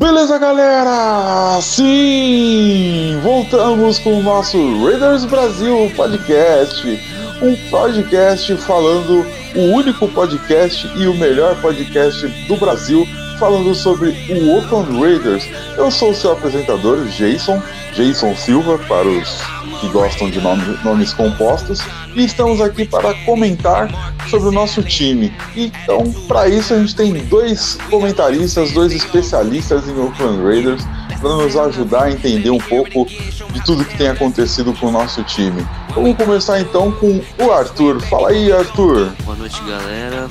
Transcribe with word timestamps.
Beleza, 0.00 0.38
galera? 0.38 1.60
Sim! 1.60 3.20
Voltamos 3.22 3.98
com 3.98 4.18
o 4.18 4.22
nosso 4.22 4.56
Raiders 4.82 5.26
Brasil 5.26 5.92
Podcast. 5.94 6.98
Um 7.42 7.54
podcast 7.68 8.56
falando, 8.56 9.26
o 9.54 9.60
único 9.76 10.08
podcast 10.08 10.90
e 10.96 11.06
o 11.06 11.14
melhor 11.14 11.54
podcast 11.60 12.26
do 12.48 12.56
Brasil 12.56 13.06
falando 13.40 13.74
sobre 13.74 14.10
o 14.28 14.54
Oakland 14.54 15.00
Raiders. 15.00 15.48
Eu 15.78 15.90
sou 15.90 16.12
seu 16.12 16.32
apresentador, 16.32 17.06
Jason, 17.06 17.60
Jason 17.94 18.36
Silva, 18.36 18.78
para 18.86 19.08
os 19.08 19.40
que 19.80 19.88
gostam 19.88 20.28
de 20.28 20.38
nome, 20.42 20.62
nomes 20.84 21.14
compostos, 21.14 21.80
e 22.14 22.26
estamos 22.26 22.60
aqui 22.60 22.84
para 22.84 23.14
comentar 23.24 23.88
sobre 24.28 24.50
o 24.50 24.52
nosso 24.52 24.82
time. 24.82 25.32
Então, 25.56 26.12
para 26.28 26.48
isso, 26.48 26.74
a 26.74 26.78
gente 26.78 26.94
tem 26.94 27.14
dois 27.14 27.78
comentaristas, 27.88 28.72
dois 28.72 28.92
especialistas 28.92 29.88
em 29.88 29.98
Oakland 29.98 30.42
Raiders, 30.42 30.82
para 31.18 31.36
nos 31.36 31.56
ajudar 31.56 32.04
a 32.04 32.12
entender 32.12 32.50
um 32.50 32.58
pouco 32.58 33.06
de 33.06 33.64
tudo 33.64 33.86
que 33.86 33.96
tem 33.96 34.08
acontecido 34.08 34.74
com 34.74 34.88
o 34.88 34.92
nosso 34.92 35.22
time. 35.24 35.66
Vamos 35.94 36.14
começar 36.14 36.60
então 36.60 36.92
com 36.92 37.22
o 37.38 37.50
Arthur. 37.50 38.02
Fala 38.02 38.28
aí, 38.28 38.52
Arthur. 38.52 39.10
Boa 39.24 39.36
noite, 39.36 39.62
galera 39.62 40.28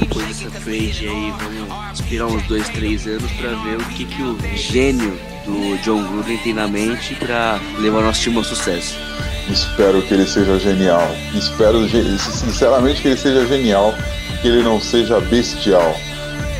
depois 0.00 0.26
dessa 0.26 0.50
trade 0.50 1.08
aí, 1.08 1.32
vamos 1.38 1.68
esperar 1.92 2.26
uns 2.26 2.42
dois, 2.44 2.68
três 2.70 3.06
anos 3.06 3.30
para 3.32 3.50
ver 3.50 3.76
o 3.76 3.84
que, 3.86 4.04
que 4.04 4.22
o 4.22 4.38
gênio 4.56 5.18
do 5.44 5.76
John 5.82 6.02
Gruden 6.04 6.38
tem 6.38 6.54
na 6.54 6.68
mente 6.68 7.14
para 7.14 7.60
levar 7.78 8.02
nosso 8.02 8.20
time 8.20 8.36
ao 8.36 8.44
sucesso. 8.44 8.96
Espero 9.48 10.00
que 10.02 10.14
ele 10.14 10.26
seja 10.26 10.58
genial. 10.58 11.10
Espero 11.34 11.88
sinceramente 11.88 13.02
que 13.02 13.08
ele 13.08 13.16
seja 13.16 13.46
genial, 13.46 13.94
que 14.40 14.48
ele 14.48 14.62
não 14.62 14.80
seja 14.80 15.20
bestial. 15.20 15.94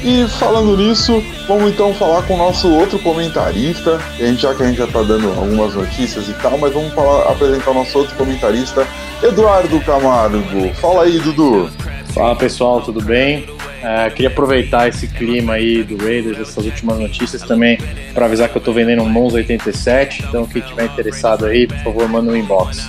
E 0.03 0.27
falando 0.39 0.78
nisso, 0.78 1.22
vamos 1.47 1.70
então 1.70 1.92
falar 1.92 2.22
com 2.22 2.34
o 2.34 2.39
nosso 2.39 2.69
outro 2.70 2.98
comentarista. 3.00 4.00
A 4.19 4.22
gente, 4.22 4.42
já 4.42 4.55
que 4.55 4.62
a 4.62 4.67
gente 4.67 4.78
já 4.78 4.87
está 4.87 5.03
dando 5.03 5.28
algumas 5.28 5.75
notícias 5.75 6.27
e 6.27 6.33
tal, 6.34 6.56
mas 6.56 6.72
vamos 6.72 6.92
falar, 6.94 7.31
apresentar 7.31 7.70
o 7.70 7.75
nosso 7.75 7.98
outro 7.98 8.17
comentarista, 8.17 8.87
Eduardo 9.22 9.78
Camargo. 9.81 10.75
Fala 10.81 11.05
aí, 11.05 11.19
Dudu. 11.19 11.70
Fala 12.15 12.34
pessoal, 12.34 12.81
tudo 12.81 13.03
bem? 13.03 13.59
É, 13.83 14.11
queria 14.11 14.28
aproveitar 14.28 14.89
esse 14.89 15.09
clima 15.09 15.55
aí 15.55 15.83
do 15.83 15.97
Raiders, 15.97 16.39
essas 16.39 16.64
últimas 16.64 16.98
notícias 16.98 17.42
também, 17.42 17.78
para 18.12 18.27
avisar 18.27 18.48
que 18.48 18.56
eu 18.56 18.61
estou 18.61 18.75
vendendo 18.75 19.03
um 19.03 19.09
Monza 19.09 19.37
87. 19.37 20.25
Então, 20.28 20.47
quem 20.47 20.61
tiver 20.61 20.84
interessado 20.84 21.47
aí, 21.47 21.67
por 21.67 21.78
favor, 21.78 22.09
manda 22.09 22.31
um 22.31 22.37
inbox. 22.37 22.87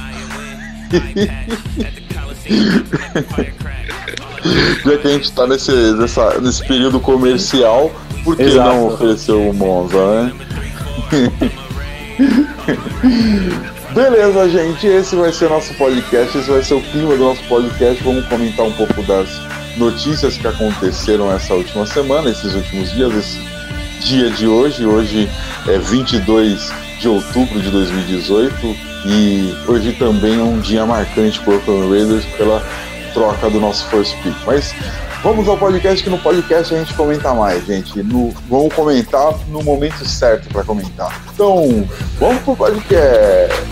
Já 4.84 4.98
que 4.98 5.08
a 5.08 5.12
gente 5.12 5.24
está 5.24 5.48
nesse, 5.48 5.72
nessa, 5.72 6.42
nesse 6.42 6.68
período 6.68 7.00
comercial, 7.00 7.92
por 8.24 8.36
que 8.36 8.44
Exato. 8.44 8.70
não 8.70 8.88
oferecer 8.88 9.32
o 9.32 9.54
Monza, 9.54 9.98
né? 9.98 10.34
Beleza, 13.94 14.50
gente, 14.50 14.88
esse 14.88 15.16
vai 15.16 15.32
ser 15.32 15.50
nosso 15.50 15.74
podcast, 15.76 16.38
esse 16.38 16.50
vai 16.50 16.64
ser 16.64 16.74
o 16.76 16.82
clima 16.82 17.16
do 17.16 17.24
nosso 17.24 17.44
podcast. 17.44 18.04
Vamos 18.04 18.26
comentar 18.28 18.66
um 18.66 18.72
pouco 18.72 19.02
das 19.04 19.30
notícias 19.78 20.38
que 20.38 20.48
aconteceram 20.48 21.32
essa 21.32 21.54
última 21.54 21.86
semana, 21.86 22.30
esses 22.30 22.54
últimos 22.54 22.92
dias, 22.92 23.14
esse 23.14 23.40
dia 24.02 24.30
de 24.30 24.48
hoje. 24.48 24.86
Hoje 24.86 25.30
é 25.68 25.78
22 25.78 26.72
de 27.00 27.08
outubro 27.08 27.60
de 27.60 27.70
2018 27.70 28.54
e 29.06 29.56
hoje 29.68 29.94
também 29.94 30.40
é 30.40 30.44
um 30.44 30.60
dia 30.60 30.86
marcante 30.86 31.40
para 31.40 31.54
o 31.54 31.56
Oakland 31.56 31.90
Raiders 31.90 32.26
pela 32.38 32.64
troca 33.14 33.50
do 33.50 33.60
nosso 33.60 33.86
first 33.88 34.16
pick. 34.24 34.36
Mas 34.46 34.74
Vamos 35.24 35.48
ao 35.48 35.56
podcast, 35.56 36.04
que 36.04 36.10
no 36.10 36.18
podcast 36.18 36.74
a 36.74 36.80
gente 36.80 36.96
comenta 36.96 37.32
mais, 37.32 37.64
gente. 37.68 38.02
No, 38.02 38.34
vamos 38.50 38.74
comentar 38.74 39.38
no 39.50 39.62
momento 39.62 40.04
certo 40.04 40.50
para 40.50 40.64
comentar. 40.64 41.22
Então, 41.32 41.88
vamos 42.20 42.42
pro 42.42 42.56
podcast. 42.56 43.72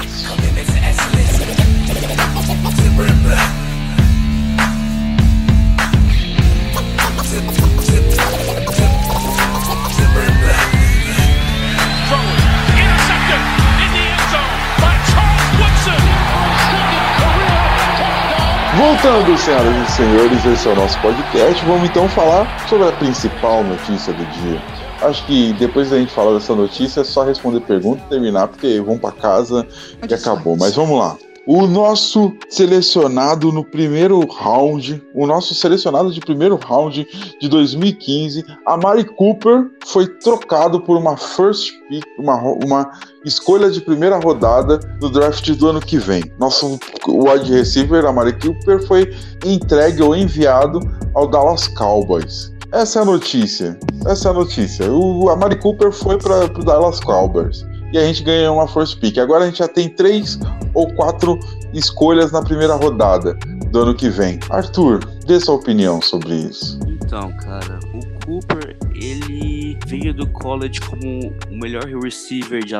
Voltando, 18.80 19.38
senhoras 19.38 19.90
e 19.90 19.92
senhores, 19.92 20.46
esse 20.46 20.70
é 20.70 20.72
o 20.72 20.76
nosso 20.78 20.98
podcast. 21.02 21.66
Vamos 21.66 21.90
então 21.90 22.08
falar 22.08 22.66
sobre 22.66 22.88
a 22.88 22.94
principal 22.94 23.62
notícia 23.62 24.14
do 24.14 24.24
dia. 24.24 24.62
Acho 25.02 25.26
que 25.26 25.52
depois 25.60 25.90
da 25.90 26.00
gente 26.00 26.14
falar 26.14 26.34
dessa 26.34 26.56
notícia 26.56 27.02
é 27.02 27.04
só 27.04 27.26
responder 27.26 27.60
pergunta 27.60 28.02
e 28.06 28.10
terminar, 28.10 28.48
porque 28.48 28.80
vamos 28.80 29.02
para 29.02 29.12
casa 29.12 29.68
e 30.10 30.14
acabou. 30.14 30.56
Mas 30.56 30.76
vamos 30.76 30.98
lá. 30.98 31.18
O 31.48 31.66
nosso 31.66 32.34
selecionado 32.50 33.52
no 33.52 33.64
primeiro 33.64 34.20
round, 34.28 35.02
o 35.14 35.26
nosso 35.26 35.56
selecionado 35.56 36.12
de 36.12 36.20
primeiro 36.20 36.58
round 36.58 37.08
de 37.40 37.48
2015, 37.48 38.46
a 38.66 38.78
Mari 38.78 39.06
Cooper, 39.06 39.66
foi 39.86 40.08
trocado 40.08 40.82
por 40.82 40.98
uma 40.98 41.18
first 41.18 41.72
pick, 41.88 42.06
uma, 42.18 42.36
uma 42.64 42.92
escolha 43.26 43.70
de 43.72 43.82
primeira 43.82 44.18
rodada 44.18 44.78
do 45.00 45.10
draft 45.10 45.50
do 45.52 45.68
ano 45.68 45.80
que 45.80 45.98
vem. 45.98 46.24
Nosso 46.40 46.80
wide 47.08 47.52
receiver, 47.52 48.06
a 48.06 48.14
Mari 48.14 48.34
Cooper, 48.34 48.86
foi 48.86 49.12
entregue 49.46 50.04
ou 50.04 50.16
enviado 50.16 50.80
ao 51.16 51.28
Dallas 51.28 51.68
Cowboys. 51.70 52.54
Essa 52.72 53.00
é 53.00 53.02
a 53.02 53.06
notícia. 53.06 53.80
Essa 54.06 54.28
é 54.28 54.32
a 54.32 54.34
notícia. 54.34 54.92
O, 54.92 55.30
a 55.30 55.36
Mari 55.36 55.60
Cooper 55.60 55.92
foi 55.92 56.18
para 56.18 56.46
o 56.46 56.64
Dallas 56.64 57.00
Cowboys 57.00 57.66
e 57.92 57.98
a 57.98 58.06
gente 58.06 58.24
ganhou 58.24 58.56
uma 58.56 58.68
first 58.68 59.00
pick. 59.00 59.18
Agora 59.18 59.44
a 59.44 59.48
gente 59.48 59.60
já 59.60 59.68
tem 59.68 59.90
três 59.90 60.40
ou 60.74 60.92
quatro 60.94 61.40
escolhas 61.74 62.32
na 62.32 62.42
primeira 62.42 62.76
rodada 62.76 63.34
do 63.72 63.80
ano 63.80 63.96
que 63.96 64.10
vem. 64.10 64.40
Arthur, 64.50 65.06
dê 65.26 65.40
sua 65.40 65.56
opinião 65.56 66.02
sobre 66.02 66.34
isso. 66.36 66.80
Então, 66.88 67.32
cara, 67.38 67.80
o 67.94 68.26
Cooper, 68.26 68.78
ele 68.96 69.78
veio 69.88 70.14
do 70.14 70.28
college 70.28 70.80
como 70.82 71.34
o 71.50 71.60
melhor 71.60 71.86
receiver 72.04 72.64
de, 72.64 72.76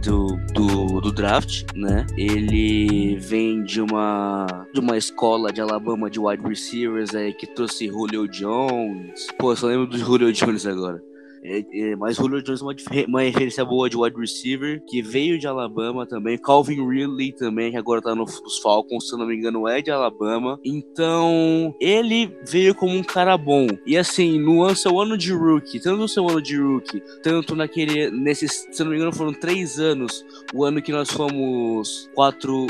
do, 0.00 0.36
do, 0.54 1.00
do, 1.00 1.12
draft, 1.12 1.64
né? 1.74 2.06
Ele 2.16 3.16
vem 3.18 3.62
de 3.62 3.80
uma, 3.80 4.66
de 4.72 4.80
uma 4.80 4.96
escola 4.96 5.52
de 5.52 5.60
Alabama 5.60 6.08
de 6.08 6.18
wide 6.18 6.42
receivers 6.46 7.14
aí 7.14 7.32
que 7.34 7.46
trouxe 7.46 7.88
Julio 7.88 8.26
Jones. 8.28 9.26
Pô, 9.38 9.52
eu 9.52 9.56
só 9.56 9.66
lembro 9.66 9.86
do 9.86 9.98
Julio 9.98 10.32
Jones 10.32 10.66
agora. 10.66 11.02
É, 11.48 11.64
é, 11.72 11.96
mas 11.96 12.16
Julio 12.16 12.42
Jones 12.42 12.60
é 12.60 12.64
uma, 12.64 12.74
uma 13.06 13.20
referência 13.22 13.64
boa 13.64 13.88
de 13.88 13.96
wide 13.96 14.18
receiver, 14.18 14.82
que 14.84 15.00
veio 15.00 15.38
de 15.38 15.46
Alabama 15.46 16.04
também. 16.04 16.36
Calvin 16.36 16.86
Ridley 16.86 17.32
também, 17.32 17.70
que 17.70 17.76
agora 17.76 18.02
tá 18.02 18.14
nos 18.14 18.58
Falcons, 18.60 19.08
se 19.08 19.16
não 19.16 19.26
me 19.26 19.36
engano, 19.36 19.68
é 19.68 19.80
de 19.80 19.90
Alabama. 19.90 20.58
Então, 20.64 21.74
ele 21.80 22.36
veio 22.44 22.74
como 22.74 22.96
um 22.96 23.02
cara 23.02 23.36
bom. 23.36 23.68
E 23.86 23.96
assim, 23.96 24.40
no 24.40 24.74
seu 24.74 24.98
ano 24.98 25.16
de 25.16 25.32
rookie, 25.32 25.78
tanto 25.78 25.98
no 25.98 26.08
seu 26.08 26.28
ano 26.28 26.42
de 26.42 26.56
rookie, 26.56 27.00
tanto 27.22 27.54
naquele, 27.54 28.10
nesses, 28.10 28.66
se 28.72 28.82
não 28.82 28.90
me 28.90 28.96
engano, 28.96 29.12
foram 29.12 29.32
três 29.32 29.78
anos, 29.78 30.24
o 30.52 30.64
ano 30.64 30.82
que 30.82 30.90
nós 30.90 31.10
fomos 31.10 32.10
4, 32.14 32.66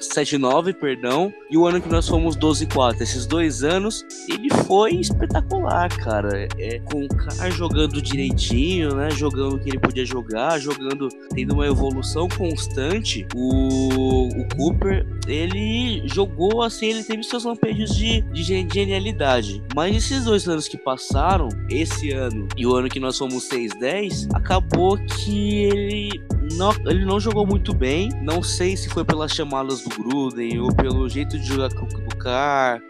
7 0.00 0.36
9, 0.36 0.74
perdão, 0.74 1.32
e 1.50 1.56
o 1.56 1.66
ano 1.66 1.80
que 1.80 1.88
nós 1.88 2.06
fomos 2.06 2.36
12 2.36 2.66
4. 2.66 3.02
Esses 3.02 3.26
dois 3.26 3.62
anos, 3.62 4.04
ele 4.28 4.50
foi 4.66 4.96
espetacular, 4.96 5.88
cara. 5.98 6.46
É, 6.58 6.78
com 6.80 7.04
o 7.04 7.08
cara 7.08 7.50
jogando 7.50 8.02
de 8.02 8.17
direitinho, 8.18 8.96
né? 8.96 9.10
Jogando 9.10 9.54
o 9.54 9.58
que 9.58 9.70
ele 9.70 9.78
podia 9.78 10.04
jogar, 10.04 10.58
jogando, 10.58 11.08
tendo 11.32 11.54
uma 11.54 11.66
evolução 11.66 12.28
constante. 12.28 13.26
O, 13.34 14.28
o 14.28 14.48
Cooper, 14.56 15.06
ele 15.28 16.02
jogou 16.06 16.62
assim, 16.62 16.86
ele 16.86 17.04
teve 17.04 17.22
seus 17.22 17.44
lampejos 17.44 17.94
de, 17.94 18.22
de 18.22 18.42
genialidade. 18.42 19.62
Mas 19.74 19.96
esses 19.96 20.24
dois 20.24 20.48
anos 20.48 20.66
que 20.66 20.76
passaram, 20.76 21.48
esse 21.70 22.10
ano 22.10 22.48
e 22.56 22.66
o 22.66 22.74
ano 22.74 22.88
que 22.88 22.98
nós 22.98 23.16
fomos 23.16 23.48
6-10, 23.48 24.28
acabou 24.34 24.98
que 24.98 25.64
ele 25.64 26.10
não, 26.54 26.72
ele 26.86 27.04
não 27.04 27.20
jogou 27.20 27.46
muito 27.46 27.72
bem. 27.72 28.08
Não 28.22 28.42
sei 28.42 28.76
se 28.76 28.88
foi 28.88 29.04
pelas 29.04 29.32
chamadas 29.32 29.82
do 29.82 29.90
Gruden 29.90 30.58
ou 30.58 30.74
pelo 30.74 31.08
jeito 31.08 31.38
de 31.38 31.46
jogar 31.46 31.68
do 31.68 32.16
Carr 32.16 32.82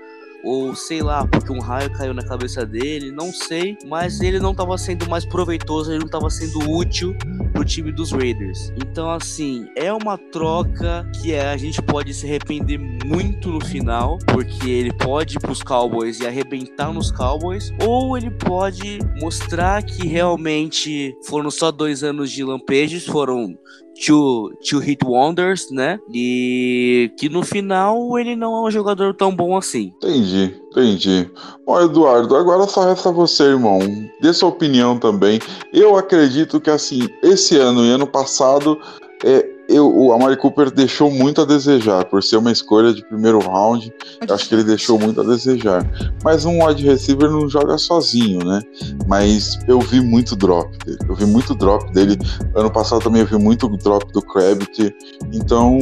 ou 0.45 0.75
sei 0.75 1.03
lá, 1.03 1.27
porque 1.27 1.53
um 1.53 1.61
raio 1.61 1.93
caiu 1.93 2.15
na 2.15 2.23
cabeça 2.23 2.65
dele, 2.65 3.11
não 3.11 3.33
sei, 3.33 3.77
mas 3.87 4.21
ele 4.21 4.39
não 4.39 4.53
estava 4.53 4.77
sendo 4.79 5.09
mais 5.09 5.25
proveitoso, 5.25 5.91
ele 5.91 5.99
não 5.99 6.07
estava 6.07 6.31
sendo 6.31 6.71
útil 6.71 7.17
pro 7.53 7.65
time 7.65 7.93
dos 7.93 8.13
Raiders. 8.13 8.73
Então, 8.77 9.11
assim, 9.11 9.69
é 9.77 9.93
uma 9.93 10.17
troca 10.17 11.09
que 11.21 11.35
a 11.35 11.57
gente 11.57 11.83
pode 11.83 12.15
se 12.15 12.27
arrepender 12.27 12.79
muito 12.79 13.51
no 13.51 13.65
final, 13.65 14.19
porque 14.33 14.71
ele 14.71 14.93
pode 14.93 15.37
ir 15.37 15.41
pros 15.41 15.63
Cowboys 15.63 16.21
e 16.21 16.27
arrebentar 16.27 16.93
nos 16.93 17.11
Cowboys, 17.11 17.73
ou 17.85 18.17
ele 18.17 18.31
pode 18.31 18.99
mostrar 19.21 19.83
que 19.83 20.07
realmente 20.07 21.17
foram 21.27 21.51
só 21.51 21.71
dois 21.71 22.03
anos 22.03 22.31
de 22.31 22.45
lampejos, 22.45 23.07
foram 23.07 23.57
two, 24.05 24.53
two 24.69 24.79
hit 24.81 25.05
wonders, 25.05 25.71
né? 25.71 25.99
E 26.13 27.13
que 27.19 27.29
no 27.29 27.43
final 27.43 28.19
ele 28.19 28.37
não 28.37 28.57
é 28.57 28.69
um 28.69 28.71
jogador 28.71 29.15
tão 29.15 29.35
bom 29.35 29.57
assim. 29.57 29.93
Entendi, 29.97 30.55
entendi. 30.71 31.31
Bom, 31.67 31.81
Eduardo, 31.81 32.37
agora 32.37 32.67
só 32.67 32.85
resta 32.85 33.11
você, 33.11 33.45
irmão. 33.45 33.79
Dê 34.21 34.33
sua 34.33 34.49
opinião 34.49 34.99
também. 34.99 35.41
Eu 35.73 35.97
acredito 35.97 36.61
que 36.61 36.71
assim, 36.71 37.09
esse 37.23 37.57
ano 37.57 37.85
e 37.85 37.91
ano 37.91 38.07
passado 38.07 38.79
é, 39.25 39.58
eu, 39.69 39.95
o 39.95 40.13
Amari 40.13 40.37
Cooper 40.37 40.71
deixou 40.71 41.11
muito 41.11 41.43
a 41.43 41.45
desejar, 41.45 42.07
por 42.07 42.23
ser 42.23 42.39
uma 42.39 42.51
escolha 42.51 42.93
de 42.93 43.05
primeiro 43.05 43.39
round, 43.39 43.93
eu 44.27 44.35
acho 44.35 44.49
que 44.49 44.55
ele 44.55 44.65
deixou 44.65 44.99
muito 44.99 45.21
a 45.21 45.25
desejar. 45.25 45.87
Mas 46.25 46.45
um 46.47 46.65
wide 46.65 46.85
receiver 46.87 47.31
não 47.31 47.49
joga 47.49 47.77
sozinho, 47.77 48.45
né? 48.45 48.63
Mas 49.07 49.59
eu 49.69 49.79
vi 49.81 50.01
muito 50.01 50.35
drop 50.35 50.71
dele, 50.85 50.99
eu 51.07 51.15
vi 51.15 51.27
muito 51.27 51.55
drop 51.55 51.93
dele. 51.93 52.17
Ano 52.55 52.71
passado 52.71 53.03
também 53.03 53.21
eu 53.21 53.27
vi 53.27 53.37
muito 53.37 53.69
drop 53.77 54.11
do 54.13 54.23
Kravitz, 54.23 54.91
então 55.33 55.79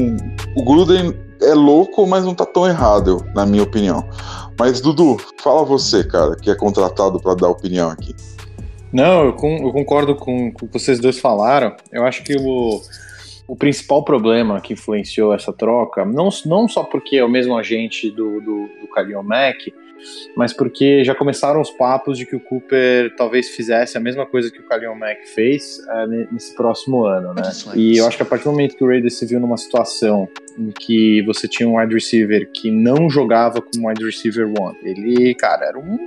o 0.56 0.64
Gruden 0.64 1.14
é 1.40 1.54
louco, 1.54 2.06
mas 2.06 2.24
não 2.24 2.34
tá 2.34 2.44
tão 2.44 2.66
errado, 2.66 3.24
na 3.34 3.46
minha 3.46 3.62
opinião. 3.62 4.04
Mas 4.58 4.80
Dudu, 4.80 5.16
fala 5.40 5.64
você, 5.64 6.02
cara, 6.02 6.34
que 6.34 6.50
é 6.50 6.54
contratado 6.54 7.20
para 7.20 7.34
dar 7.34 7.48
opinião 7.48 7.90
aqui. 7.90 8.14
Não, 8.92 9.26
eu, 9.26 9.32
concordo 9.34 10.16
com 10.16 10.48
o 10.48 10.52
que 10.54 10.66
vocês 10.72 10.98
dois 10.98 11.18
falaram. 11.18 11.76
Eu 11.92 12.04
acho 12.04 12.24
que 12.24 12.34
o 12.34 12.80
o 13.46 13.54
principal 13.54 14.04
problema 14.04 14.60
que 14.60 14.72
influenciou 14.72 15.32
essa 15.32 15.52
troca, 15.52 16.04
não, 16.04 16.28
não 16.44 16.68
só 16.68 16.82
porque 16.82 17.16
é 17.16 17.24
o 17.24 17.28
mesmo 17.28 17.56
agente 17.56 18.10
do, 18.10 18.40
do, 18.40 18.68
do 18.80 18.88
Khalil 18.94 19.22
Mack, 19.22 19.72
mas 20.36 20.52
porque 20.52 21.04
já 21.04 21.14
começaram 21.14 21.60
os 21.60 21.70
papos 21.70 22.18
de 22.18 22.26
que 22.26 22.36
o 22.36 22.40
Cooper 22.40 23.14
talvez 23.16 23.48
fizesse 23.48 23.96
a 23.96 24.00
mesma 24.00 24.26
coisa 24.26 24.50
que 24.50 24.60
o 24.60 24.68
Khalil 24.68 24.94
Mack 24.94 25.26
fez 25.28 25.78
uh, 25.88 26.06
nesse 26.32 26.54
próximo 26.54 27.04
ano, 27.04 27.32
né? 27.34 27.50
E 27.74 27.96
eu 27.96 28.06
acho 28.06 28.16
que 28.16 28.22
a 28.22 28.26
partir 28.26 28.44
do 28.44 28.50
momento 28.50 28.76
que 28.76 28.84
o 28.84 28.88
Raiders 28.88 29.18
se 29.18 29.26
viu 29.26 29.40
numa 29.40 29.56
situação 29.56 30.28
em 30.58 30.70
que 30.70 31.22
você 31.22 31.46
tinha 31.46 31.68
um 31.68 31.78
wide 31.78 31.94
receiver 31.94 32.48
que 32.52 32.70
não 32.70 33.08
jogava 33.08 33.60
como 33.60 33.88
wide 33.88 34.04
receiver 34.04 34.46
one, 34.46 34.76
ele, 34.82 35.34
cara, 35.34 35.66
era 35.66 35.78
um 35.78 35.98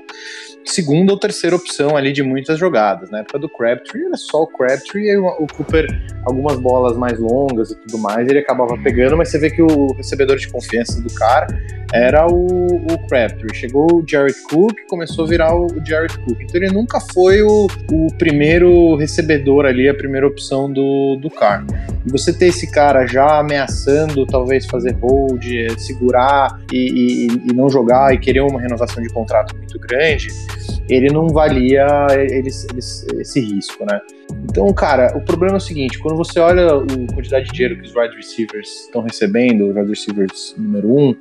segunda 0.65 1.11
ou 1.11 1.17
terceira 1.17 1.55
opção 1.55 1.95
ali 1.95 2.11
de 2.11 2.21
muitas 2.21 2.59
jogadas. 2.59 3.09
Na 3.09 3.19
época 3.19 3.39
do 3.39 3.49
Crabtree, 3.49 4.05
era 4.05 4.17
só 4.17 4.43
o 4.43 4.47
Crabtree 4.47 5.09
e 5.09 5.17
o 5.17 5.47
Cooper, 5.55 5.87
algumas 6.25 6.57
bolas 6.59 6.97
mais 6.97 7.19
longas 7.19 7.71
e 7.71 7.75
tudo 7.75 7.97
mais, 7.97 8.27
ele 8.27 8.39
acabava 8.39 8.77
pegando, 8.77 9.17
mas 9.17 9.29
você 9.29 9.39
vê 9.39 9.49
que 9.49 9.61
o 9.61 9.93
recebedor 9.93 10.37
de 10.37 10.47
confiança 10.47 11.01
do 11.01 11.13
cara 11.13 11.47
era 11.93 12.27
o, 12.27 12.75
o 12.75 13.07
Crabtree. 13.07 13.55
Chegou 13.55 13.87
o 13.95 14.03
Jared 14.07 14.35
Cook, 14.49 14.75
começou 14.87 15.25
a 15.25 15.27
virar 15.27 15.55
o, 15.55 15.65
o 15.65 15.85
Jared 15.85 16.17
Cook. 16.19 16.39
Então 16.41 16.61
ele 16.61 16.71
nunca 16.71 16.99
foi 17.13 17.41
o, 17.41 17.67
o 17.91 18.07
primeiro 18.17 18.95
recebedor 18.95 19.65
ali, 19.65 19.89
a 19.89 19.93
primeira 19.93 20.27
opção 20.27 20.71
do, 20.71 21.15
do 21.15 21.29
Carr. 21.29 21.65
E 22.05 22.11
você 22.11 22.31
ter 22.31 22.47
esse 22.47 22.71
cara 22.71 23.05
já 23.05 23.39
ameaçando 23.39 24.25
talvez 24.25 24.65
fazer 24.65 24.95
hold, 25.01 25.43
segurar 25.77 26.59
e, 26.71 27.27
e, 27.27 27.27
e 27.49 27.53
não 27.53 27.69
jogar 27.69 28.13
e 28.13 28.17
querer 28.17 28.41
uma 28.41 28.59
renovação 28.59 29.03
de 29.03 29.09
contrato 29.09 29.55
muito 29.55 29.77
grande, 29.79 30.29
ele 30.87 31.11
não 31.11 31.27
valia 31.27 31.85
esse 32.45 33.39
risco, 33.39 33.85
né? 33.85 33.99
Então, 34.49 34.71
cara, 34.73 35.15
o 35.15 35.21
problema 35.21 35.55
é 35.55 35.57
o 35.57 35.61
seguinte: 35.61 35.99
quando 35.99 36.17
você 36.17 36.39
olha 36.39 36.67
a 36.67 37.13
quantidade 37.13 37.45
de 37.45 37.51
dinheiro 37.51 37.75
que 37.79 37.87
os 37.87 37.95
wide 37.95 38.15
receivers 38.15 38.85
estão 38.85 39.01
recebendo, 39.01 39.69
os 39.69 39.75
wide 39.75 39.89
receivers 39.89 40.55
número 40.57 40.89
um, 40.89 41.15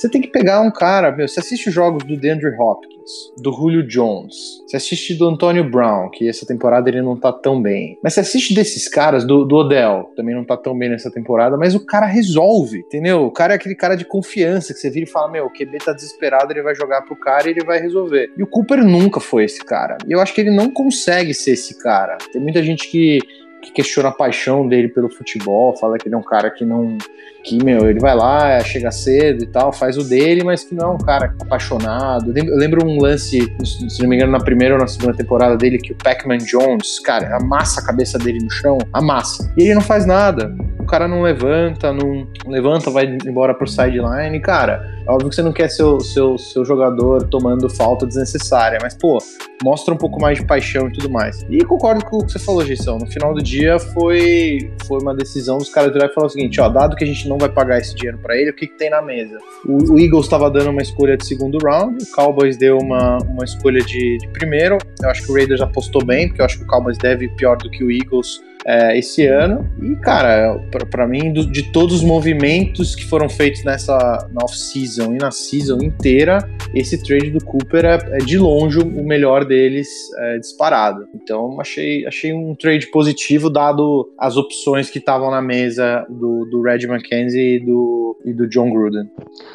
você 0.00 0.08
tem 0.08 0.22
que 0.22 0.28
pegar 0.28 0.62
um 0.62 0.70
cara, 0.70 1.12
meu, 1.12 1.28
você 1.28 1.40
assiste 1.40 1.68
os 1.68 1.74
jogos 1.74 2.02
do 2.04 2.16
DeAndre 2.16 2.56
Hopkins, 2.58 3.10
do 3.36 3.52
Julio 3.52 3.86
Jones, 3.86 4.62
você 4.66 4.78
assiste 4.78 5.14
do 5.14 5.28
Antonio 5.28 5.68
Brown, 5.68 6.08
que 6.10 6.26
essa 6.26 6.46
temporada 6.46 6.88
ele 6.88 7.02
não 7.02 7.20
tá 7.20 7.30
tão 7.30 7.60
bem. 7.60 7.98
Mas 8.02 8.14
você 8.14 8.20
assiste 8.20 8.54
desses 8.54 8.88
caras, 8.88 9.26
do, 9.26 9.44
do 9.44 9.56
Odell, 9.56 10.10
também 10.16 10.34
não 10.34 10.42
tá 10.42 10.56
tão 10.56 10.76
bem 10.76 10.88
nessa 10.88 11.10
temporada, 11.10 11.58
mas 11.58 11.74
o 11.74 11.84
cara 11.84 12.06
resolve, 12.06 12.78
entendeu? 12.78 13.26
O 13.26 13.30
cara 13.30 13.52
é 13.52 13.56
aquele 13.56 13.74
cara 13.74 13.94
de 13.94 14.06
confiança 14.06 14.72
que 14.72 14.80
você 14.80 14.88
vira 14.88 15.04
e 15.04 15.10
fala, 15.10 15.30
meu, 15.30 15.44
o 15.44 15.50
QB 15.50 15.76
tá 15.84 15.92
desesperado, 15.92 16.50
ele 16.50 16.62
vai 16.62 16.74
jogar 16.74 17.02
pro 17.02 17.14
cara 17.16 17.48
e 17.48 17.50
ele 17.50 17.64
vai 17.64 17.78
resolver. 17.78 18.32
E 18.38 18.42
o 18.42 18.46
Cooper 18.46 18.82
nunca 18.82 19.20
foi 19.20 19.44
esse 19.44 19.62
cara. 19.62 19.98
E 20.08 20.12
eu 20.12 20.20
acho 20.20 20.34
que 20.34 20.40
ele 20.40 20.50
não 20.50 20.70
consegue 20.70 21.34
ser 21.34 21.52
esse 21.52 21.78
cara. 21.78 22.16
Tem 22.32 22.40
muita 22.40 22.62
gente 22.62 22.88
que 22.88 23.18
que 23.60 23.70
questiona 23.72 24.08
a 24.08 24.12
paixão 24.12 24.66
dele 24.66 24.88
pelo 24.88 25.10
futebol, 25.10 25.76
fala 25.76 25.98
que 25.98 26.08
ele 26.08 26.14
é 26.14 26.18
um 26.18 26.22
cara 26.22 26.50
que 26.50 26.64
não. 26.64 26.96
Que, 27.42 27.62
meu, 27.62 27.88
ele 27.88 28.00
vai 28.00 28.14
lá, 28.14 28.60
chega 28.60 28.90
cedo 28.90 29.44
e 29.44 29.46
tal, 29.46 29.72
faz 29.72 29.96
o 29.96 30.04
dele, 30.04 30.44
mas 30.44 30.64
que 30.64 30.74
não 30.74 30.90
é 30.90 30.94
um 30.94 30.98
cara 30.98 31.34
apaixonado. 31.40 32.32
Eu 32.36 32.56
lembro 32.56 32.86
um 32.86 33.00
lance, 33.00 33.40
se 33.64 34.02
não 34.02 34.08
me 34.08 34.16
engano, 34.16 34.32
na 34.32 34.40
primeira 34.40 34.74
ou 34.74 34.80
na 34.80 34.86
segunda 34.86 35.14
temporada 35.14 35.56
dele, 35.56 35.78
que 35.78 35.92
o 35.92 35.96
Pac-Man 35.96 36.38
Jones, 36.38 36.98
cara, 37.00 37.36
amassa 37.36 37.80
a 37.80 37.84
cabeça 37.84 38.18
dele 38.18 38.38
no 38.42 38.50
chão, 38.50 38.78
amassa. 38.92 39.52
E 39.56 39.62
ele 39.62 39.74
não 39.74 39.82
faz 39.82 40.06
nada. 40.06 40.54
O 40.78 40.84
cara 40.84 41.06
não 41.06 41.22
levanta, 41.22 41.92
não 41.92 42.26
levanta, 42.46 42.90
vai 42.90 43.16
embora 43.26 43.54
pro 43.54 43.66
sideline, 43.66 44.40
cara 44.40 45.00
Óbvio 45.10 45.28
que 45.28 45.34
você 45.34 45.42
não 45.42 45.52
quer 45.52 45.68
seu, 45.68 45.98
seu, 46.00 46.38
seu 46.38 46.64
jogador 46.64 47.26
tomando 47.28 47.68
falta 47.68 48.06
desnecessária, 48.06 48.78
mas, 48.80 48.94
pô, 48.94 49.18
mostra 49.62 49.92
um 49.92 49.96
pouco 49.96 50.20
mais 50.20 50.38
de 50.38 50.46
paixão 50.46 50.88
e 50.88 50.92
tudo 50.92 51.10
mais. 51.10 51.44
E 51.50 51.64
concordo 51.64 52.04
com 52.04 52.18
o 52.18 52.26
que 52.26 52.32
você 52.32 52.38
falou, 52.38 52.64
Gissão. 52.64 52.96
No 52.96 53.06
final 53.06 53.34
do 53.34 53.42
dia 53.42 53.78
foi, 53.78 54.72
foi 54.86 55.00
uma 55.00 55.12
decisão 55.12 55.58
dos 55.58 55.68
caras 55.68 55.92
virar 55.92 56.06
e 56.06 56.14
falar 56.14 56.28
o 56.28 56.30
seguinte: 56.30 56.60
ó, 56.60 56.68
dado 56.68 56.94
que 56.94 57.02
a 57.02 57.06
gente 57.06 57.28
não 57.30 57.38
vai 57.38 57.48
pagar 57.48 57.78
esse 57.78 57.94
dinheiro 57.94 58.18
para 58.18 58.36
ele, 58.36 58.50
o 58.50 58.54
que, 58.54 58.66
que 58.66 58.76
tem 58.76 58.90
na 58.90 59.00
mesa? 59.00 59.38
O, 59.64 59.92
o 59.92 59.98
Eagles 60.00 60.24
estava 60.24 60.50
dando 60.50 60.70
uma 60.70 60.82
escolha 60.82 61.16
de 61.16 61.24
segundo 61.24 61.58
round, 61.58 62.02
o 62.02 62.10
Cowboys 62.12 62.56
deu 62.56 62.76
uma, 62.76 63.18
uma 63.18 63.44
escolha 63.44 63.80
de, 63.80 64.18
de 64.18 64.28
primeiro. 64.28 64.76
Eu 65.02 65.10
acho 65.10 65.24
que 65.24 65.32
o 65.32 65.34
Raiders 65.34 65.60
apostou 65.60 66.04
bem, 66.04 66.28
porque 66.28 66.40
eu 66.40 66.46
acho 66.46 66.58
que 66.58 66.64
o 66.64 66.66
Cowboys 66.66 66.98
deve 66.98 67.28
pior 67.28 67.56
do 67.56 67.70
que 67.70 67.82
o 67.84 67.90
Eagles 67.90 68.40
é, 68.66 68.98
esse 68.98 69.26
ano. 69.26 69.68
E, 69.82 69.96
cara, 69.96 70.58
para 70.90 71.06
mim, 71.06 71.32
do, 71.32 71.46
de 71.46 71.72
todos 71.72 71.96
os 71.96 72.02
movimentos 72.02 72.94
que 72.94 73.04
foram 73.04 73.28
feitos 73.28 73.64
nessa 73.64 74.28
off-season 74.42 75.14
e 75.14 75.18
na 75.18 75.30
season 75.30 75.78
inteira, 75.78 76.38
esse 76.74 77.02
trade 77.02 77.30
do 77.30 77.44
Cooper 77.44 77.84
é, 77.84 77.98
é 78.12 78.18
de 78.18 78.38
longe 78.38 78.78
o 78.78 79.04
melhor 79.04 79.44
deles 79.44 79.88
é, 80.18 80.38
disparado. 80.38 81.06
Então, 81.14 81.60
achei, 81.60 82.06
achei 82.06 82.32
um 82.32 82.54
trade 82.54 82.90
positivo, 82.90 83.50
dado 83.50 84.12
as 84.18 84.36
opções 84.36 84.90
que 84.90 84.98
estavam 84.98 85.30
na 85.30 85.42
mesa 85.42 86.06
do, 86.08 86.44
do 86.46 86.62
Red 86.62 86.86
McKenzie 86.86 87.56
e 87.56 87.60
do, 87.60 88.16
e 88.24 88.32
do 88.32 88.48
John 88.48 88.70
Gruden. 88.70 89.10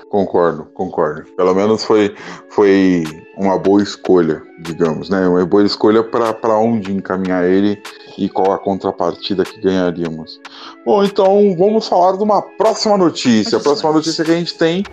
Concordo, 0.09 0.65
concordo. 0.74 1.24
Pelo 1.36 1.53
menos 1.53 1.84
foi, 1.84 2.13
foi 2.50 3.03
uma 3.38 3.58
boa 3.58 3.82
escolha, 3.82 4.42
digamos, 4.60 5.10
né? 5.10 5.27
Uma 5.27 5.46
boa 5.46 5.63
escolha 5.63 6.04
para 6.04 6.58
onde 6.58 6.94
encaminhar 6.94 7.46
ele 7.46 7.82
e 8.18 8.30
qual 8.30 8.51
a 8.51 8.58
contrapartida 8.58 9.44
que 9.44 9.60
ganharíamos. 9.60 10.39
Bom, 10.86 11.04
então 11.04 11.56
vamos 11.58 11.88
falar 11.88 12.18
de 12.18 12.24
uma 12.24 12.42
próxima 12.42 12.98
notícia. 12.98 13.58
A 13.58 13.62
próxima 13.62 13.92
notícia 13.92 14.24
que 14.24 14.32
a 14.32 14.36
gente 14.36 14.58
tem 14.58 14.84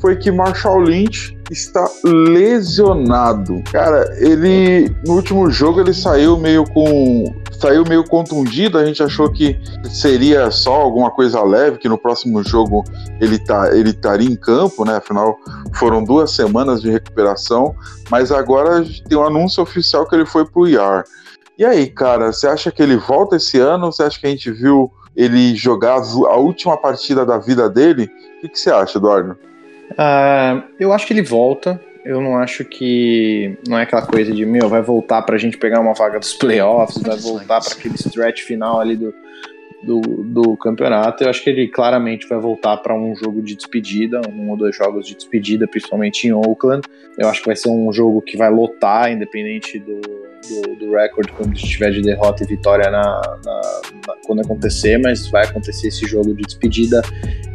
foi 0.00 0.16
que 0.16 0.30
Marshall 0.30 0.80
Lynch 0.80 1.35
está 1.50 1.88
lesionado. 2.04 3.62
Cara, 3.70 4.04
ele 4.18 4.94
no 5.06 5.14
último 5.14 5.50
jogo 5.50 5.80
ele 5.80 5.94
saiu 5.94 6.36
meio 6.36 6.64
com 6.64 7.24
saiu 7.60 7.84
meio 7.88 8.04
contundido, 8.04 8.76
a 8.76 8.84
gente 8.84 9.02
achou 9.02 9.32
que 9.32 9.58
seria 9.90 10.50
só 10.50 10.74
alguma 10.74 11.10
coisa 11.10 11.42
leve, 11.42 11.78
que 11.78 11.88
no 11.88 11.96
próximo 11.96 12.42
jogo 12.42 12.84
ele 13.20 13.38
tá 13.38 13.74
ele 13.74 13.90
estaria 13.90 14.28
em 14.28 14.36
campo, 14.36 14.84
né? 14.84 14.96
Afinal, 14.96 15.36
foram 15.74 16.04
duas 16.04 16.32
semanas 16.32 16.82
de 16.82 16.90
recuperação, 16.90 17.74
mas 18.10 18.30
agora 18.30 18.84
tem 19.08 19.16
um 19.16 19.24
anúncio 19.24 19.62
oficial 19.62 20.06
que 20.06 20.14
ele 20.14 20.26
foi 20.26 20.44
pro 20.44 20.68
IR. 20.68 21.04
E 21.58 21.64
aí, 21.64 21.86
cara, 21.86 22.32
você 22.32 22.46
acha 22.46 22.70
que 22.70 22.82
ele 22.82 22.96
volta 22.96 23.36
esse 23.36 23.58
ano? 23.58 23.90
Você 23.90 24.02
acha 24.02 24.20
que 24.20 24.26
a 24.26 24.30
gente 24.30 24.50
viu 24.50 24.92
ele 25.16 25.54
jogar 25.56 25.94
a 25.94 26.36
última 26.36 26.76
partida 26.76 27.24
da 27.24 27.38
vida 27.38 27.70
dele? 27.70 28.10
O 28.38 28.40
que, 28.42 28.48
que 28.50 28.60
você 28.60 28.70
acha, 28.70 28.98
Eduardo? 28.98 29.38
Uh, 29.92 30.62
eu 30.78 30.92
acho 30.92 31.06
que 31.06 31.12
ele 31.12 31.22
volta. 31.22 31.80
Eu 32.04 32.20
não 32.20 32.36
acho 32.38 32.64
que. 32.64 33.58
Não 33.66 33.78
é 33.78 33.82
aquela 33.82 34.06
coisa 34.06 34.32
de, 34.32 34.46
meu, 34.46 34.68
vai 34.68 34.80
voltar 34.80 35.22
pra 35.22 35.38
gente 35.38 35.58
pegar 35.58 35.80
uma 35.80 35.92
vaga 35.92 36.20
dos 36.20 36.34
playoffs, 36.34 37.02
vai 37.02 37.16
voltar 37.16 37.60
para 37.60 37.72
aquele 37.72 37.96
stretch 37.96 38.42
final 38.42 38.78
ali 38.80 38.96
do, 38.96 39.12
do, 39.82 40.00
do 40.00 40.56
campeonato. 40.56 41.24
Eu 41.24 41.30
acho 41.30 41.42
que 41.42 41.50
ele 41.50 41.66
claramente 41.66 42.28
vai 42.28 42.38
voltar 42.38 42.76
para 42.76 42.94
um 42.94 43.14
jogo 43.16 43.42
de 43.42 43.56
despedida, 43.56 44.20
um 44.30 44.50
ou 44.50 44.56
dois 44.56 44.76
jogos 44.76 45.06
de 45.06 45.16
despedida, 45.16 45.66
principalmente 45.66 46.28
em 46.28 46.32
Oakland. 46.32 46.82
Eu 47.18 47.28
acho 47.28 47.40
que 47.40 47.46
vai 47.46 47.56
ser 47.56 47.70
um 47.70 47.92
jogo 47.92 48.22
que 48.22 48.36
vai 48.36 48.50
lotar, 48.50 49.10
independente 49.10 49.78
do, 49.78 50.00
do, 50.48 50.76
do 50.76 50.92
recorde 50.92 51.32
quando 51.32 51.54
estiver 51.54 51.90
de 51.90 52.02
derrota 52.02 52.44
e 52.44 52.46
vitória 52.46 52.90
na, 52.90 53.38
na, 53.44 53.60
na, 54.06 54.14
quando 54.26 54.40
acontecer, 54.40 54.98
mas 54.98 55.28
vai 55.28 55.44
acontecer 55.44 55.88
esse 55.88 56.06
jogo 56.06 56.34
de 56.34 56.42
despedida. 56.42 57.02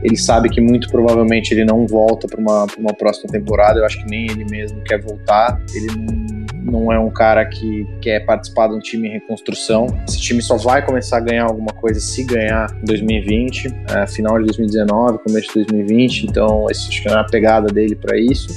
Ele 0.04 0.18
sabe 0.18 0.50
que 0.50 0.60
muito 0.60 0.90
provavelmente 0.90 1.54
ele 1.54 1.66
não 1.66 1.86
volta 1.86 2.28
para 2.28 2.40
uma, 2.40 2.66
uma 2.78 2.94
próxima 2.94 3.32
temporada. 3.32 3.80
Eu 3.80 3.86
acho 3.86 4.00
que 4.00 4.10
nem 4.10 4.26
ele 4.26 4.46
mesmo 4.46 4.82
quer 4.84 5.00
voltar. 5.02 5.62
Ele 5.74 5.88
não 5.96 6.42
não 6.64 6.92
é 6.92 7.00
um 7.00 7.10
cara 7.10 7.44
que 7.46 7.86
quer 8.02 8.26
participar 8.26 8.68
de 8.68 8.76
um 8.76 8.80
time 8.80 9.08
em 9.08 9.12
reconstrução. 9.12 9.88
Esse 10.08 10.20
time 10.20 10.42
só 10.42 10.58
vai 10.58 10.86
começar 10.86 11.18
a 11.18 11.20
ganhar 11.20 11.46
alguma 11.46 11.74
coisa 11.74 12.00
se 12.00 12.24
ganhar 12.24 12.68
em 12.82 12.86
2020, 12.86 13.68
é, 13.90 14.08
final 14.08 14.40
de 14.40 14.46
2019, 14.46 15.20
começo 15.20 15.48
de 15.48 15.66
2020. 15.66 16.28
Então, 16.28 16.68
esse, 16.70 16.88
acho 16.88 17.02
que 17.02 17.10
é 17.10 17.14
a 17.14 17.24
pegada 17.24 17.68
dele 17.68 17.96
para 17.96 18.18
isso. 18.18 18.48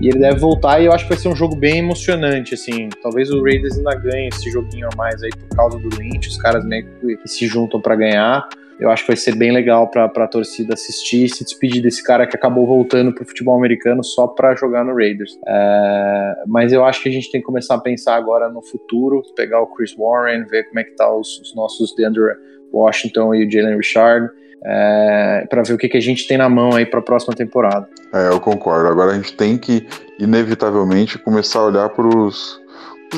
E 0.00 0.08
ele 0.08 0.18
deve 0.18 0.38
voltar 0.38 0.80
e 0.80 0.86
eu 0.86 0.92
acho 0.92 1.04
que 1.04 1.10
vai 1.10 1.18
ser 1.18 1.28
um 1.28 1.36
jogo 1.36 1.54
bem 1.56 1.78
emocionante, 1.78 2.54
assim. 2.54 2.88
Talvez 3.02 3.30
o 3.30 3.42
Raiders 3.42 3.76
ainda 3.78 3.94
ganhe 3.94 4.28
esse 4.28 4.50
joguinho 4.50 4.88
a 4.92 4.96
mais 4.96 5.22
aí 5.22 5.30
por 5.30 5.56
causa 5.56 5.78
do 5.78 5.88
Lynch, 5.96 6.28
os 6.28 6.36
caras 6.36 6.64
meio 6.64 6.86
que 7.02 7.28
se 7.28 7.46
juntam 7.46 7.80
para 7.80 7.94
ganhar. 7.94 8.48
Eu 8.78 8.90
acho 8.90 9.04
que 9.04 9.08
vai 9.08 9.16
ser 9.16 9.36
bem 9.36 9.52
legal 9.52 9.88
para 9.88 10.06
a 10.06 10.26
torcida 10.26 10.74
assistir 10.74 11.28
se 11.28 11.44
despedir 11.44 11.80
desse 11.80 12.02
cara 12.02 12.26
que 12.26 12.36
acabou 12.36 12.66
voltando 12.66 13.14
para 13.14 13.22
o 13.22 13.26
futebol 13.26 13.56
americano 13.56 14.02
só 14.02 14.26
para 14.26 14.56
jogar 14.56 14.84
no 14.84 14.92
Raiders. 14.94 15.38
É, 15.46 16.42
mas 16.48 16.72
eu 16.72 16.84
acho 16.84 17.00
que 17.00 17.08
a 17.08 17.12
gente 17.12 17.30
tem 17.30 17.40
que 17.40 17.46
começar 17.46 17.76
a 17.76 17.80
pensar 17.80 18.16
agora 18.16 18.48
no 18.48 18.60
futuro, 18.60 19.22
pegar 19.36 19.60
o 19.60 19.66
Chris 19.68 19.94
Warren, 19.96 20.44
ver 20.44 20.64
como 20.64 20.80
é 20.80 20.84
que 20.84 20.90
tá 20.96 21.12
os, 21.14 21.38
os 21.38 21.54
nossos 21.54 21.94
DeAndre 21.94 22.34
Washington 22.72 23.32
e 23.34 23.46
o 23.46 23.50
Jalen 23.50 23.76
Richard 23.76 24.28
é, 24.64 25.46
para 25.48 25.62
ver 25.62 25.74
o 25.74 25.78
que, 25.78 25.88
que 25.88 25.96
a 25.96 26.00
gente 26.00 26.26
tem 26.26 26.38
na 26.38 26.48
mão 26.48 26.74
aí 26.74 26.86
para 26.86 27.00
a 27.00 27.02
próxima 27.02 27.34
temporada. 27.34 27.86
É, 28.12 28.28
eu 28.28 28.40
concordo. 28.40 28.88
Agora 28.88 29.12
a 29.12 29.14
gente 29.14 29.34
tem 29.34 29.58
que, 29.58 29.86
inevitavelmente, 30.18 31.18
começar 31.18 31.58
a 31.58 31.66
olhar 31.66 31.88
para 31.90 32.06
os 32.06 32.60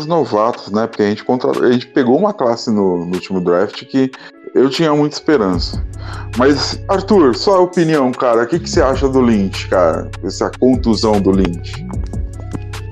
novatos, 0.06 0.70
né? 0.70 0.86
Porque 0.86 1.02
a 1.02 1.08
gente, 1.08 1.24
contra... 1.24 1.50
a 1.50 1.72
gente 1.72 1.86
pegou 1.86 2.18
uma 2.18 2.34
classe 2.34 2.70
no, 2.70 3.06
no 3.06 3.14
último 3.14 3.40
draft 3.40 3.84
que 3.84 4.10
eu 4.54 4.68
tinha 4.68 4.92
muita 4.94 5.16
esperança. 5.16 5.82
Mas, 6.36 6.82
Arthur, 6.88 7.34
sua 7.34 7.60
opinião, 7.60 8.12
cara, 8.12 8.42
o 8.42 8.46
que, 8.46 8.58
que 8.58 8.68
você 8.68 8.82
acha 8.82 9.08
do 9.08 9.20
Lynch, 9.20 9.68
cara? 9.68 10.10
Essa 10.24 10.50
contusão 10.58 11.20
do 11.20 11.30
Lynch? 11.30 11.86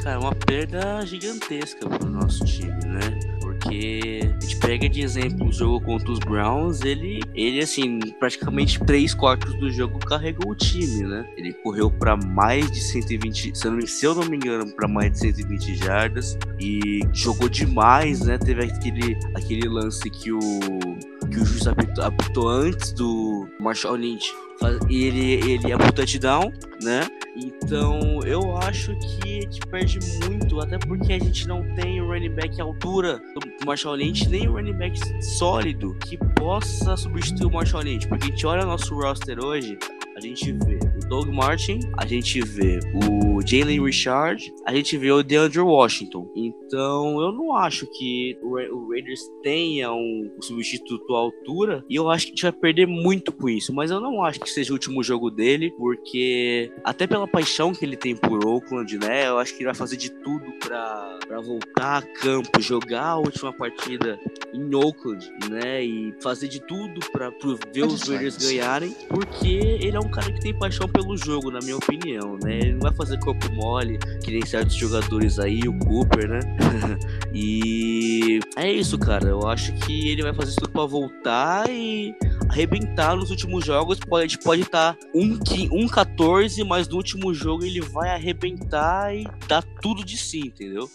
Cara, 0.02 0.20
uma 0.20 0.34
perda 0.34 1.04
gigantesca 1.04 1.88
pro 1.88 2.08
nosso 2.08 2.44
time, 2.44 2.72
né? 2.86 3.33
Porque 3.64 4.20
a 4.22 4.40
gente 4.40 4.56
pega 4.58 4.88
de 4.88 5.00
exemplo 5.00 5.48
o 5.48 5.52
jogo 5.52 5.80
contra 5.80 6.12
os 6.12 6.18
Browns, 6.18 6.82
ele, 6.82 7.20
ele 7.34 7.60
assim, 7.60 7.98
praticamente 8.20 8.78
três 8.84 9.14
quartos 9.14 9.54
do 9.54 9.72
jogo 9.72 9.98
carregou 10.00 10.52
o 10.52 10.54
time, 10.54 11.04
né? 11.04 11.26
Ele 11.36 11.52
correu 11.54 11.90
para 11.90 12.14
mais 12.14 12.70
de 12.70 12.80
120, 12.80 13.56
se 13.56 13.66
eu, 13.66 13.72
não, 13.72 13.80
se 13.80 14.04
eu 14.04 14.14
não 14.14 14.24
me 14.26 14.36
engano, 14.36 14.70
para 14.74 14.86
mais 14.86 15.12
de 15.12 15.18
120 15.20 15.76
jardas 15.76 16.38
e 16.60 17.00
jogou 17.12 17.48
demais, 17.48 18.20
né? 18.20 18.36
Teve 18.36 18.64
aquele, 18.64 19.18
aquele 19.34 19.66
lance 19.66 20.10
que 20.10 20.30
o 20.30 20.38
que 21.34 21.40
o 21.40 21.44
juiz 21.44 21.66
apitou, 21.66 22.04
apitou 22.04 22.48
antes 22.48 22.92
do 22.92 23.48
Marshall 23.60 23.96
Lynch 23.96 24.32
e 24.88 25.04
ele, 25.04 25.52
ele 25.52 25.76
pro 25.76 25.92
touchdown, 25.92 26.52
né? 26.82 27.06
Então 27.36 28.20
eu 28.24 28.56
acho 28.58 28.96
que 28.96 29.38
a 29.38 29.40
gente 29.40 29.60
perde 29.66 29.98
muito, 30.22 30.60
até 30.60 30.78
porque 30.78 31.12
a 31.12 31.18
gente 31.18 31.48
não 31.48 31.62
tem 31.74 32.00
o 32.00 32.06
running 32.06 32.34
back 32.34 32.60
à 32.60 32.64
altura 32.64 33.18
do 33.34 33.66
Marshall 33.66 33.96
Lynch, 33.96 34.28
nem 34.28 34.48
o 34.48 34.52
running 34.52 34.74
back 34.74 34.98
sólido 35.22 35.96
que 36.06 36.16
possa 36.36 36.96
substituir 36.96 37.46
o 37.46 37.50
Marshall 37.50 37.82
Lynch. 37.82 38.06
Porque 38.06 38.26
a 38.26 38.30
gente 38.30 38.46
olha 38.46 38.64
nosso 38.64 38.94
roster 38.94 39.44
hoje, 39.44 39.76
a 40.16 40.20
gente 40.20 40.52
vê 40.52 40.78
o 40.96 41.08
Doug 41.08 41.28
Martin, 41.28 41.80
a 41.98 42.06
gente 42.06 42.40
vê 42.40 42.78
o 42.94 43.40
Jalen 43.44 43.84
Richard, 43.84 44.52
a 44.64 44.74
gente 44.74 44.96
vê 44.96 45.10
o 45.10 45.22
DeAndre 45.22 45.60
Washington. 45.60 46.30
Então 46.34 47.20
eu 47.20 47.32
não 47.32 47.54
acho 47.54 47.86
que 47.86 48.38
o 48.42 48.90
Raiders 48.90 49.20
tenha 49.42 49.92
um 49.92 50.30
substituto 50.40 51.14
à 51.14 51.18
altura 51.18 51.84
e 51.88 51.96
eu 51.96 52.08
acho 52.08 52.26
que 52.26 52.32
a 52.32 52.34
gente 52.34 52.42
vai 52.42 52.52
perder 52.52 52.86
muito 52.86 53.32
com 53.32 53.48
isso. 53.48 53.72
Mas 53.72 53.90
eu 53.90 54.00
não 54.00 54.22
acho 54.24 54.40
que 54.40 54.50
seja 54.50 54.72
o 54.72 54.74
último 54.74 55.02
jogo 55.02 55.30
dele, 55.30 55.72
porque 55.76 56.72
até 56.84 57.06
pela 57.06 57.26
paixão 57.26 57.72
que 57.72 57.84
ele 57.84 57.96
tem 57.96 58.16
por 58.16 58.46
Oakland, 58.46 58.98
né? 58.98 59.28
Eu 59.28 59.38
acho 59.38 59.52
que 59.52 59.58
ele 59.58 59.66
vai 59.66 59.74
fazer 59.74 59.96
de 59.96 60.10
tudo 60.10 60.44
para 60.60 61.40
voltar 61.40 61.98
a 61.98 62.02
campo, 62.02 62.60
jogar 62.60 63.06
a 63.06 63.18
última 63.18 63.52
partida 63.52 64.18
em 64.52 64.74
Oakland, 64.74 65.30
né? 65.50 65.84
E 65.84 66.14
fazer 66.22 66.48
de 66.48 66.60
tudo 66.60 67.00
para 67.10 67.32
ver 67.72 67.84
os 67.84 68.08
Raiders 68.08 68.36
ganharem, 68.36 68.94
porque 69.08 69.78
ele 69.80 69.96
é 69.96 70.00
um 70.00 70.03
cara 70.10 70.32
que 70.32 70.40
tem 70.40 70.56
paixão 70.56 70.88
pelo 70.88 71.16
jogo, 71.16 71.50
na 71.50 71.60
minha 71.60 71.76
opinião, 71.76 72.38
né? 72.42 72.58
Ele 72.58 72.72
não 72.72 72.80
vai 72.80 72.94
fazer 72.94 73.18
corpo 73.20 73.52
mole, 73.52 73.98
que 74.22 74.30
nem 74.30 74.44
certos 74.44 74.74
jogadores 74.74 75.38
aí, 75.38 75.60
o 75.66 75.78
Cooper, 75.80 76.28
né? 76.28 76.40
e 77.34 78.40
é 78.56 78.70
isso, 78.70 78.98
cara. 78.98 79.28
Eu 79.28 79.46
acho 79.46 79.72
que 79.80 80.10
ele 80.10 80.22
vai 80.22 80.34
fazer 80.34 80.54
tudo 80.56 80.70
para 80.70 80.86
voltar 80.86 81.68
e 81.68 82.14
arrebentar 82.48 83.16
nos 83.16 83.30
últimos 83.30 83.64
jogos. 83.64 83.98
Pode, 83.98 84.24
a 84.24 84.28
gente 84.28 84.42
pode 84.42 84.62
estar 84.62 84.96
1-14, 85.14 86.62
um, 86.62 86.66
mas 86.66 86.88
no 86.88 86.96
último 86.96 87.32
jogo 87.34 87.64
ele 87.64 87.80
vai 87.80 88.10
arrebentar 88.10 89.14
e 89.14 89.26
dar 89.48 89.62
tudo 89.82 90.04
de 90.04 90.16
si, 90.16 90.40
entendeu? 90.40 90.88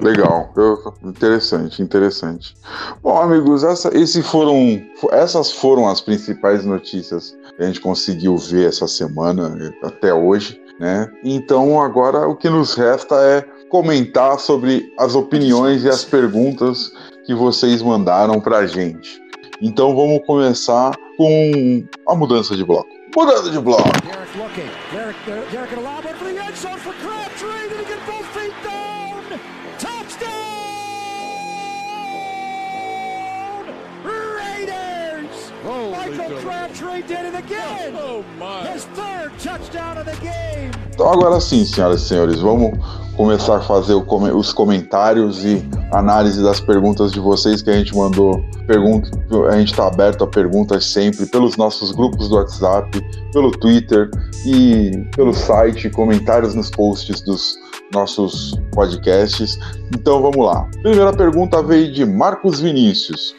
Legal, 0.00 0.52
eu, 0.56 0.94
interessante, 1.02 1.82
interessante. 1.82 2.54
Bom, 3.02 3.20
amigos, 3.20 3.64
essa, 3.64 3.96
esse 3.96 4.22
foram, 4.22 4.82
essas 5.12 5.52
foram 5.52 5.88
as 5.88 6.00
principais 6.00 6.64
notícias 6.64 7.36
a 7.58 7.64
gente 7.64 7.80
conseguiu 7.80 8.36
ver 8.36 8.68
essa 8.68 8.86
semana 8.86 9.74
até 9.82 10.14
hoje, 10.14 10.60
né? 10.78 11.10
Então 11.24 11.80
agora 11.80 12.28
o 12.28 12.36
que 12.36 12.48
nos 12.48 12.74
resta 12.74 13.16
é 13.16 13.42
comentar 13.68 14.38
sobre 14.38 14.92
as 14.98 15.14
opiniões 15.14 15.84
e 15.84 15.88
as 15.88 16.04
perguntas 16.04 16.92
que 17.26 17.34
vocês 17.34 17.82
mandaram 17.82 18.40
pra 18.40 18.66
gente. 18.66 19.20
Então 19.60 19.94
vamos 19.94 20.24
começar 20.24 20.94
com 21.16 21.84
a 22.06 22.14
mudança 22.14 22.56
de 22.56 22.64
bloco. 22.64 22.88
Mudança 23.16 23.50
de 23.50 23.58
bloco. 23.58 23.88
Então 40.92 41.12
agora 41.12 41.40
sim, 41.40 41.64
senhoras 41.64 42.02
e 42.02 42.08
senhores, 42.08 42.40
vamos 42.40 42.78
começar 43.16 43.56
a 43.56 43.60
fazer 43.60 43.94
os 43.94 44.52
comentários 44.52 45.44
e 45.44 45.64
análise 45.92 46.42
das 46.42 46.60
perguntas 46.60 47.12
de 47.12 47.18
vocês 47.18 47.60
que 47.62 47.70
a 47.70 47.72
gente 47.72 47.96
mandou. 47.96 48.42
Pergunta, 48.66 49.10
a 49.48 49.58
gente 49.58 49.72
está 49.72 49.86
aberto 49.88 50.24
a 50.24 50.26
perguntas 50.26 50.84
sempre 50.86 51.26
pelos 51.26 51.56
nossos 51.56 51.90
grupos 51.92 52.28
do 52.28 52.36
WhatsApp, 52.36 53.00
pelo 53.32 53.50
Twitter 53.50 54.10
e 54.46 54.90
pelo 55.16 55.34
site, 55.34 55.90
comentários 55.90 56.54
nos 56.54 56.70
posts 56.70 57.20
dos 57.22 57.58
nossos 57.92 58.58
podcasts. 58.72 59.58
Então 59.94 60.22
vamos 60.22 60.44
lá. 60.44 60.68
Primeira 60.82 61.12
pergunta 61.12 61.62
veio 61.62 61.92
de 61.92 62.04
Marcos 62.04 62.60
Vinícius. 62.60 63.34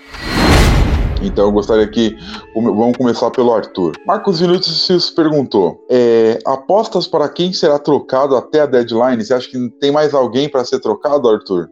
Então 1.21 1.45
eu 1.45 1.51
gostaria 1.51 1.87
que 1.87 2.15
vamos 2.53 2.97
começar 2.97 3.29
pelo 3.31 3.53
Arthur. 3.53 3.93
Marcos 4.05 4.39
Vinícius 4.39 5.09
perguntou: 5.09 5.85
é, 5.89 6.39
apostas 6.45 7.07
para 7.07 7.27
quem 7.29 7.53
será 7.53 7.77
trocado 7.77 8.35
até 8.35 8.61
a 8.61 8.65
deadline? 8.65 9.23
Você 9.23 9.33
acha 9.33 9.49
que 9.49 9.69
tem 9.79 9.91
mais 9.91 10.13
alguém 10.13 10.49
para 10.49 10.63
ser 10.63 10.79
trocado, 10.79 11.29
Arthur? 11.29 11.69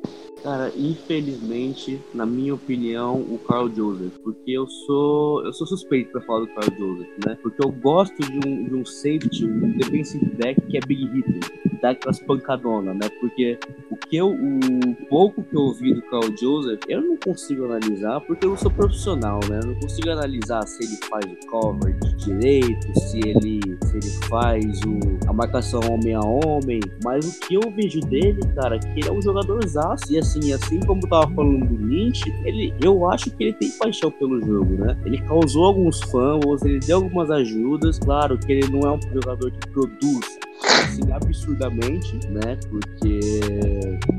Cara, 0.48 0.72
infelizmente, 0.78 2.00
na 2.14 2.26
minha 2.26 2.56
opinião, 2.56 3.16
o 3.16 3.38
Carl 3.38 3.70
Joseph, 3.70 4.14
porque 4.24 4.52
eu 4.52 4.66
sou 4.66 5.46
eu 5.46 5.52
sou 5.52 5.68
suspeito 5.68 6.14
para 6.14 6.22
falar 6.22 6.40
do 6.40 6.48
Carl 6.48 6.74
Joseph, 6.80 7.10
né? 7.26 7.38
Porque 7.44 7.66
eu 7.66 7.70
gosto 7.70 8.16
de 8.16 8.48
um, 8.48 8.64
de 8.64 8.74
um 8.74 8.86
safety, 8.86 9.44
um 9.44 9.78
defensive 9.78 10.26
back 10.42 10.62
que 10.62 10.78
é 10.78 10.80
big 10.88 11.04
hitter, 11.04 11.52
dá 11.82 11.90
aquelas 11.90 12.20
pancadonas, 12.22 12.96
né? 12.96 13.10
Porque 13.20 13.60
o 13.92 13.98
que 13.98 14.16
eu, 14.16 14.30
o 14.30 14.96
pouco 15.10 15.44
que 15.44 15.54
eu 15.54 15.64
ouvi 15.64 15.94
do 15.94 16.02
Carl 16.04 16.38
Joseph, 16.40 16.80
eu 16.88 17.02
não 17.02 17.18
consigo 17.18 17.66
analisar 17.66 18.22
porque 18.22 18.46
eu 18.46 18.56
sou 18.56 18.72
profissional, 18.72 19.42
né? 19.50 19.60
Eu 19.62 19.68
não 19.68 19.80
consigo 19.82 20.10
analisar 20.12 20.66
se 20.66 20.82
ele 20.82 20.98
faz 21.10 21.26
o 21.26 21.48
cover 21.48 21.94
de 22.00 22.16
direito, 22.16 23.00
se 23.02 23.20
ele 23.20 23.78
se 23.84 23.98
ele 23.98 24.28
faz 24.30 24.80
o, 24.84 25.30
a 25.30 25.34
marcação 25.34 25.82
homem 25.92 26.14
a 26.14 26.22
homem, 26.22 26.80
mas 27.04 27.26
o 27.26 27.40
que 27.42 27.56
eu 27.56 27.72
vejo 27.72 28.00
dele, 28.02 28.40
cara, 28.56 28.80
que 28.80 29.00
ele 29.00 29.10
é 29.10 29.12
um 29.12 29.22
jogador 29.22 29.66
zaço 29.68 30.12
e 30.12 30.18
assim, 30.18 30.37
assim 30.54 30.80
como 30.82 31.02
eu 31.04 31.10
tava 31.10 31.34
falando 31.34 31.66
do 31.66 31.86
Lynch, 31.86 32.24
ele, 32.46 32.74
eu 32.82 33.10
acho 33.10 33.30
que 33.32 33.44
ele 33.46 33.54
tem 33.54 33.72
paixão 33.72 34.12
pelo 34.12 34.40
jogo, 34.40 34.74
né? 34.76 34.98
Ele 35.06 35.18
causou 35.22 35.66
alguns 35.66 36.02
fãs, 36.04 36.62
ele 36.64 36.80
deu 36.80 36.98
algumas 36.98 37.30
ajudas. 37.32 38.00
Claro 38.00 38.38
que 38.38 38.52
ele 38.52 38.68
não 38.70 38.82
é 38.82 38.92
um 38.94 39.02
jogador 39.14 39.52
que 39.52 39.70
produz 39.70 40.40
assim, 40.64 41.12
absurdamente, 41.12 42.16
né? 42.28 42.58
Porque 42.70 43.20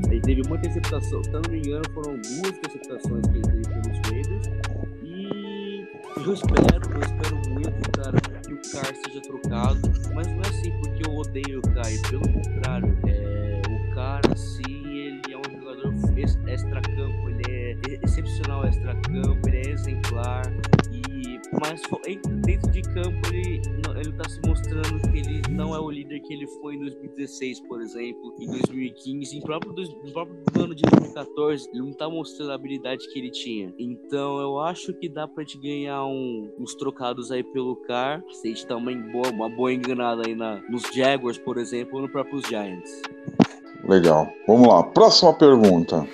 ele 0.09 0.21
teve 0.21 0.41
uma 0.45 0.57
interceptação, 0.57 1.23
se 1.23 1.29
não 1.31 1.41
me 1.49 1.59
engano, 1.59 1.83
foram 1.93 2.13
duas 2.13 2.49
interceptações 2.49 3.25
que 3.27 3.37
ele 3.37 3.41
teve 3.41 3.81
pelos 3.81 3.99
Raiders. 4.09 4.47
E 5.03 5.87
eu 6.25 6.33
espero, 6.33 6.93
eu 6.93 7.01
espero 7.01 7.35
muito, 7.49 7.91
cara, 7.91 8.17
que 8.45 8.53
o 8.53 8.71
Car 8.71 8.93
seja 9.05 9.21
trocado. 9.21 9.79
Mas 10.13 10.27
não 10.27 10.41
é 10.43 10.47
assim 10.47 10.71
porque 10.79 11.07
eu 11.07 11.15
odeio 11.15 11.59
o 11.59 11.73
Kai, 11.73 11.97
pelo 12.09 12.27
contrário, 12.29 12.97
é, 13.07 13.61
o 13.69 13.95
cara, 13.95 14.33
assim, 14.33 14.68
extra-campo, 16.23 17.29
ele 17.29 17.43
é 17.47 17.99
excepcional 18.03 18.65
extra-campo, 18.65 19.47
ele 19.47 19.57
é 19.57 19.71
exemplar. 19.71 20.43
E, 20.91 21.39
mas 21.61 21.81
dentro 22.45 22.71
de 22.71 22.81
campo 22.81 23.33
ele, 23.33 23.61
ele 23.97 24.13
tá 24.13 24.29
se 24.29 24.39
mostrando 24.45 24.99
que 25.11 25.17
ele 25.17 25.41
não 25.49 25.75
é 25.75 25.79
o 25.79 25.89
líder 25.89 26.19
que 26.21 26.33
ele 26.33 26.47
foi 26.61 26.75
em 26.75 26.79
2016, 26.79 27.61
por 27.61 27.81
exemplo, 27.81 28.35
em 28.39 28.47
2015, 28.47 29.37
em 29.37 29.41
próprio, 29.41 29.73
no 29.73 30.11
próprio 30.11 30.63
ano 30.63 30.75
de 30.75 30.81
2014, 30.83 31.69
ele 31.69 31.81
não 31.81 31.93
tá 31.93 32.09
mostrando 32.09 32.51
a 32.51 32.55
habilidade 32.55 33.07
que 33.11 33.19
ele 33.19 33.31
tinha. 33.31 33.73
Então 33.77 34.39
eu 34.39 34.59
acho 34.59 34.93
que 34.93 35.09
dá 35.09 35.27
pra 35.27 35.43
gente 35.43 35.59
ganhar 35.59 36.05
um, 36.05 36.51
uns 36.59 36.75
trocados 36.75 37.31
aí 37.31 37.43
pelo 37.43 37.75
Car, 37.75 38.23
tá 38.67 38.75
uma 38.75 38.95
boa, 38.95 39.29
uma 39.29 39.49
boa 39.49 39.73
enganada 39.73 40.23
aí 40.25 40.35
na, 40.35 40.61
nos 40.69 40.83
Jaguars, 40.93 41.37
por 41.37 41.57
exemplo, 41.57 41.95
ou 41.95 42.01
no 42.01 42.09
próprio 42.09 42.41
Giants. 42.47 43.01
Legal. 43.87 44.29
Vamos 44.47 44.67
lá. 44.67 44.83
Próxima 44.83 45.33
pergunta. 45.33 46.05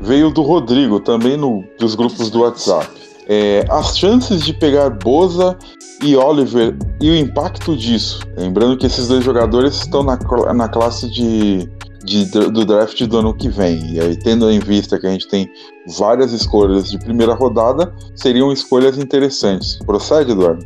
Veio 0.00 0.30
do 0.30 0.42
Rodrigo, 0.42 1.00
também 1.00 1.36
no, 1.36 1.64
dos 1.78 1.94
grupos 1.94 2.30
do 2.30 2.40
WhatsApp. 2.40 2.88
É, 3.28 3.64
as 3.68 3.98
chances 3.98 4.42
de 4.42 4.52
pegar 4.52 4.90
Boza 4.90 5.58
e 6.02 6.14
Oliver 6.14 6.76
e 7.00 7.10
o 7.10 7.16
impacto 7.16 7.76
disso. 7.76 8.20
Lembrando 8.36 8.76
que 8.76 8.86
esses 8.86 9.08
dois 9.08 9.24
jogadores 9.24 9.74
estão 9.74 10.04
na, 10.04 10.16
na 10.54 10.68
classe 10.68 11.10
de, 11.10 11.68
de, 12.04 12.24
do 12.26 12.64
draft 12.64 13.02
do 13.04 13.18
ano 13.18 13.34
que 13.34 13.48
vem. 13.48 13.94
E 13.94 14.00
aí, 14.00 14.16
tendo 14.16 14.48
em 14.50 14.60
vista 14.60 14.98
que 14.98 15.06
a 15.06 15.10
gente 15.10 15.26
tem 15.26 15.50
várias 15.98 16.32
escolhas 16.32 16.90
de 16.90 16.98
primeira 16.98 17.34
rodada, 17.34 17.92
seriam 18.14 18.52
escolhas 18.52 18.96
interessantes. 18.96 19.78
Procede, 19.84 20.30
Eduardo? 20.30 20.64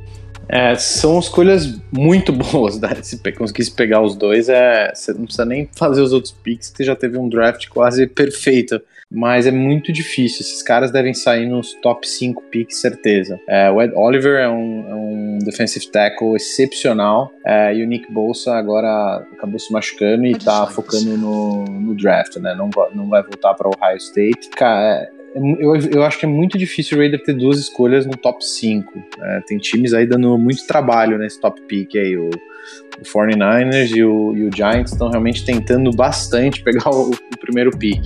É, 0.53 0.75
são 0.75 1.19
escolhas 1.19 1.81
muito 1.93 2.33
boas, 2.35 2.81
né? 2.81 2.89
Se 3.03 3.19
conseguisse 3.33 3.71
pegar 3.71 4.03
os 4.03 4.17
dois, 4.17 4.49
é, 4.49 4.93
você 4.93 5.13
não 5.13 5.25
precisa 5.25 5.45
nem 5.45 5.69
fazer 5.77 6.03
os 6.03 6.13
outros 6.13 6.33
picks, 6.33 6.73
você 6.75 6.83
já 6.83 6.97
teve 6.97 7.17
um 7.17 7.29
draft 7.29 7.69
quase 7.69 8.07
perfeito. 8.07 8.81
Mas 9.13 9.45
é 9.45 9.51
muito 9.51 9.93
difícil. 9.93 10.41
Esses 10.41 10.63
caras 10.63 10.93
devem 10.93 11.13
sair 11.13 11.45
nos 11.45 11.75
top 11.83 12.09
5 12.09 12.43
picks, 12.45 12.81
certeza. 12.81 13.41
É, 13.49 13.69
o 13.69 13.83
Ed 13.83 13.93
Oliver 13.97 14.39
é 14.41 14.49
um, 14.49 14.89
é 14.89 14.95
um 14.95 15.39
defensive 15.39 15.91
tackle 15.91 16.37
excepcional. 16.37 17.29
É, 17.45 17.75
e 17.75 17.83
o 17.83 17.89
Nick 17.89 18.11
Bolsa 18.13 18.55
agora 18.55 19.27
acabou 19.33 19.59
se 19.59 19.73
machucando 19.73 20.27
e 20.27 20.39
tá 20.39 20.65
focando 20.69 21.17
no, 21.17 21.65
no 21.65 21.95
draft, 21.97 22.37
né? 22.37 22.55
Não, 22.55 22.71
não 22.95 23.09
vai 23.09 23.21
voltar 23.23 23.55
para 23.55 23.69
o 23.69 23.73
Ohio 23.77 23.97
State. 23.97 24.49
Cara, 24.51 25.03
é, 25.03 25.20
eu, 25.35 25.77
eu 25.77 26.03
acho 26.03 26.19
que 26.19 26.27
é 26.27 26.29
muito 26.29 26.59
difícil 26.59 26.97
o 26.97 27.01
Raider 27.01 27.23
ter 27.23 27.35
duas 27.35 27.59
escolhas 27.59 28.05
no 28.05 28.17
top 28.17 28.45
5. 28.45 28.93
Né? 29.19 29.43
Tem 29.47 29.59
times 29.59 29.93
aí 29.93 30.07
dando 30.07 30.37
muito 30.37 30.67
trabalho 30.67 31.19
nesse 31.19 31.41
top 31.41 31.61
pick 31.63 31.97
aí. 31.97 32.17
O, 32.17 32.29
o 32.29 33.03
49ers 33.05 33.91
e 33.95 34.05
o, 34.05 34.37
e 34.37 34.45
o 34.45 34.51
Giants 34.55 34.93
estão 34.93 35.09
realmente 35.09 35.45
tentando 35.45 35.91
bastante 35.93 36.63
pegar 36.65 36.91
o, 36.91 37.11
o 37.11 37.39
primeiro 37.39 37.71
pick. 37.77 38.03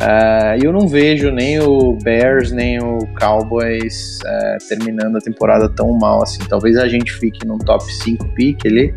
Uh, 0.00 0.62
e 0.62 0.64
eu 0.64 0.72
não 0.72 0.86
vejo 0.86 1.30
nem 1.32 1.58
o 1.58 1.98
Bears 2.04 2.52
nem 2.52 2.78
o 2.78 2.98
Cowboys 3.18 4.20
uh, 4.24 4.68
terminando 4.68 5.16
a 5.16 5.20
temporada 5.20 5.68
tão 5.68 5.92
mal 5.92 6.22
assim. 6.22 6.38
Talvez 6.48 6.76
a 6.76 6.86
gente 6.86 7.12
fique 7.12 7.46
no 7.46 7.58
top 7.58 7.84
5 7.92 8.28
pick 8.34 8.64
ali 8.66 8.94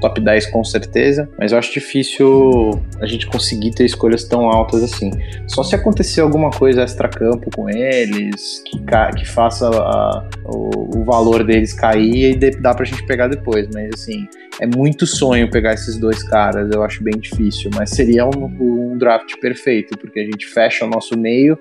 top 0.00 0.20
10 0.20 0.46
com 0.46 0.64
certeza, 0.64 1.28
mas 1.38 1.52
eu 1.52 1.58
acho 1.58 1.72
difícil 1.72 2.70
a 3.00 3.06
gente 3.06 3.26
conseguir 3.26 3.72
ter 3.72 3.84
escolhas 3.84 4.24
tão 4.24 4.48
altas 4.48 4.82
assim. 4.82 5.10
Só 5.46 5.62
se 5.62 5.74
acontecer 5.74 6.20
alguma 6.20 6.50
coisa 6.50 6.82
extra-campo 6.82 7.50
com 7.54 7.68
eles, 7.68 8.62
que, 8.66 8.78
que 9.18 9.28
faça 9.28 9.68
a, 9.68 10.28
o, 10.46 10.98
o, 10.98 11.04
valor 11.04 11.44
deles 11.44 11.72
cair 11.72 12.32
e 12.32 12.34
de, 12.34 12.50
dá 12.52 12.74
pra 12.74 12.84
gente 12.84 13.04
pegar 13.06 13.28
depois, 13.28 13.68
mas 13.72 13.90
assim, 13.94 14.26
é 14.60 14.66
muito 14.66 15.06
sonho 15.06 15.50
pegar 15.50 15.74
esses 15.74 15.96
dois 15.96 16.22
caras, 16.22 16.70
eu 16.72 16.82
acho 16.82 17.02
bem 17.02 17.18
difícil, 17.18 17.70
mas 17.74 17.90
seria 17.90 18.26
um, 18.26 18.46
um 18.60 18.98
draft 18.98 19.38
perfeito, 19.40 19.96
porque 19.98 20.20
a 20.20 20.24
gente 20.24 20.46
fecha 20.46 20.84
o 20.84 20.88
nosso 20.88 21.18
meio 21.18 21.58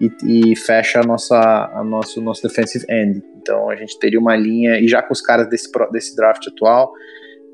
e, 0.00 0.50
e, 0.52 0.56
fecha 0.56 1.00
a 1.00 1.02
nossa, 1.02 1.70
a 1.74 1.84
nosso, 1.84 2.20
nosso 2.22 2.42
defensive 2.42 2.84
end. 2.88 3.22
Então 3.36 3.68
a 3.70 3.76
gente 3.76 3.98
teria 3.98 4.18
uma 4.18 4.36
linha, 4.36 4.80
e 4.80 4.88
já 4.88 5.02
com 5.02 5.12
os 5.12 5.20
caras 5.20 5.48
desse, 5.48 5.70
desse 5.92 6.16
draft 6.16 6.46
atual, 6.48 6.92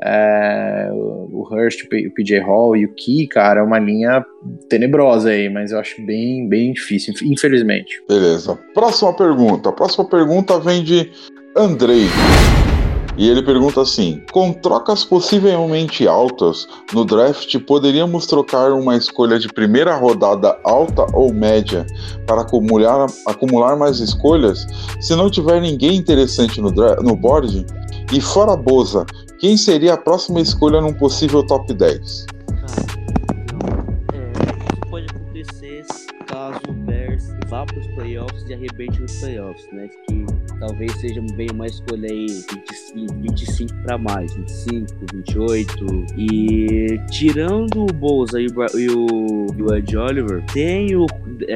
é, 0.02 0.90
o 0.92 1.46
Hurst, 1.50 1.84
o 1.84 1.88
PJ 1.88 2.40
Hall 2.40 2.76
e 2.76 2.84
o 2.84 2.94
Key, 2.94 3.26
cara, 3.26 3.60
é 3.60 3.62
uma 3.62 3.78
linha 3.78 4.24
tenebrosa 4.68 5.30
aí, 5.30 5.48
mas 5.48 5.72
eu 5.72 5.78
acho 5.78 6.04
bem, 6.04 6.48
bem 6.48 6.72
difícil, 6.72 7.14
infelizmente. 7.24 8.02
Beleza. 8.08 8.58
Próxima 8.74 9.14
pergunta. 9.14 9.70
A 9.70 9.72
próxima 9.72 10.04
pergunta 10.04 10.58
vem 10.60 10.84
de 10.84 11.10
Andrei. 11.56 12.06
E 13.18 13.30
ele 13.30 13.42
pergunta 13.42 13.80
assim: 13.80 14.22
com 14.30 14.52
trocas 14.52 15.02
possivelmente 15.04 16.06
altas 16.06 16.68
no 16.92 17.04
draft, 17.04 17.58
poderíamos 17.60 18.26
trocar 18.26 18.72
uma 18.72 18.94
escolha 18.94 19.38
de 19.38 19.48
primeira 19.48 19.96
rodada 19.96 20.58
alta 20.62 21.06
ou 21.14 21.32
média 21.32 21.86
para 22.26 22.42
acumular, 22.42 23.06
acumular 23.26 23.74
mais 23.76 24.00
escolhas? 24.00 24.66
Se 25.00 25.16
não 25.16 25.30
tiver 25.30 25.60
ninguém 25.62 25.96
interessante 25.96 26.60
no, 26.60 26.70
no 26.70 27.16
board? 27.16 27.64
E 28.12 28.20
fora 28.20 28.54
Boza, 28.54 29.04
quem 29.38 29.56
seria 29.56 29.94
a 29.94 29.96
próxima 29.96 30.40
escolha 30.40 30.80
num 30.80 30.92
possível 30.92 31.44
top 31.44 31.72
10? 31.72 32.26
é, 36.88 37.48
vá 37.48 37.64
para 37.64 37.78
os 37.78 37.86
playoffs 37.88 38.44
e 38.48 38.54
arrebente 38.54 39.00
nos 39.00 39.20
playoffs, 39.20 39.66
né? 39.72 39.88
Que 39.88 40.26
talvez 40.58 40.92
seja 41.00 41.20
bem 41.34 41.48
uma 41.52 41.66
escolha 41.66 42.08
aí 42.10 42.26
25, 42.26 43.14
25 43.20 43.74
para 43.82 43.98
mais, 43.98 44.34
25, 44.34 44.86
28. 45.12 45.86
E 46.16 46.98
tirando 47.10 47.84
o 47.84 47.92
Bolsa 47.92 48.40
e 48.40 48.46
o, 48.46 48.78
e 48.78 48.88
o, 48.90 49.46
e 49.56 49.62
o 49.62 49.74
Ed 49.74 49.96
Oliver, 49.96 50.44
tem 50.52 50.96
o, 50.96 51.06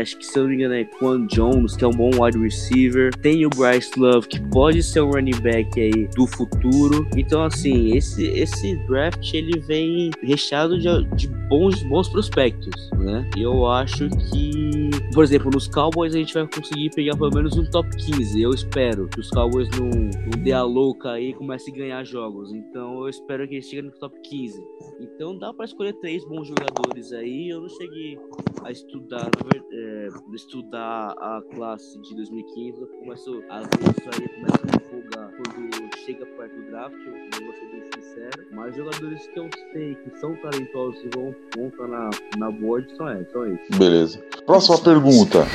acho 0.00 0.16
que 0.18 0.26
se 0.26 0.38
eu 0.38 0.42
não 0.44 0.50
me 0.50 0.56
engano 0.56 0.74
é 0.74 0.84
Quan 0.84 1.26
Jones, 1.26 1.76
que 1.76 1.84
é 1.84 1.88
um 1.88 1.92
bom 1.92 2.10
wide 2.18 2.38
receiver, 2.38 3.14
tem 3.16 3.46
o 3.46 3.50
Bryce 3.50 3.98
Love, 3.98 4.28
que 4.28 4.40
pode 4.48 4.82
ser 4.82 5.00
um 5.00 5.10
running 5.10 5.40
back 5.40 5.80
aí 5.80 6.08
do 6.08 6.26
futuro. 6.26 7.06
Então, 7.16 7.42
assim, 7.42 7.96
esse, 7.96 8.26
esse 8.26 8.76
draft 8.86 9.32
ele 9.34 9.60
vem 9.60 10.10
recheado 10.22 10.78
de, 10.78 11.04
de 11.16 11.28
bons, 11.48 11.82
bons 11.82 12.08
prospectos, 12.08 12.90
né? 12.98 13.28
E 13.36 13.42
eu 13.42 13.66
acho 13.66 14.08
que, 14.08 14.90
por 15.12 15.24
exemplo, 15.24 15.50
nos 15.52 15.66
Cowboys 15.66 16.14
a 16.14 16.18
gente 16.18 16.32
vai 16.32 16.46
conseguir 16.46 16.90
pegar 16.90 17.16
pelo 17.16 17.34
menos 17.34 17.56
um 17.56 17.64
top 17.70 17.88
15. 17.96 18.40
Eu 18.40 18.50
espero 18.50 19.08
que 19.08 19.20
os 19.20 19.28
Cowboys 19.30 19.68
não, 19.78 19.88
não 19.88 20.42
dê 20.42 20.52
a 20.52 20.62
louca 20.62 21.12
aí 21.12 21.30
e 21.30 21.34
comecem 21.34 21.74
a 21.74 21.76
ganhar 21.76 22.04
jogos. 22.04 22.52
Então 22.52 23.00
eu 23.00 23.08
espero 23.08 23.46
que 23.48 23.54
eles 23.54 23.66
cheguem 23.66 23.86
no 23.86 23.92
top 23.92 24.18
15. 24.20 24.62
Então 25.00 25.36
dá 25.36 25.52
para 25.52 25.64
escolher 25.64 25.94
três 25.94 26.24
bons 26.24 26.46
jogadores 26.46 27.12
aí. 27.12 27.48
Eu 27.48 27.62
não 27.62 27.68
cheguei 27.68 28.18
a 28.64 28.70
estudar, 28.70 29.30
é, 29.72 30.08
estudar 30.34 31.12
a 31.18 31.42
classe 31.54 31.98
de 32.00 32.14
2015. 32.16 32.80
Eu 32.80 32.86
começo 32.86 33.42
a 33.48 33.60
isso 33.60 34.10
aí, 34.14 34.28
começo 34.28 34.60
a 34.64 34.76
empolgar 34.76 35.30
quando 35.36 35.96
chega 36.04 36.26
perto 36.26 36.54
do 36.56 36.70
draft. 36.70 36.94
Eu 37.06 37.44
vou 37.44 37.54
ser 37.54 37.70
bem 37.70 37.82
sincero. 37.94 38.46
Mas 38.52 38.76
jogadores 38.76 39.26
que 39.28 39.38
eu 39.38 39.48
sei 39.72 39.94
que 39.94 40.18
são 40.18 40.34
talentosos 40.36 41.00
e 41.04 41.10
vão, 41.14 41.34
vão 41.56 41.68
estar 41.68 41.88
na, 41.88 42.10
na 42.38 42.50
board 42.50 42.86
são, 42.96 43.08
é, 43.08 43.24
são 43.32 43.46
esses. 43.46 43.78
Beleza. 43.78 44.18
Próxima 44.44 44.78
pergunta. 44.78 45.46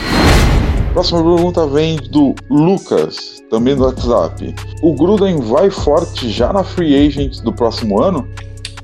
Próxima 0.93 1.21
pergunta 1.21 1.67
vem 1.67 1.97
do 1.97 2.33
Lucas, 2.49 3.43
também 3.49 3.75
do 3.75 3.83
WhatsApp. 3.83 4.55
O 4.81 4.93
Gruden 4.93 5.41
vai 5.41 5.69
forte 5.69 6.29
já 6.29 6.53
na 6.53 6.63
free 6.63 6.95
agent 6.95 7.41
do 7.41 7.51
próximo 7.51 8.01
ano? 8.01 8.25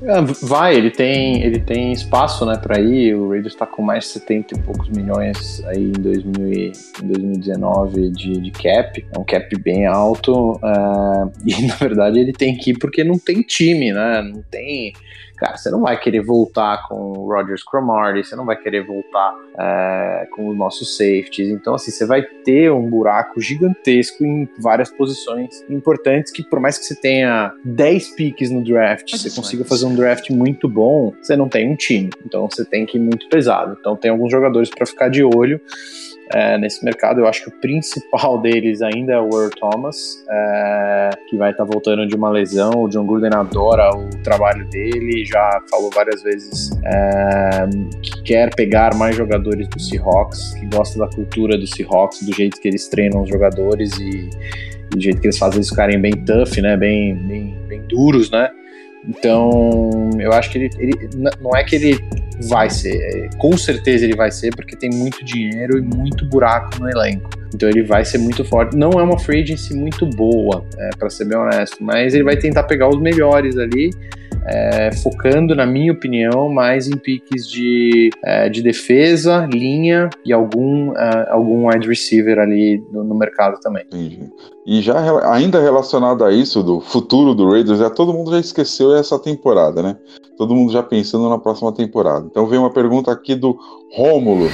É, 0.04 0.20
vai, 0.42 0.74
ele 0.74 0.90
tem, 0.90 1.42
ele 1.42 1.60
tem 1.60 1.92
espaço 1.92 2.44
né, 2.44 2.56
para 2.56 2.80
ir. 2.80 3.14
O 3.14 3.30
Raiders 3.30 3.54
está 3.54 3.66
com 3.66 3.82
mais 3.82 4.04
de 4.04 4.10
70 4.10 4.54
e 4.54 4.58
poucos 4.60 4.88
milhões 4.88 5.62
aí 5.66 5.84
em, 5.84 5.92
2000, 5.92 6.52
em 6.52 6.72
2019 7.02 8.10
de, 8.10 8.40
de 8.40 8.50
cap. 8.50 9.04
É 9.12 9.18
um 9.18 9.24
cap 9.24 9.56
bem 9.58 9.86
alto. 9.86 10.52
Uh, 10.54 11.30
e 11.46 11.66
na 11.66 11.76
verdade 11.76 12.18
ele 12.18 12.32
tem 12.32 12.56
que 12.56 12.70
ir 12.70 12.78
porque 12.78 13.04
não 13.04 13.18
tem 13.18 13.42
time, 13.42 13.92
né? 13.92 14.22
Não 14.22 14.42
tem 14.42 14.92
cara, 15.42 15.56
você 15.56 15.70
não 15.70 15.80
vai 15.80 15.98
querer 15.98 16.20
voltar 16.20 16.86
com 16.86 16.94
o 16.94 17.26
Rogers 17.26 17.64
Cromartie, 17.64 18.24
você 18.24 18.36
não 18.36 18.46
vai 18.46 18.56
querer 18.56 18.86
voltar 18.86 19.34
é, 19.58 20.28
com 20.30 20.48
os 20.48 20.56
nossos 20.56 20.96
safeties. 20.96 21.48
Então, 21.48 21.74
assim, 21.74 21.90
você 21.90 22.06
vai 22.06 22.22
ter 22.22 22.70
um 22.70 22.88
buraco 22.88 23.40
gigantesco 23.40 24.24
em 24.24 24.48
várias 24.60 24.88
posições 24.90 25.64
importantes 25.68 26.32
que, 26.32 26.44
por 26.44 26.60
mais 26.60 26.78
que 26.78 26.84
você 26.84 26.94
tenha 26.94 27.52
10 27.64 28.14
piques 28.14 28.50
no 28.50 28.62
draft, 28.62 29.10
você 29.10 29.30
consiga 29.30 29.64
fazer 29.64 29.86
um 29.86 29.96
draft 29.96 30.30
muito 30.30 30.68
bom, 30.68 31.12
você 31.20 31.34
não 31.34 31.48
tem 31.48 31.68
um 31.68 31.74
time. 31.74 32.10
Então, 32.24 32.48
você 32.48 32.64
tem 32.64 32.86
que 32.86 32.96
ir 32.96 33.00
muito 33.00 33.28
pesado. 33.28 33.76
Então, 33.80 33.96
tem 33.96 34.12
alguns 34.12 34.30
jogadores 34.30 34.70
para 34.70 34.86
ficar 34.86 35.08
de 35.08 35.24
olho 35.24 35.60
é, 36.32 36.58
nesse 36.58 36.84
mercado. 36.84 37.20
Eu 37.20 37.26
acho 37.26 37.44
que 37.44 37.48
o 37.48 37.60
principal 37.60 38.38
deles 38.42 38.82
ainda 38.82 39.12
é 39.12 39.20
o 39.20 39.28
Earl 39.32 39.50
Thomas, 39.50 40.24
é, 40.28 41.10
que 41.28 41.36
vai 41.36 41.50
estar 41.50 41.64
tá 41.64 41.70
voltando 41.70 42.06
de 42.06 42.14
uma 42.14 42.30
lesão. 42.30 42.82
O 42.82 42.88
John 42.88 43.06
Gruden 43.06 43.30
adora 43.34 43.90
o 43.94 44.08
trabalho 44.22 44.68
dele, 44.68 45.24
já 45.24 45.60
falou 45.70 45.90
várias 45.94 46.22
vezes 46.22 46.70
é, 46.84 47.66
que 48.02 48.22
quer 48.22 48.54
pegar 48.54 48.94
mais 48.94 49.16
jogadores 49.16 49.68
do 49.68 49.80
Seahawks, 49.80 50.54
que 50.54 50.66
gosta 50.66 50.98
da 50.98 51.08
cultura 51.08 51.58
do 51.58 51.66
Seahawks, 51.66 52.22
do 52.22 52.34
jeito 52.34 52.60
que 52.60 52.68
eles 52.68 52.88
treinam 52.88 53.22
os 53.22 53.28
jogadores 53.28 53.92
e, 53.98 54.30
do 54.90 55.00
jeito 55.00 55.20
que 55.20 55.26
eles 55.26 55.38
fazem 55.38 55.58
eles 55.58 55.68
ficarem 55.68 56.00
bem 56.00 56.12
tough, 56.12 56.58
né, 56.60 56.76
bem, 56.76 57.14
bem, 57.26 57.56
bem 57.68 57.82
duros, 57.88 58.30
né. 58.30 58.50
Então, 59.06 60.10
eu 60.18 60.32
acho 60.32 60.50
que 60.50 60.58
ele, 60.58 60.70
ele 60.78 60.94
não 61.40 61.56
é 61.56 61.64
que 61.64 61.76
ele 61.76 61.98
vai 62.48 62.70
ser, 62.70 62.96
é, 62.96 63.28
com 63.36 63.56
certeza 63.56 64.04
ele 64.04 64.14
vai 64.14 64.30
ser, 64.30 64.54
porque 64.54 64.76
tem 64.76 64.90
muito 64.90 65.24
dinheiro 65.24 65.78
e 65.78 65.82
muito 65.82 66.26
buraco 66.26 66.80
no 66.80 66.88
elenco. 66.88 67.30
Então 67.54 67.68
ele 67.68 67.82
vai 67.82 68.04
ser 68.04 68.18
muito 68.18 68.44
forte. 68.44 68.76
Não 68.76 68.90
é 68.92 69.02
uma 69.02 69.18
free 69.18 69.42
agency 69.42 69.74
muito 69.74 70.06
boa, 70.06 70.64
é, 70.78 70.90
para 70.96 71.10
ser 71.10 71.26
bem 71.26 71.36
honesto, 71.36 71.78
mas 71.80 72.14
ele 72.14 72.24
vai 72.24 72.36
tentar 72.36 72.62
pegar 72.64 72.88
os 72.88 73.00
melhores 73.00 73.58
ali 73.58 73.90
é, 74.46 74.90
focando, 74.92 75.54
na 75.54 75.64
minha 75.64 75.92
opinião, 75.92 76.48
mais 76.48 76.88
em 76.88 76.96
piques 76.96 77.48
de, 77.48 78.10
é, 78.24 78.48
de 78.48 78.62
defesa, 78.62 79.46
linha 79.52 80.10
e 80.24 80.32
algum, 80.32 80.96
é, 80.96 81.28
algum 81.30 81.68
wide 81.68 81.88
receiver 81.88 82.38
ali 82.38 82.82
no, 82.92 83.04
no, 83.04 83.14
mercado 83.14 83.60
também. 83.60 83.84
E 84.66 84.80
já 84.80 85.32
ainda 85.32 85.60
relacionado 85.60 86.24
a 86.24 86.32
isso, 86.32 86.62
do 86.62 86.80
futuro 86.80 87.34
do 87.34 87.50
Raiders, 87.50 87.78
já 87.78 87.90
todo 87.90 88.12
mundo 88.12 88.30
já 88.30 88.38
esqueceu 88.38 88.94
essa 88.94 89.18
temporada, 89.18 89.82
né? 89.82 89.96
Todo 90.36 90.54
mundo 90.54 90.72
já 90.72 90.82
pensando 90.82 91.28
na 91.28 91.38
próxima 91.38 91.72
temporada. 91.72 92.26
Então 92.30 92.46
vem 92.46 92.58
uma 92.58 92.70
pergunta 92.70 93.12
aqui 93.12 93.34
do 93.34 93.56
Rômulo. 93.94 94.48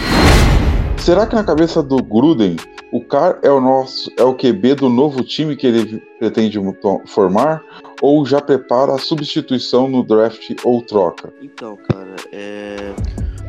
Será 1.09 1.27
que 1.27 1.35
na 1.35 1.43
cabeça 1.43 1.83
do 1.83 2.03
Gruden, 2.03 2.57
o 2.93 3.03
Car 3.03 3.39
é 3.43 3.49
o 3.49 3.63
nosso 3.63 4.13
é 4.19 4.23
o 4.23 4.35
QB 4.35 4.75
do 4.75 4.91
novo 4.91 5.25
time 5.25 5.57
que 5.57 5.67
ele 5.67 6.03
pretende 6.19 6.59
formar 7.07 7.65
ou 8.03 8.27
já 8.27 8.43
prepara 8.43 8.93
a 8.95 8.99
substituição 8.99 9.89
no 9.89 10.05
draft 10.05 10.55
ou 10.65 10.83
troca? 10.83 11.33
Então, 11.41 11.79
cara, 11.91 12.15
é... 12.31 12.93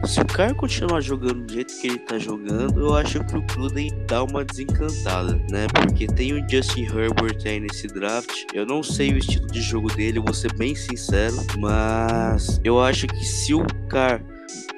se 0.06 0.22
o 0.22 0.26
Car 0.26 0.56
continuar 0.56 1.02
jogando 1.02 1.44
do 1.44 1.54
jeito 1.54 1.74
que 1.82 1.88
ele 1.88 2.00
tá 2.00 2.18
jogando, 2.18 2.80
eu 2.80 2.96
acho 2.96 3.22
que 3.26 3.36
o 3.36 3.42
Gruden 3.42 3.90
dá 4.08 4.24
uma 4.24 4.46
desencantada, 4.46 5.34
né? 5.52 5.68
Porque 5.74 6.08
tem 6.08 6.32
o 6.32 6.50
Justin 6.50 6.84
Herbert 6.84 7.42
aí 7.46 7.60
nesse 7.60 7.88
draft. 7.88 8.46
Eu 8.54 8.66
não 8.66 8.82
sei 8.82 9.12
o 9.12 9.18
estilo 9.18 9.48
de 9.48 9.62
jogo 9.62 9.94
dele, 9.94 10.22
vou 10.22 10.34
ser 10.34 10.54
bem 10.54 10.74
sincero, 10.76 11.36
mas 11.58 12.62
eu 12.64 12.80
acho 12.80 13.06
que 13.06 13.26
se 13.26 13.54
o 13.54 13.66
Car 13.90 14.24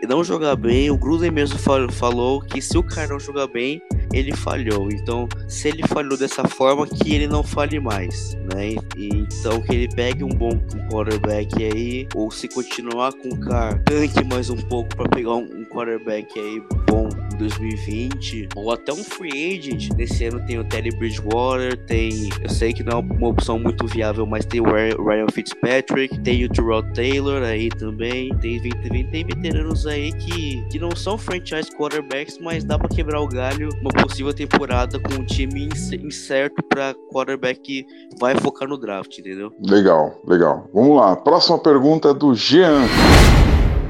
não 0.07 0.23
jogar 0.23 0.55
bem, 0.55 0.89
o 0.89 0.97
Gruden 0.97 1.31
mesmo 1.31 1.57
falou 1.91 2.41
que 2.41 2.61
se 2.61 2.77
o 2.77 2.83
cara 2.83 3.09
não 3.09 3.19
jogar 3.19 3.47
bem, 3.47 3.81
ele 4.13 4.35
falhou. 4.35 4.89
Então, 4.91 5.27
se 5.47 5.67
ele 5.69 5.83
falhou 5.87 6.17
dessa 6.17 6.47
forma, 6.47 6.87
que 6.87 7.13
ele 7.13 7.27
não 7.27 7.43
fale 7.43 7.79
mais, 7.79 8.35
né? 8.53 8.75
E, 8.97 9.07
então, 9.07 9.61
que 9.61 9.73
ele 9.73 9.87
pegue 9.93 10.23
um 10.23 10.29
bom 10.29 10.51
quarterback 10.89 11.63
aí, 11.63 12.07
ou 12.15 12.31
se 12.31 12.47
continuar 12.47 13.13
com 13.13 13.29
o 13.29 13.39
cara, 13.39 13.77
tanque 13.85 14.23
mais 14.23 14.49
um 14.49 14.57
pouco 14.57 14.95
para 14.95 15.09
pegar 15.09 15.35
um, 15.35 15.43
um 15.43 15.65
quarterback 15.65 16.39
aí 16.39 16.61
bom 16.89 17.09
em 17.33 17.37
2020, 17.37 18.49
ou 18.55 18.71
até 18.71 18.93
um 18.93 19.03
free 19.03 19.57
agent. 19.57 19.89
Nesse 19.95 20.25
ano 20.25 20.45
tem 20.45 20.59
o 20.59 20.63
Teddy 20.63 20.91
Bridgewater, 20.97 21.77
tem, 21.85 22.29
eu 22.41 22.49
sei 22.49 22.73
que 22.73 22.83
não 22.83 22.93
é 22.93 23.01
uma 23.01 23.27
opção 23.27 23.57
muito 23.57 23.87
viável, 23.87 24.25
mas 24.25 24.45
tem 24.45 24.61
o 24.61 24.65
Ryan 24.65 25.27
Fitzpatrick, 25.31 26.19
tem 26.19 26.45
o 26.45 26.49
Terrell 26.49 26.83
Taylor 26.93 27.43
aí 27.43 27.69
também, 27.69 28.29
tem, 28.37 28.61
tem, 28.61 29.05
tem 29.07 29.25
veteranos 29.25 29.87
aí 29.87 30.11
que, 30.13 30.63
que 30.69 30.79
não 30.79 30.95
são 30.95 31.17
franchise 31.17 31.71
quarterbacks, 31.71 32.37
mas 32.39 32.63
dá 32.63 32.77
para 32.77 32.89
quebrar 32.89 33.21
o 33.21 33.27
galho 33.27 33.69
uma 33.79 33.91
possível 34.01 34.33
temporada 34.33 34.99
com 34.99 35.13
um 35.21 35.25
time 35.25 35.69
incerto 36.03 36.63
para 36.63 36.95
quarterback 37.11 37.59
que 37.61 37.85
vai 38.19 38.35
focar 38.35 38.67
no 38.67 38.77
draft, 38.77 39.17
entendeu? 39.17 39.51
Legal, 39.61 40.19
legal. 40.27 40.69
Vamos 40.73 40.97
lá. 40.97 41.15
Próxima 41.15 41.59
pergunta 41.59 42.09
é 42.09 42.13
do 42.13 42.33
Jean. 42.33 42.81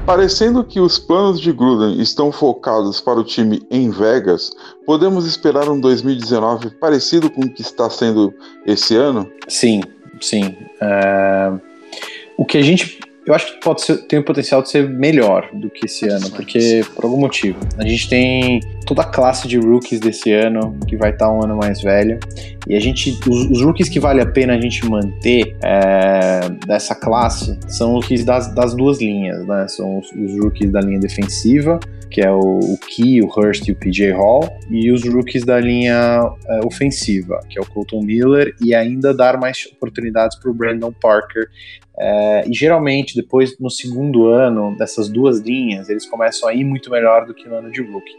Parecendo 0.04 0.64
que 0.64 0.80
os 0.80 0.98
planos 0.98 1.40
de 1.40 1.52
Gruden 1.52 2.00
estão 2.00 2.32
focados 2.32 3.00
para 3.00 3.20
o 3.20 3.24
time 3.24 3.62
em 3.70 3.88
Vegas, 3.88 4.50
podemos 4.84 5.26
esperar 5.26 5.68
um 5.68 5.80
2019 5.80 6.70
parecido 6.80 7.30
com 7.30 7.42
o 7.42 7.48
que 7.48 7.62
está 7.62 7.88
sendo 7.88 8.34
esse 8.66 8.96
ano? 8.96 9.30
Sim, 9.48 9.80
sim. 10.20 10.56
É... 10.80 11.52
O 12.36 12.44
que 12.44 12.58
a 12.58 12.62
gente 12.62 12.98
eu 13.24 13.34
acho 13.34 13.54
que 13.54 13.60
pode 13.60 13.82
ser, 13.82 13.98
tem 13.98 14.18
o 14.18 14.24
potencial 14.24 14.62
de 14.62 14.70
ser 14.70 14.88
melhor 14.88 15.48
do 15.52 15.70
que 15.70 15.86
esse 15.86 16.08
ano, 16.08 16.28
porque 16.30 16.84
por 16.94 17.04
algum 17.04 17.18
motivo. 17.18 17.58
A 17.78 17.86
gente 17.86 18.08
tem 18.08 18.60
toda 18.84 19.02
a 19.02 19.04
classe 19.04 19.46
de 19.46 19.58
rookies 19.58 20.00
desse 20.00 20.32
ano, 20.32 20.76
que 20.88 20.96
vai 20.96 21.10
estar 21.10 21.32
um 21.32 21.42
ano 21.42 21.56
mais 21.56 21.80
velho, 21.80 22.18
e 22.66 22.74
a 22.74 22.80
gente, 22.80 23.18
os, 23.28 23.50
os 23.50 23.62
rookies 23.62 23.88
que 23.88 24.00
vale 24.00 24.20
a 24.20 24.26
pena 24.26 24.54
a 24.54 24.60
gente 24.60 24.84
manter 24.88 25.56
é, 25.62 26.48
dessa 26.66 26.94
classe 26.94 27.58
são 27.68 27.94
os 27.94 28.04
rookies 28.04 28.24
das, 28.24 28.52
das 28.54 28.74
duas 28.74 29.00
linhas, 29.00 29.46
né? 29.46 29.66
São 29.68 29.98
os, 29.98 30.10
os 30.10 30.38
rookies 30.42 30.70
da 30.70 30.80
linha 30.80 30.98
defensiva, 30.98 31.78
que 32.12 32.20
é 32.20 32.30
o, 32.30 32.58
o 32.58 32.78
Key, 32.78 33.22
o 33.22 33.26
Hurst 33.26 33.66
e 33.68 33.72
o 33.72 33.76
PJ 33.76 34.12
Hall, 34.12 34.48
e 34.70 34.92
os 34.92 35.04
rookies 35.04 35.44
da 35.44 35.58
linha 35.58 36.20
é, 36.46 36.60
ofensiva, 36.64 37.40
que 37.48 37.58
é 37.58 37.62
o 37.62 37.66
Colton 37.66 38.02
Miller, 38.02 38.54
e 38.60 38.74
ainda 38.74 39.14
dar 39.14 39.38
mais 39.38 39.66
oportunidades 39.72 40.38
para 40.38 40.50
o 40.50 40.54
Brandon 40.54 40.92
Parker 40.92 41.48
é, 41.98 42.48
e 42.48 42.54
geralmente, 42.54 43.14
depois, 43.14 43.58
no 43.58 43.70
segundo 43.70 44.26
ano 44.26 44.76
dessas 44.76 45.08
duas 45.08 45.40
linhas, 45.40 45.88
eles 45.88 46.06
começam 46.06 46.48
a 46.48 46.54
ir 46.54 46.64
muito 46.64 46.90
melhor 46.90 47.26
do 47.26 47.34
que 47.34 47.48
no 47.48 47.56
ano 47.56 47.70
de 47.70 47.82
rookie. 47.82 48.16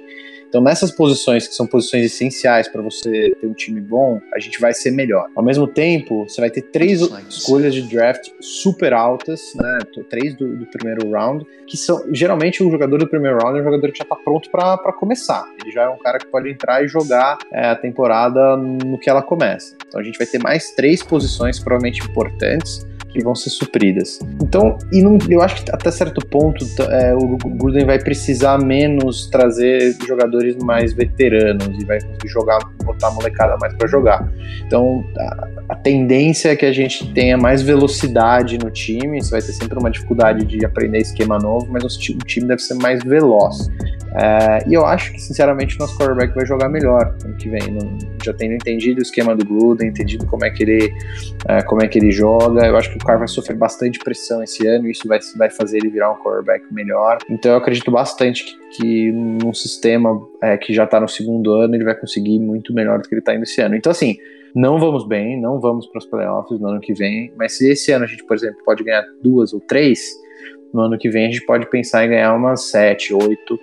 Então, 0.53 0.61
nessas 0.61 0.91
posições, 0.91 1.47
que 1.47 1.55
são 1.55 1.65
posições 1.65 2.05
essenciais 2.05 2.67
para 2.67 2.79
você 2.79 3.35
ter 3.41 3.47
um 3.47 3.55
time 3.55 3.81
bom, 3.81 4.21
a 4.31 4.39
gente 4.39 4.59
vai 4.59 4.71
ser 4.71 4.91
melhor. 4.91 5.27
Ao 5.35 5.43
mesmo 5.43 5.65
tempo, 5.65 6.29
você 6.29 6.39
vai 6.39 6.51
ter 6.51 6.61
três 6.61 7.01
escolhas 7.27 7.73
de 7.73 7.81
draft 7.81 8.29
super 8.39 8.93
altas, 8.93 9.51
né? 9.55 9.79
Três 10.11 10.35
do, 10.35 10.55
do, 10.55 10.67
primeiro 10.67 11.09
round, 11.09 11.43
que 11.65 11.75
são. 11.75 12.05
Geralmente, 12.13 12.61
o 12.61 12.69
jogador 12.69 12.99
do 12.99 13.07
primeiro 13.07 13.39
round 13.39 13.57
é 13.57 13.61
um 13.61 13.63
jogador 13.63 13.91
que 13.91 13.97
já 13.97 14.03
está 14.03 14.15
pronto 14.15 14.47
para 14.51 14.93
começar. 14.93 15.43
Ele 15.59 15.71
já 15.71 15.85
é 15.85 15.89
um 15.89 15.97
cara 15.97 16.19
que 16.19 16.27
pode 16.27 16.47
entrar 16.47 16.83
e 16.83 16.87
jogar 16.87 17.39
é, 17.51 17.69
a 17.69 17.75
temporada 17.75 18.55
no 18.55 18.99
que 18.99 19.09
ela 19.09 19.23
começa. 19.23 19.75
Então, 19.87 19.99
a 19.99 20.03
gente 20.03 20.19
vai 20.19 20.27
ter 20.27 20.37
mais 20.37 20.69
três 20.75 21.01
posições 21.01 21.59
provavelmente 21.59 22.03
importantes 22.03 22.85
que 23.13 23.23
vão 23.23 23.35
ser 23.35 23.51
supridas. 23.51 24.19
Então, 24.41 24.77
e 24.91 25.01
não, 25.01 25.17
eu 25.29 25.41
acho 25.41 25.63
que 25.63 25.71
até 25.71 25.91
certo 25.91 26.25
ponto 26.25 26.65
é, 26.89 27.13
o 27.13 27.37
Gruden 27.37 27.85
vai 27.85 27.99
precisar 27.99 28.57
menos 28.57 29.27
trazer 29.27 29.95
jogadores 30.05 30.55
mais 30.57 30.93
veteranos 30.93 31.79
e 31.79 31.85
vai 31.85 32.01
conseguir 32.01 32.27
jogar, 32.27 32.59
botar 32.83 33.07
a 33.07 33.11
molecada 33.11 33.55
mais 33.61 33.73
para 33.75 33.87
jogar. 33.87 34.31
Então, 34.65 35.05
a, 35.17 35.47
a, 35.69 35.75
tendência 35.75 36.49
é 36.49 36.55
que 36.55 36.65
a 36.65 36.73
gente 36.73 37.13
tenha 37.13 37.37
mais 37.37 37.61
velocidade 37.61 38.57
no 38.57 38.71
time, 38.71 39.21
você 39.21 39.31
vai 39.31 39.41
ter 39.41 39.53
sempre 39.53 39.77
uma 39.77 39.91
dificuldade 39.91 40.45
de 40.45 40.65
aprender 40.65 40.99
esquema 40.99 41.37
novo, 41.37 41.67
mas 41.69 41.83
o 41.83 41.99
time 41.99 42.47
deve 42.47 42.61
ser 42.61 42.75
mais 42.75 43.03
veloz. 43.03 43.69
É, 44.15 44.69
e 44.69 44.73
eu 44.73 44.85
acho 44.85 45.11
que, 45.11 45.21
sinceramente, 45.21 45.77
nosso 45.79 45.97
quarterback 45.97 46.35
vai 46.35 46.45
jogar 46.45 46.69
melhor 46.69 47.15
ano 47.23 47.35
que 47.35 47.49
vem. 47.49 47.61
Não, 47.71 47.97
já 48.23 48.33
tendo 48.33 48.53
entendido 48.53 48.99
o 48.99 49.01
esquema 49.01 49.35
do 49.35 49.45
Gruden, 49.45 49.87
entendido 49.87 50.25
como 50.27 50.45
é 50.45 50.51
que 50.51 50.63
ele, 50.63 50.93
é, 51.47 51.61
como 51.63 51.83
é 51.83 51.87
que 51.87 51.97
ele 51.97 52.11
joga, 52.11 52.65
eu 52.65 52.77
acho 52.77 52.89
que 52.91 52.97
o 52.97 52.99
cara 52.99 53.19
vai 53.19 53.27
sofrer 53.27 53.57
bastante 53.57 53.99
pressão 53.99 54.43
esse 54.43 54.65
ano 54.67 54.87
e 54.87 54.91
isso 54.91 55.07
vai, 55.07 55.19
vai 55.37 55.49
fazer 55.49 55.77
ele 55.77 55.89
virar 55.89 56.11
um 56.11 56.17
quarterback 56.17 56.65
melhor. 56.71 57.17
Então 57.29 57.51
eu 57.51 57.57
acredito 57.57 57.89
bastante 57.91 58.45
que, 58.45 58.77
que 58.77 59.11
num 59.11 59.53
sistema 59.53 60.21
é, 60.41 60.57
que 60.57 60.73
já 60.73 60.83
está 60.83 60.99
no 60.99 61.07
segundo 61.07 61.53
ano, 61.53 61.75
ele 61.75 61.83
vai 61.83 61.95
conseguir 61.95 62.39
muito 62.39 62.73
melhor 62.73 62.99
do 62.99 63.07
que 63.07 63.13
ele 63.13 63.19
está 63.21 63.33
indo 63.33 63.43
esse 63.43 63.61
ano. 63.61 63.75
Então, 63.75 63.91
assim, 63.91 64.17
não 64.53 64.79
vamos 64.79 65.07
bem, 65.07 65.39
não 65.39 65.59
vamos 65.59 65.87
para 65.87 65.97
os 65.99 66.05
playoffs 66.05 66.59
no 66.59 66.67
ano 66.67 66.79
que 66.79 66.93
vem, 66.93 67.33
mas 67.35 67.57
se 67.57 67.71
esse 67.71 67.91
ano 67.91 68.05
a 68.05 68.07
gente, 68.07 68.23
por 68.23 68.35
exemplo, 68.35 68.57
pode 68.63 68.83
ganhar 68.83 69.03
duas 69.23 69.53
ou 69.53 69.59
três 69.59 70.21
no 70.73 70.81
ano 70.81 70.97
que 70.97 71.09
vem 71.09 71.27
a 71.27 71.31
gente 71.31 71.45
pode 71.45 71.69
pensar 71.69 72.05
em 72.05 72.09
ganhar 72.09 72.33
umas 72.33 72.63
7, 72.69 73.13
8. 73.13 73.53
Uh, 73.53 73.59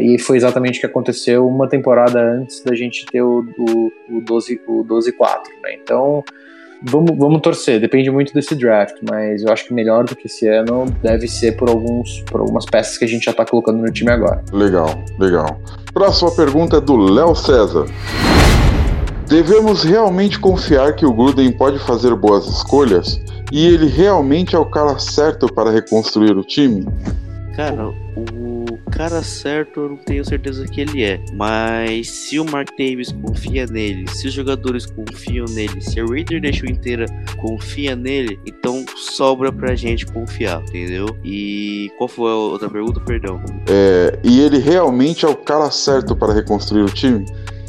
e 0.00 0.18
foi 0.18 0.36
exatamente 0.36 0.78
o 0.78 0.80
que 0.80 0.86
aconteceu 0.86 1.46
uma 1.46 1.68
temporada 1.68 2.18
antes 2.18 2.62
da 2.64 2.74
gente 2.74 3.04
ter 3.06 3.22
o, 3.22 3.44
o, 3.58 3.92
o 4.08 4.22
12-4. 4.22 4.60
O 4.66 4.82
12 4.82 5.14
né? 5.62 5.74
Então, 5.74 6.24
vamos, 6.82 7.16
vamos 7.16 7.40
torcer, 7.40 7.80
depende 7.80 8.10
muito 8.10 8.32
desse 8.32 8.54
draft, 8.54 8.96
mas 9.08 9.42
eu 9.42 9.52
acho 9.52 9.66
que 9.66 9.74
melhor 9.74 10.04
do 10.04 10.16
que 10.16 10.26
esse 10.26 10.48
ano 10.48 10.86
deve 11.02 11.28
ser 11.28 11.56
por, 11.56 11.68
alguns, 11.68 12.22
por 12.22 12.40
algumas 12.40 12.64
peças 12.64 12.96
que 12.96 13.04
a 13.04 13.08
gente 13.08 13.24
já 13.24 13.32
está 13.32 13.44
colocando 13.44 13.78
no 13.78 13.92
time 13.92 14.10
agora. 14.10 14.42
Legal, 14.52 14.98
legal. 15.18 15.60
Próxima 15.92 16.34
pergunta 16.34 16.78
é 16.78 16.80
do 16.80 16.96
Léo 16.96 17.34
César. 17.34 17.86
Devemos 19.30 19.84
realmente 19.84 20.40
confiar 20.40 20.96
que 20.96 21.06
o 21.06 21.12
Gruden 21.12 21.52
pode 21.52 21.78
fazer 21.78 22.12
boas 22.16 22.48
escolhas? 22.48 23.22
E 23.52 23.64
ele 23.64 23.86
realmente 23.86 24.56
é 24.56 24.58
o 24.58 24.66
cara 24.66 24.98
certo 24.98 25.46
para 25.46 25.70
reconstruir 25.70 26.36
o 26.36 26.42
time? 26.42 26.84
Cara, 27.54 27.90
o 28.16 28.76
cara 28.90 29.22
certo 29.22 29.82
eu 29.82 29.88
não 29.90 29.96
tenho 29.98 30.24
certeza 30.24 30.66
que 30.66 30.80
ele 30.80 31.04
é. 31.04 31.20
Mas 31.34 32.10
se 32.10 32.40
o 32.40 32.44
Mark 32.44 32.70
Davis 32.76 33.12
confia 33.12 33.66
nele, 33.66 34.10
se 34.10 34.26
os 34.26 34.32
jogadores 34.32 34.84
confiam 34.86 35.44
nele, 35.50 35.80
se 35.80 36.00
a 36.00 36.04
Raider 36.04 36.42
Nation 36.42 36.66
inteira 36.66 37.06
confia 37.40 37.94
nele, 37.94 38.36
então 38.44 38.84
sobra 38.96 39.52
pra 39.52 39.76
gente 39.76 40.06
confiar, 40.06 40.60
entendeu? 40.62 41.06
E 41.24 41.88
qual 41.98 42.08
foi 42.08 42.32
a 42.32 42.34
outra 42.34 42.68
pergunta? 42.68 42.98
Perdão. 42.98 43.40
É, 43.68 44.18
e 44.24 44.40
ele 44.40 44.58
realmente 44.58 45.24
é 45.24 45.28
o 45.28 45.36
cara 45.36 45.70
certo 45.70 46.16
para 46.16 46.32
reconstruir 46.32 46.82
o 46.82 46.90
time? 46.90 47.24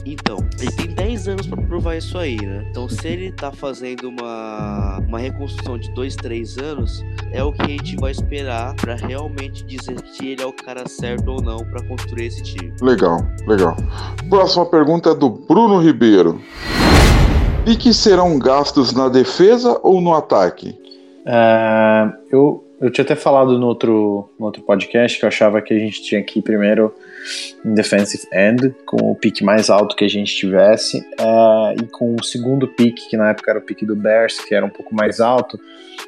Então, 0.06 0.38
ele 0.60 0.72
tem 0.72 0.88
10 0.88 1.11
anos 1.28 1.48
para 1.48 1.62
provar 1.62 1.98
isso 1.98 2.18
aí, 2.18 2.38
né? 2.38 2.66
Então, 2.70 2.88
se 2.90 3.08
ele 3.08 3.32
tá 3.32 3.52
fazendo 3.52 4.10
uma, 4.10 5.00
uma 5.08 5.20
reconstrução 5.20 5.78
de 5.78 5.92
2, 5.92 6.16
3 6.16 6.58
anos, 6.58 7.04
é 7.32 7.44
o 7.44 7.52
que 7.52 7.62
a 7.62 7.68
gente 7.68 7.96
vai 7.98 8.12
esperar 8.12 8.76
para 8.76 8.96
realmente 8.96 9.64
dizer 9.66 9.98
se 10.14 10.28
ele 10.28 10.42
é 10.42 10.46
o 10.46 10.54
cara 10.54 10.88
certo 10.88 11.30
ou 11.30 11.42
não 11.42 11.60
para 11.60 11.84
construir 11.84 12.26
esse 12.26 12.44
time. 12.44 12.74
Legal, 12.82 13.20
legal. 13.48 13.76
Próxima 14.30 14.66
pergunta 14.66 15.12
é 15.12 15.16
do 15.16 15.30
Bruno 15.30 15.80
Ribeiro. 15.80 16.42
E 17.66 17.76
que 17.76 17.94
serão 17.94 18.40
gastos 18.40 18.92
na 18.92 19.08
defesa 19.08 19.80
ou 19.84 20.02
no 20.02 20.16
ataque? 20.16 20.76
Uh, 21.22 22.14
eu, 22.32 22.64
eu 22.82 22.92
tinha 22.92 23.06
até 23.06 23.16
falado 23.16 23.60
no 23.60 23.68
outro, 23.68 24.30
no 24.40 24.48
outro 24.48 24.64
podcast 24.64 25.20
que 25.20 25.26
eu 25.26 25.28
achava 25.28 25.62
que 25.62 25.74
a 25.74 25.78
gente 25.78 26.02
tinha 26.02 26.24
que 26.24 26.42
primeiro 26.42 26.92
em 27.66 27.74
defensive 27.74 28.24
end, 28.34 28.74
com 28.86 29.12
o 29.12 29.16
pick 29.16 29.42
mais 29.42 29.70
alto 29.70 29.96
que 29.96 30.06
a 30.06 30.08
gente 30.08 30.36
tivesse, 30.36 31.00
uh, 31.20 31.74
e 31.82 31.88
com 31.88 32.16
o 32.20 32.24
segundo 32.24 32.68
pick, 32.68 32.96
que 33.10 33.18
na 33.18 33.30
época 33.30 33.52
era 33.52 33.60
o 33.60 33.62
pick 33.62 33.86
do 33.86 33.96
Bears, 33.96 34.40
que 34.40 34.56
era 34.56 34.66
um 34.66 34.70
pouco 34.70 34.96
mais 34.96 35.20
alto, 35.20 35.60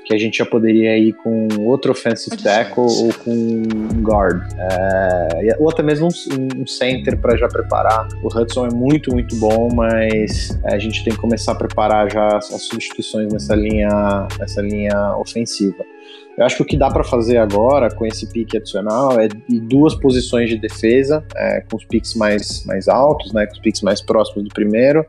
que 0.06 0.14
a 0.14 0.18
gente 0.18 0.38
já 0.38 0.46
poderia 0.46 0.98
ir 0.98 1.14
com 1.14 1.48
outro 1.60 1.92
offensive 1.92 2.36
tackle 2.38 2.84
ou 2.84 3.14
com 3.24 3.32
um 3.32 4.02
guard, 4.02 4.42
uh, 4.54 5.56
ou 5.60 5.70
até 5.70 5.84
mesmo 5.84 6.08
um, 6.08 6.62
um 6.62 6.68
center 6.68 7.18
para 7.18 7.38
já 7.38 7.48
preparar. 7.48 8.08
O 8.22 8.28
Hudson 8.28 8.68
é 8.68 8.74
muito, 8.74 9.12
muito 9.12 9.36
bom, 9.38 9.70
mas 9.74 10.60
a 10.66 10.78
gente 10.78 11.04
tem 11.04 11.14
que 11.14 11.20
começar 11.20 11.54
a 11.54 11.56
preparar 11.56 12.12
já 12.12 12.38
as 12.38 12.46
substituições 12.64 13.32
nessa 13.32 13.56
linha, 13.56 14.28
nessa 14.40 14.62
linha 14.62 15.16
ofensiva. 15.18 15.86
Eu 16.38 16.46
acho 16.46 16.56
que 16.56 16.62
o 16.64 16.66
que 16.66 16.78
dá 16.78 16.90
para 16.90 17.04
fazer 17.04 17.38
agora 17.38 17.94
com 17.94 18.06
esse 18.06 18.28
pique 18.32 18.58
adicional 18.58 19.20
é 19.20 19.28
duas 19.50 19.94
posições 19.96 20.50
de 20.50 20.58
defesa, 20.58 21.24
é, 21.36 21.62
com 21.70 21.78
os 21.78 21.86
piques 21.86 22.16
mais, 22.16 22.66
mais 22.66 22.88
altos, 22.88 23.32
né, 23.34 23.46
com 23.46 23.54
os 23.54 23.60
piques 23.60 23.82
mais 23.82 24.02
próximos 24.02 24.44
do 24.44 24.50
primeiro, 24.54 25.06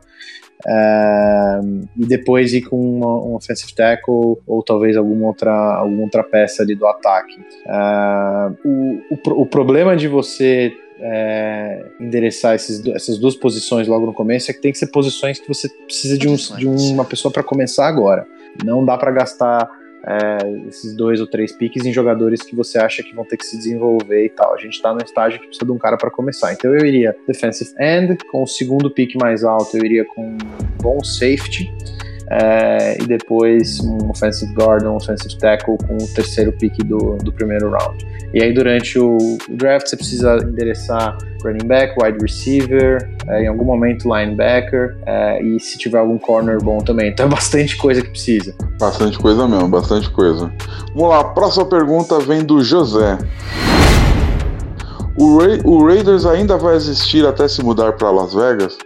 é, 0.67 1.59
e 1.97 2.05
depois 2.05 2.53
ir 2.53 2.61
com 2.61 2.77
uma, 2.77 3.23
um 3.23 3.35
offensive 3.35 3.73
tackle 3.73 4.37
ou 4.45 4.63
talvez 4.63 4.95
alguma 4.95 5.27
outra, 5.27 5.51
alguma 5.51 6.03
outra 6.03 6.23
peça 6.23 6.63
ali 6.63 6.75
do 6.75 6.85
ataque. 6.85 7.39
É, 7.67 8.51
o, 8.63 9.01
o, 9.09 9.41
o 9.41 9.45
problema 9.45 9.95
de 9.95 10.07
você 10.07 10.73
é, 10.99 11.85
endereçar 11.99 12.55
esses, 12.55 12.85
essas 12.87 13.17
duas 13.17 13.35
posições 13.35 13.87
logo 13.87 14.05
no 14.05 14.13
começo 14.13 14.49
é 14.49 14.53
que 14.53 14.61
tem 14.61 14.71
que 14.71 14.77
ser 14.77 14.87
posições 14.87 15.39
que 15.39 15.47
você 15.47 15.67
precisa 15.69 16.17
de, 16.17 16.27
um, 16.27 16.35
de 16.35 16.65
uma 16.65 17.05
pessoa 17.05 17.31
para 17.31 17.43
começar 17.43 17.87
agora. 17.87 18.25
Não 18.63 18.85
dá 18.85 18.97
para 18.97 19.11
gastar 19.11 19.69
é, 20.07 20.67
esses 20.67 20.95
dois 20.95 21.19
ou 21.19 21.27
três 21.27 21.51
piques 21.51 21.85
em 21.85 21.91
jogadores 21.91 22.41
que 22.41 22.55
você 22.55 22.77
acha 22.77 23.01
que 23.01 23.15
vão 23.15 23.25
ter 23.25 23.37
que 23.37 23.45
se 23.45 23.57
desenvolver 23.57 24.25
e 24.25 24.29
tal. 24.29 24.53
A 24.53 24.57
gente 24.57 24.79
tá 24.81 24.93
no 24.93 25.01
estágio 25.03 25.39
que 25.39 25.47
precisa 25.47 25.65
de 25.65 25.71
um 25.71 25.77
cara 25.77 25.97
para 25.97 26.11
começar. 26.11 26.53
Então 26.53 26.73
eu 26.73 26.85
iria 26.85 27.15
defensive 27.27 27.71
end, 27.79 28.17
com 28.31 28.43
o 28.43 28.47
segundo 28.47 28.89
pique 28.91 29.17
mais 29.17 29.43
alto, 29.43 29.77
eu 29.77 29.83
iria 29.83 30.05
com 30.05 30.21
um 30.21 30.37
bom 30.81 31.03
safety. 31.03 31.73
É, 32.29 33.01
e 33.01 33.05
depois 33.05 33.79
um 33.81 34.09
offensive 34.09 34.51
guard, 34.53 34.83
um 34.83 34.95
offensive 34.95 35.37
tackle 35.37 35.77
com 35.77 35.95
o 35.95 36.07
terceiro 36.13 36.51
pick 36.53 36.75
do, 36.83 37.17
do 37.17 37.31
primeiro 37.31 37.69
round. 37.69 38.05
E 38.33 38.41
aí 38.41 38.53
durante 38.53 38.99
o, 38.99 39.37
draft 39.49 39.87
você 39.87 39.95
precisa 39.95 40.37
endereçar 40.37 41.17
running 41.43 41.67
back, 41.67 41.93
wide 42.01 42.17
receiver, 42.19 43.09
é, 43.27 43.43
em 43.43 43.47
algum 43.47 43.63
momento 43.63 44.11
linebacker 44.13 44.97
é, 45.05 45.41
e 45.41 45.59
se 45.59 45.77
tiver 45.77 45.99
algum 45.99 46.17
corner 46.17 46.61
bom 46.61 46.79
também. 46.79 47.09
Então 47.11 47.27
é 47.27 47.29
bastante 47.29 47.77
coisa 47.77 48.01
que 48.01 48.09
precisa. 48.09 48.55
Bastante 48.79 49.17
coisa 49.19 49.47
mesmo, 49.47 49.67
bastante 49.69 50.09
coisa. 50.09 50.51
Vamos 50.93 51.09
lá, 51.09 51.19
a 51.19 51.23
próxima 51.25 51.65
pergunta 51.65 52.19
vem 52.19 52.43
do 52.43 52.63
José. 52.63 53.17
O, 55.17 55.37
Ra 55.37 55.47
o 55.63 55.85
Raiders 55.85 56.25
ainda 56.25 56.57
vai 56.57 56.75
existir 56.75 57.25
até 57.25 57.47
se 57.47 57.63
mudar 57.63 57.93
para 57.93 58.09
Las 58.11 58.33
Vegas? 58.33 58.77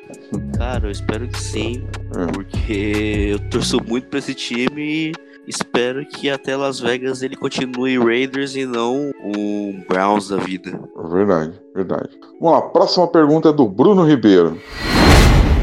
Cara, 0.58 0.88
eu 0.88 0.92
espero 0.92 1.28
que 1.28 1.39
sim, 1.39 1.84
é. 2.15 2.32
porque 2.32 3.30
eu 3.32 3.50
torço 3.50 3.78
muito 3.84 4.08
para 4.08 4.20
esse 4.20 4.34
time 4.34 4.82
e 4.82 5.13
espero 5.48 6.06
que 6.06 6.30
até 6.30 6.56
Las 6.56 6.80
Vegas 6.80 7.24
ele 7.24 7.36
continue 7.36 7.98
Raiders 7.98 8.56
e 8.56 8.65
não 8.65 9.12
o 9.24 9.74
Browns 9.88 10.30
da 10.30 10.38
vida. 10.38 10.80
Verdade, 11.10 11.54
verdade. 11.74 12.10
Vamos 12.39 12.60
lá, 12.60 12.62
próxima 12.70 13.08
pergunta 13.08 13.50
é 13.50 13.54
do 13.54 13.68
Bruno 13.68 14.06
Ribeiro. 14.06 14.60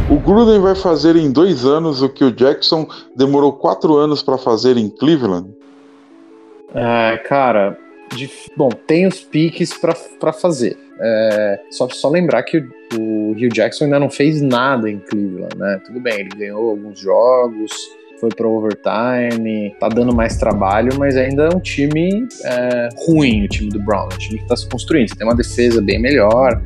O 0.08 0.20
Gruden 0.20 0.60
vai 0.60 0.76
fazer 0.76 1.16
em 1.16 1.32
dois 1.32 1.64
anos 1.64 2.00
o 2.00 2.08
que 2.08 2.24
o 2.24 2.30
Jackson 2.30 2.88
demorou 3.16 3.52
quatro 3.52 3.96
anos 3.96 4.22
para 4.22 4.38
fazer 4.38 4.76
em 4.76 4.88
Cleveland? 4.88 5.50
Ah, 6.72 7.18
cara, 7.24 7.76
de, 8.14 8.30
bom, 8.56 8.68
tem 8.68 9.06
os 9.06 9.20
piques 9.20 9.76
para 9.76 10.32
fazer. 10.32 10.85
É, 11.00 11.60
só, 11.70 11.88
só 11.88 12.08
lembrar 12.08 12.42
que 12.42 12.58
o, 12.58 12.70
o 12.98 13.30
Hugh 13.32 13.52
Jackson 13.52 13.84
ainda 13.84 13.98
não 13.98 14.10
fez 14.10 14.40
nada 14.40 14.90
em 14.90 14.98
Cleveland, 14.98 15.56
né? 15.56 15.80
Tudo 15.84 16.00
bem, 16.00 16.20
ele 16.20 16.30
ganhou 16.30 16.70
alguns 16.70 16.98
jogos, 16.98 17.72
foi 18.20 18.30
pro 18.30 18.50
overtime, 18.50 19.74
tá 19.78 19.88
dando 19.88 20.14
mais 20.14 20.36
trabalho, 20.36 20.92
mas 20.98 21.16
ainda 21.16 21.44
é 21.44 21.54
um 21.54 21.60
time 21.60 22.26
é, 22.44 22.88
ruim, 23.06 23.44
o 23.44 23.48
time 23.48 23.68
do 23.68 23.80
Brown, 23.80 24.08
é 24.10 24.14
um 24.14 24.18
time 24.18 24.38
que 24.38 24.46
tá 24.46 24.56
se 24.56 24.68
construindo. 24.68 25.08
Você 25.08 25.16
tem 25.16 25.26
uma 25.26 25.34
defesa 25.36 25.82
bem 25.82 26.00
melhor, 26.00 26.60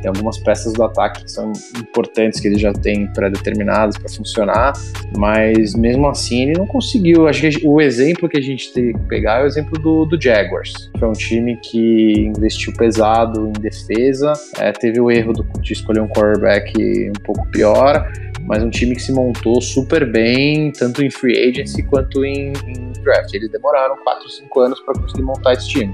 tem 0.00 0.08
algumas 0.08 0.38
peças 0.38 0.72
do 0.72 0.82
ataque 0.82 1.24
que 1.24 1.30
são 1.30 1.52
importantes, 1.78 2.40
que 2.40 2.48
ele 2.48 2.58
já 2.58 2.72
tem 2.72 3.06
pré-determinadas 3.12 3.96
para 3.96 4.08
funcionar, 4.08 4.72
mas 5.16 5.74
mesmo 5.74 6.08
assim 6.08 6.42
ele 6.42 6.58
não 6.58 6.66
conseguiu. 6.66 7.28
Acho 7.28 7.40
que 7.40 7.66
o 7.66 7.80
exemplo 7.80 8.28
que 8.28 8.38
a 8.38 8.42
gente 8.42 8.72
tem 8.72 8.92
que 8.92 8.98
pegar 9.06 9.40
é 9.40 9.44
o 9.44 9.46
exemplo 9.46 9.78
do, 9.78 10.04
do 10.04 10.20
Jaguars, 10.20 10.90
que 10.96 11.04
é 11.04 11.06
um 11.06 11.12
time 11.12 11.56
que 11.56 12.26
investiu 12.26 12.72
pesado 12.74 13.48
em 13.48 13.60
defesa, 13.60 14.32
é, 14.58 14.72
teve 14.72 15.00
o 15.00 15.10
erro 15.10 15.32
do, 15.32 15.42
de 15.60 15.72
escolher 15.72 16.00
um 16.00 16.08
quarterback 16.08 16.72
um 17.08 17.22
pouco 17.24 17.46
pior, 17.50 18.10
mas 18.42 18.62
um 18.62 18.70
time 18.70 18.94
que 18.94 19.02
se 19.02 19.12
montou 19.12 19.60
super 19.60 20.10
bem, 20.10 20.72
tanto 20.72 21.02
em 21.02 21.10
free 21.10 21.50
agency 21.50 21.82
quanto 21.82 22.24
em, 22.24 22.52
em 22.66 22.92
draft. 23.02 23.32
Eles 23.34 23.50
demoraram 23.50 23.96
4, 24.02 24.28
5 24.28 24.60
anos 24.60 24.80
para 24.80 24.94
conseguir 24.94 25.22
montar 25.22 25.52
esse 25.52 25.68
time. 25.68 25.92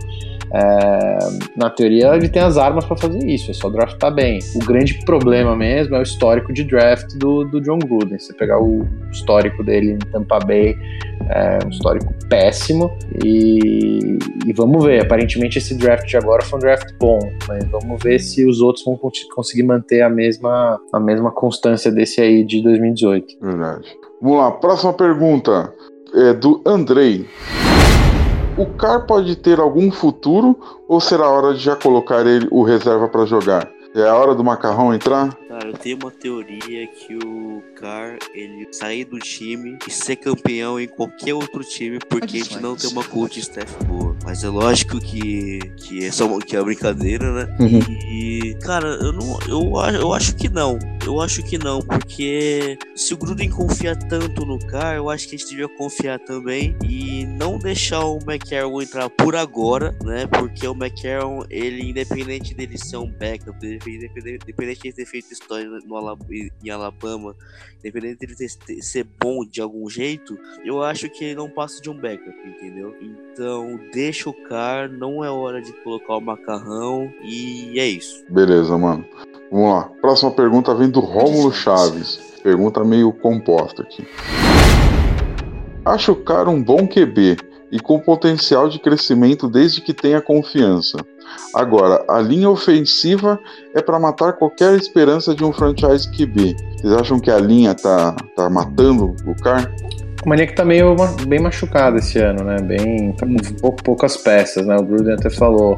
É, 0.52 1.18
na 1.56 1.70
teoria, 1.70 2.14
ele 2.14 2.28
tem 2.28 2.42
as 2.42 2.56
armas 2.56 2.84
para 2.84 2.96
fazer 2.96 3.24
isso, 3.26 3.50
é 3.50 3.54
só 3.54 3.68
draftar 3.68 4.14
bem. 4.14 4.38
O 4.54 4.64
grande 4.64 4.94
problema 5.04 5.56
mesmo 5.56 5.96
é 5.96 5.98
o 5.98 6.02
histórico 6.02 6.52
de 6.52 6.64
draft 6.64 7.14
do, 7.16 7.44
do 7.44 7.60
John 7.60 7.78
Gruden. 7.78 8.18
Você 8.18 8.32
pegar 8.32 8.60
o 8.60 8.86
histórico 9.10 9.62
dele 9.64 9.92
em 9.92 9.98
Tampa 9.98 10.38
Bay, 10.38 10.76
é 11.28 11.58
um 11.64 11.68
histórico 11.68 12.12
péssimo. 12.28 12.90
E, 13.24 14.18
e, 14.46 14.52
vamos 14.52 14.84
ver. 14.84 15.02
Aparentemente, 15.02 15.58
esse 15.58 15.76
draft 15.76 16.06
de 16.06 16.16
agora 16.16 16.42
foi 16.44 16.58
um 16.58 16.60
draft 16.60 16.92
bom, 16.98 17.18
mas 17.48 17.64
vamos 17.70 18.02
ver 18.02 18.18
se 18.20 18.44
os 18.44 18.60
outros 18.60 18.84
vão 18.84 18.98
conseguir 19.34 19.64
manter 19.64 20.02
a 20.02 20.08
mesma, 20.08 20.80
a 20.92 21.00
mesma 21.00 21.30
constância 21.30 21.90
desse 21.90 22.20
aí 22.20 22.44
de 22.44 22.62
2018. 22.62 23.38
Verdade. 23.40 23.86
Vamos 24.20 24.38
lá, 24.38 24.50
próxima 24.50 24.92
pergunta 24.92 25.72
é 26.14 26.32
do 26.32 26.62
Andrei 26.64 27.26
o 28.56 28.66
Car 28.66 29.06
pode 29.06 29.36
ter 29.36 29.60
algum 29.60 29.90
futuro 29.90 30.58
ou 30.88 31.00
será 31.00 31.28
hora 31.28 31.54
de 31.54 31.60
já 31.60 31.76
colocar 31.76 32.26
ele 32.26 32.48
o 32.50 32.62
reserva 32.62 33.08
para 33.08 33.26
jogar? 33.26 33.70
É 33.94 34.08
a 34.08 34.14
hora 34.14 34.34
do 34.34 34.44
macarrão 34.44 34.94
entrar? 34.94 35.34
Cara, 35.48 35.68
eu 35.68 35.72
tenho 35.74 35.98
uma 36.02 36.10
teoria 36.10 36.86
que 36.86 37.16
o 37.16 37.62
Car 37.76 38.18
ele 38.34 38.68
sair 38.72 39.04
do 39.04 39.18
time 39.18 39.78
e 39.86 39.90
ser 39.90 40.16
campeão 40.16 40.78
em 40.80 40.88
qualquer 40.88 41.34
outro 41.34 41.60
time 41.60 41.98
porque 41.98 42.38
a 42.38 42.44
gente 42.44 42.60
não 42.60 42.76
tem 42.76 42.90
uma 42.90 43.04
coach 43.04 43.40
staff 43.40 43.72
boa. 43.84 44.15
Mas 44.24 44.42
é 44.42 44.48
lógico 44.48 44.98
que, 44.98 45.58
que 45.76 46.04
é 46.04 46.10
só 46.10 46.38
que 46.40 46.56
é 46.56 46.62
brincadeira, 46.62 47.32
né? 47.32 47.56
Uhum. 47.60 47.80
E, 48.10 48.56
cara, 48.60 48.88
eu 48.88 49.12
não 49.12 49.38
eu, 49.48 49.72
eu 50.00 50.12
acho 50.12 50.34
que 50.34 50.48
não. 50.48 50.78
Eu 51.06 51.20
acho 51.20 51.40
que 51.44 51.56
não, 51.56 51.80
porque 51.80 52.76
se 52.96 53.14
o 53.14 53.16
Gruden 53.16 53.48
confia 53.48 53.94
tanto 53.94 54.44
no 54.44 54.58
Car, 54.58 54.96
eu 54.96 55.08
acho 55.08 55.28
que 55.28 55.36
a 55.36 55.38
gente 55.38 55.50
devia 55.50 55.68
confiar 55.68 56.18
também 56.18 56.76
e 56.84 57.24
não 57.24 57.60
deixar 57.60 58.04
o 58.04 58.18
McCarron 58.26 58.82
entrar 58.82 59.08
por 59.08 59.36
agora, 59.36 59.96
né? 60.02 60.26
Porque 60.26 60.66
o 60.66 60.72
McCarron, 60.72 61.44
ele, 61.48 61.90
independente 61.90 62.54
dele 62.54 62.76
ser 62.76 62.96
um 62.96 63.08
backup, 63.08 63.64
independente, 63.64 64.42
independente 64.42 64.82
de 64.82 64.92
ter 64.92 65.06
feito 65.06 65.32
história 65.32 65.68
no, 65.68 66.18
em 66.64 66.70
Alabama, 66.70 67.36
independente 67.78 68.18
dele 68.18 68.34
ter, 68.34 68.82
ser 68.82 69.06
bom 69.20 69.44
de 69.44 69.60
algum 69.60 69.88
jeito, 69.88 70.36
eu 70.64 70.82
acho 70.82 71.08
que 71.08 71.24
ele 71.24 71.34
não 71.36 71.48
passa 71.48 71.80
de 71.80 71.88
um 71.88 71.96
backup, 71.96 72.36
entendeu? 72.44 72.96
Então, 73.00 73.78
deixa 74.06 74.30
o 74.30 74.32
Car, 74.32 74.88
não 74.88 75.24
é 75.24 75.28
hora 75.28 75.60
de 75.60 75.72
colocar 75.82 76.16
o 76.16 76.20
macarrão 76.20 77.12
e 77.24 77.74
é 77.76 77.86
isso. 77.86 78.24
Beleza, 78.30 78.78
mano. 78.78 79.04
Vamos 79.50 79.68
lá. 79.68 79.90
Próxima 80.00 80.30
pergunta 80.30 80.72
vem 80.76 80.88
do 80.88 81.00
Rômulo 81.00 81.52
Chaves. 81.52 82.20
Pergunta 82.40 82.84
meio 82.84 83.12
composta 83.12 83.82
aqui. 83.82 84.06
Acho 85.84 86.12
o 86.12 86.22
cara 86.22 86.48
um 86.48 86.62
bom 86.62 86.86
QB 86.86 87.36
e 87.72 87.80
com 87.80 87.98
potencial 87.98 88.68
de 88.68 88.78
crescimento 88.78 89.48
desde 89.48 89.80
que 89.80 89.92
tenha 89.92 90.20
confiança. 90.20 90.98
Agora, 91.52 92.04
a 92.08 92.20
linha 92.20 92.48
ofensiva 92.48 93.40
é 93.74 93.82
para 93.82 93.98
matar 93.98 94.34
qualquer 94.34 94.76
esperança 94.76 95.34
de 95.34 95.42
um 95.42 95.52
franchise 95.52 96.08
QB. 96.08 96.54
Vocês 96.76 96.92
acham 96.92 97.18
que 97.18 97.30
a 97.30 97.40
linha 97.40 97.74
tá, 97.74 98.14
tá 98.36 98.48
matando 98.48 99.16
o 99.26 99.34
cara? 99.42 99.74
Linha 100.34 100.46
que 100.46 100.54
tá 100.54 100.64
meio 100.64 100.96
bem 101.26 101.38
machucada 101.38 101.98
esse 101.98 102.18
ano, 102.18 102.42
né? 102.42 102.56
Bem, 102.60 103.12
tá 103.12 103.26
com 103.60 103.70
poucas 103.76 104.16
peças, 104.16 104.66
né? 104.66 104.76
O 104.76 104.82
Gruden 104.82 105.14
até 105.14 105.30
falou 105.30 105.76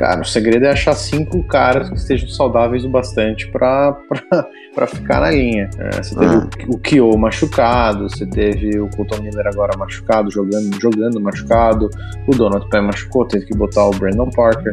Cara, 0.00 0.22
o 0.22 0.24
segredo 0.24 0.64
é 0.64 0.70
achar 0.70 0.94
cinco 0.94 1.42
caras 1.42 1.90
que 1.90 1.94
estejam 1.94 2.26
saudáveis 2.26 2.86
o 2.86 2.88
bastante 2.88 3.46
para 3.50 3.94
ficar 4.88 5.20
na 5.20 5.30
linha. 5.30 5.68
É, 5.78 6.02
você 6.02 6.14
teve 6.14 6.36
ah. 6.36 6.48
o, 6.68 6.74
o 6.74 6.78
Kyo 6.78 7.18
machucado, 7.18 8.08
você 8.08 8.24
teve 8.24 8.80
o 8.80 8.88
Colton 8.96 9.20
Miller 9.20 9.46
agora 9.46 9.76
machucado, 9.76 10.30
jogando, 10.30 10.74
jogando 10.80 11.20
machucado, 11.20 11.90
o 12.26 12.34
Donald 12.34 12.66
Pé 12.70 12.80
machucou, 12.80 13.26
teve 13.26 13.44
que 13.44 13.54
botar 13.54 13.84
o 13.84 13.90
Brandon 13.90 14.30
Parker. 14.30 14.72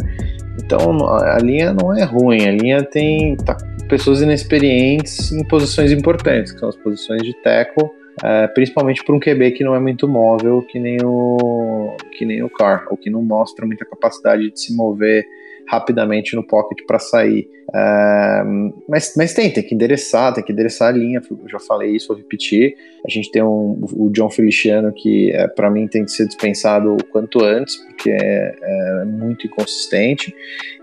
Então 0.63 1.06
a 1.06 1.38
linha 1.39 1.74
não 1.74 1.93
é 1.93 2.06
ruim, 2.06 2.48
a 2.48 2.52
linha 2.54 2.84
tem 2.84 3.36
tá, 3.36 3.58
pessoas 3.89 4.22
inexperientes 4.22 5.34
em 5.34 5.43
posições 5.43 5.91
importantes, 5.91 6.54
que 6.54 6.60
são 6.62 6.70
as 6.70 6.78
posições 6.78 7.22
de 7.22 7.34
tackle 7.43 7.89
é, 8.23 8.47
principalmente 8.47 9.03
por 9.03 9.15
um 9.15 9.19
QB 9.19 9.51
que 9.51 9.63
não 9.63 9.75
é 9.75 9.80
muito 9.80 10.08
móvel, 10.08 10.62
que 10.63 10.80
nem 10.80 10.97
o 11.03 11.95
que 12.17 12.25
nem 12.25 12.43
o 12.43 12.49
Carr, 12.49 12.88
ou 12.89 12.97
que 12.97 13.10
não 13.10 13.21
mostra 13.21 13.65
muita 13.65 13.86
capacidade 13.86 14.51
de 14.51 14.60
se 14.60 14.75
mover 14.75 15.25
rapidamente 15.67 16.36
no 16.36 16.45
pocket 16.45 16.80
para 16.88 16.97
sair. 16.97 17.47
É, 17.75 18.43
mas, 18.88 19.13
mas 19.17 19.34
tem, 19.34 19.51
tem 19.51 19.62
que 19.62 19.75
endereçar, 19.75 20.34
tem 20.34 20.43
que 20.43 20.51
endereçar 20.51 20.88
a 20.88 20.97
linha. 20.97 21.21
Eu 21.30 21.49
já 21.49 21.60
falei 21.60 21.91
isso, 21.91 22.08
vou 22.08 22.17
repetir. 22.17 22.75
A 23.06 23.12
gente 23.12 23.30
tem 23.30 23.43
um, 23.43 23.86
o 23.93 24.10
John 24.10 24.30
Feliciano 24.30 24.93
que, 24.93 25.32
é, 25.32 25.47
para 25.47 25.69
mim, 25.69 25.88
tem 25.88 26.06
que 26.06 26.12
ser 26.12 26.25
dispensado 26.25 26.95
o 26.95 27.03
quanto 27.06 27.43
antes, 27.43 27.75
porque 27.75 28.12
é, 28.12 28.56
é, 28.62 29.06
muito 29.06 29.45
inconsistente. 29.45 30.34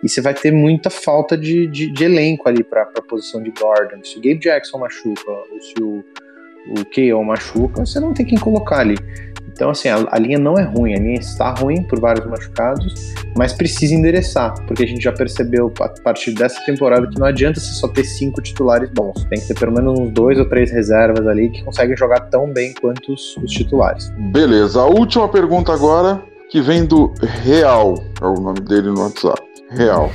E 0.03 0.09
você 0.09 0.21
vai 0.21 0.35
ter 0.35 0.53
muita 0.53 0.91
falta 0.91 1.37
de, 1.37 1.67
de, 1.67 1.91
de 1.91 2.05
elenco 2.05 2.47
ali 2.47 2.63
para 2.63 2.83
a 2.83 3.03
posição 3.03 3.43
de 3.43 3.51
Gordon. 3.51 4.05
Se 4.05 4.19
o 4.19 4.21
Gabe 4.21 4.39
Jackson 4.39 4.79
machuca, 4.79 5.31
ou 5.31 5.61
se 5.63 5.83
o, 5.83 6.05
o 6.69 6.85
K.O. 6.85 7.23
machuca, 7.23 7.85
você 7.85 8.01
não 8.01 8.13
tem 8.13 8.25
quem 8.25 8.39
colocar 8.39 8.79
ali. 8.79 8.97
Então, 9.55 9.71
assim, 9.71 9.89
a, 9.89 10.05
a, 10.11 10.19
linha 10.19 10.39
não 10.39 10.59
é 10.59 10.65
ruim, 10.65 10.95
a 10.95 10.99
linha 10.99 11.21
está 11.21 11.55
ruim 11.55 11.85
por 11.85 12.01
vários 12.01 12.27
machucados, 12.27 13.15
mas 13.37 13.53
precisa 13.53 13.95
endereçar, 13.95 14.53
porque 14.67 14.83
a 14.83 14.87
gente 14.87 15.03
já 15.03 15.13
percebeu 15.13 15.73
a 15.81 15.89
partir 16.03 16.33
dessa 16.33 16.61
temporada 16.65 17.09
que 17.09 17.19
não 17.21 17.27
adianta 17.27 17.61
você 17.61 17.73
só 17.75 17.87
ter 17.87 18.03
cinco 18.03 18.43
titulares 18.43 18.91
bons, 18.91 19.25
tem 19.31 19.39
que 19.39 19.47
ter 19.47 19.55
pelo 19.55 19.73
menos 19.73 19.99
uns 19.99 20.11
dois 20.11 20.39
ou 20.41 20.49
três 20.49 20.73
reservas 20.73 21.25
ali 21.29 21.51
que 21.51 21.63
conseguem 21.63 21.97
jogar 21.97 22.21
tão 22.31 22.53
bem 22.53 22.75
quanto 22.75 23.13
os, 23.13 23.37
os 23.37 23.53
titulares. 23.53 24.13
Beleza, 24.33 24.81
a 24.81 24.87
última 24.87 25.29
pergunta 25.29 25.73
agora, 25.73 26.21
que 26.51 26.61
vem 26.61 26.85
do 26.85 27.13
Real, 27.45 27.95
é 28.21 28.27
o 28.27 28.35
nome 28.35 28.61
dele 28.61 28.89
no 28.89 29.03
WhatsApp. 29.03 29.41
Real. 29.71 30.11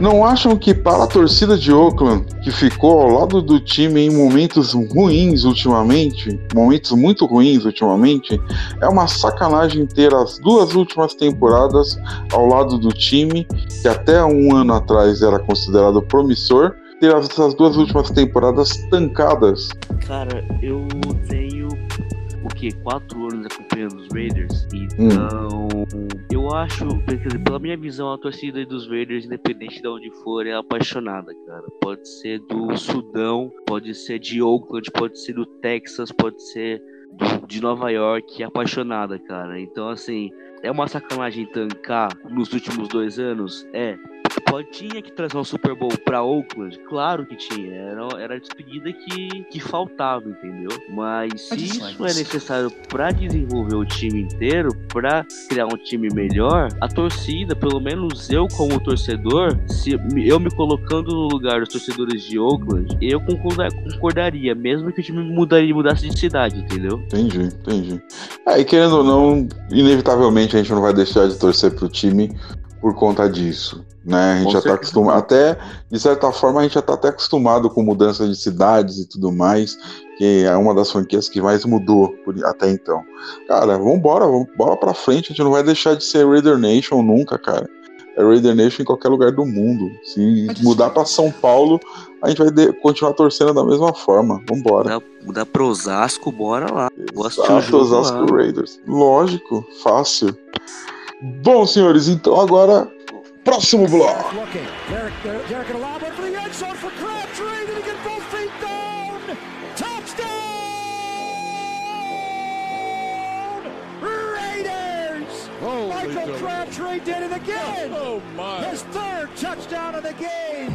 Não 0.00 0.24
acham 0.24 0.56
que 0.56 0.72
para 0.72 1.02
a 1.02 1.06
torcida 1.08 1.58
de 1.58 1.72
Oakland, 1.72 2.24
que 2.44 2.52
ficou 2.52 3.00
ao 3.00 3.08
lado 3.08 3.42
do 3.42 3.58
time 3.58 4.02
em 4.02 4.10
momentos 4.10 4.72
ruins 4.72 5.42
ultimamente, 5.42 6.40
momentos 6.54 6.92
muito 6.92 7.26
ruins 7.26 7.64
ultimamente, 7.64 8.40
é 8.80 8.88
uma 8.88 9.08
sacanagem 9.08 9.86
ter 9.86 10.14
as 10.14 10.38
duas 10.38 10.72
últimas 10.76 11.14
temporadas 11.14 11.98
ao 12.32 12.46
lado 12.46 12.78
do 12.78 12.90
time, 12.90 13.44
que 13.82 13.88
até 13.88 14.24
um 14.24 14.54
ano 14.54 14.74
atrás 14.74 15.20
era 15.20 15.40
considerado 15.40 16.00
promissor, 16.02 16.76
ter 17.00 17.12
essas 17.14 17.54
duas 17.54 17.76
últimas 17.76 18.08
temporadas 18.10 18.76
tancadas? 18.90 19.68
Cara, 20.06 20.44
eu 20.62 20.86
tenho 21.28 21.47
que? 22.58 22.72
Quatro 22.82 23.24
anos 23.32 23.46
acompanhando 23.46 23.96
os 23.96 24.08
Raiders. 24.12 24.66
Então, 24.74 25.68
hum. 25.94 26.08
eu 26.30 26.54
acho, 26.54 26.86
dizer, 27.06 27.42
pela 27.44 27.58
minha 27.58 27.76
visão, 27.76 28.12
a 28.12 28.18
torcida 28.18 28.64
dos 28.66 28.88
Raiders, 28.88 29.24
independente 29.24 29.80
de 29.80 29.88
onde 29.88 30.10
for, 30.22 30.46
é 30.46 30.54
apaixonada, 30.54 31.32
cara. 31.46 31.64
Pode 31.80 32.08
ser 32.08 32.40
do 32.40 32.76
Sudão, 32.76 33.52
pode 33.66 33.94
ser 33.94 34.18
de 34.18 34.42
Oakland, 34.42 34.90
pode 34.90 35.18
ser 35.20 35.34
do 35.34 35.46
Texas, 35.46 36.10
pode 36.10 36.42
ser 36.42 36.82
do, 37.12 37.46
de 37.46 37.60
Nova 37.60 37.90
York, 37.90 38.42
é 38.42 38.46
apaixonada, 38.46 39.18
cara. 39.18 39.60
Então, 39.60 39.88
assim, 39.88 40.30
é 40.62 40.70
uma 40.70 40.88
sacanagem 40.88 41.46
tancar 41.46 42.10
nos 42.28 42.52
últimos 42.52 42.88
dois 42.88 43.18
anos? 43.18 43.66
É. 43.72 43.96
Pode, 44.46 44.68
tinha 44.70 45.02
que 45.02 45.12
trazer 45.12 45.36
um 45.36 45.44
Super 45.44 45.74
Bowl 45.74 45.90
pra 46.04 46.22
Oakland? 46.22 46.78
Claro 46.88 47.26
que 47.26 47.36
tinha. 47.36 47.74
Era, 47.74 48.08
era 48.18 48.34
a 48.34 48.38
despedida 48.38 48.92
que, 48.92 49.44
que 49.44 49.60
faltava, 49.60 50.28
entendeu? 50.28 50.70
Mas 50.90 51.48
se 51.48 51.56
isso 51.56 52.04
é 52.04 52.14
necessário 52.14 52.70
para 52.88 53.10
desenvolver 53.10 53.76
o 53.76 53.84
time 53.84 54.22
inteiro, 54.22 54.70
para 54.92 55.26
criar 55.48 55.66
um 55.66 55.76
time 55.76 56.08
melhor, 56.12 56.68
a 56.80 56.88
torcida, 56.88 57.54
pelo 57.54 57.80
menos 57.80 58.30
eu 58.30 58.46
como 58.56 58.80
torcedor, 58.80 59.58
se 59.66 59.92
eu 59.92 60.40
me 60.40 60.50
colocando 60.50 61.10
no 61.14 61.28
lugar 61.28 61.60
dos 61.60 61.70
torcedores 61.70 62.22
de 62.22 62.38
Oakland, 62.38 62.96
eu 63.00 63.20
concordaria, 63.20 64.54
mesmo 64.54 64.92
que 64.92 65.00
o 65.00 65.04
time 65.04 65.22
mudaria, 65.22 65.74
mudasse 65.74 66.08
de 66.08 66.18
cidade, 66.18 66.58
entendeu? 66.60 66.98
Entendi, 67.00 67.42
entendi. 67.42 68.02
É, 68.46 68.60
e 68.60 68.64
querendo 68.64 68.98
ou 68.98 69.04
não, 69.04 69.48
inevitavelmente 69.70 70.56
a 70.56 70.58
gente 70.58 70.72
não 70.72 70.82
vai 70.82 70.92
deixar 70.92 71.28
de 71.28 71.38
torcer 71.38 71.74
pro 71.74 71.88
time 71.88 72.34
por 72.80 72.94
conta 72.94 73.28
disso. 73.28 73.84
Né? 74.04 74.32
A 74.32 74.36
gente 74.36 74.44
com 74.46 74.50
já 74.52 74.58
está 74.58 74.74
acostumado. 74.74 75.18
Até, 75.18 75.58
de 75.90 76.00
certa 76.00 76.32
forma, 76.32 76.60
a 76.60 76.62
gente 76.62 76.74
já 76.74 76.80
está 76.80 76.94
até 76.94 77.08
acostumado 77.08 77.68
com 77.68 77.82
mudança 77.82 78.26
de 78.26 78.34
cidades 78.34 78.98
e 78.98 79.08
tudo 79.08 79.30
mais, 79.30 79.76
que 80.16 80.44
é 80.44 80.56
uma 80.56 80.74
das 80.74 80.90
franquias 80.90 81.28
que 81.28 81.40
mais 81.40 81.64
mudou 81.64 82.08
por, 82.24 82.34
até 82.44 82.70
então. 82.70 83.02
Cara, 83.46 83.76
vambora, 83.76 84.26
vamos 84.26 84.48
bola 84.56 84.76
pra 84.76 84.94
frente, 84.94 85.26
a 85.26 85.28
gente 85.28 85.42
não 85.42 85.50
vai 85.50 85.62
deixar 85.62 85.94
de 85.94 86.04
ser 86.04 86.26
Raider 86.26 86.56
Nation 86.56 87.02
nunca, 87.02 87.38
cara. 87.38 87.68
É 88.16 88.22
Raider 88.22 88.54
Nation 88.54 88.82
em 88.82 88.84
qualquer 88.84 89.08
lugar 89.08 89.30
do 89.30 89.44
mundo. 89.44 89.90
Se 90.02 90.48
mudar 90.62 90.90
para 90.90 91.04
São 91.04 91.30
Paulo, 91.30 91.78
a 92.20 92.28
gente 92.28 92.38
vai 92.38 92.50
de, 92.50 92.72
continuar 92.80 93.12
torcendo 93.12 93.54
da 93.54 93.64
mesma 93.64 93.94
forma. 93.94 94.42
Vambora. 94.48 94.94
Mudar, 94.94 95.06
mudar 95.24 95.46
pro 95.46 95.66
Osasco, 95.66 96.32
bora 96.32 96.72
lá. 96.72 96.90
Exato, 96.96 97.76
Osasco 97.76 98.32
lá. 98.32 98.38
Raiders. 98.38 98.80
Lógico, 98.86 99.64
fácil. 99.82 100.36
Bom, 101.20 101.66
senhores, 101.66 102.06
então 102.08 102.40
agora, 102.40 102.88
próximo 103.44 103.88
bloco. 103.88 104.34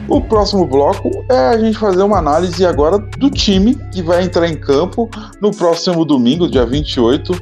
O 0.08 0.22
próximo 0.22 0.66
bloco 0.66 1.10
é 1.30 1.48
a 1.48 1.58
gente 1.58 1.78
fazer 1.78 2.04
uma 2.04 2.18
análise 2.18 2.66
agora 2.66 2.98
do 2.98 3.30
time 3.30 3.76
que 3.92 4.02
vai 4.02 4.24
entrar 4.24 4.48
em 4.48 4.56
campo 4.56 5.10
no 5.42 5.52
próximo 5.52 6.06
domingo, 6.06 6.50
dia 6.50 6.66
28, 6.66 7.34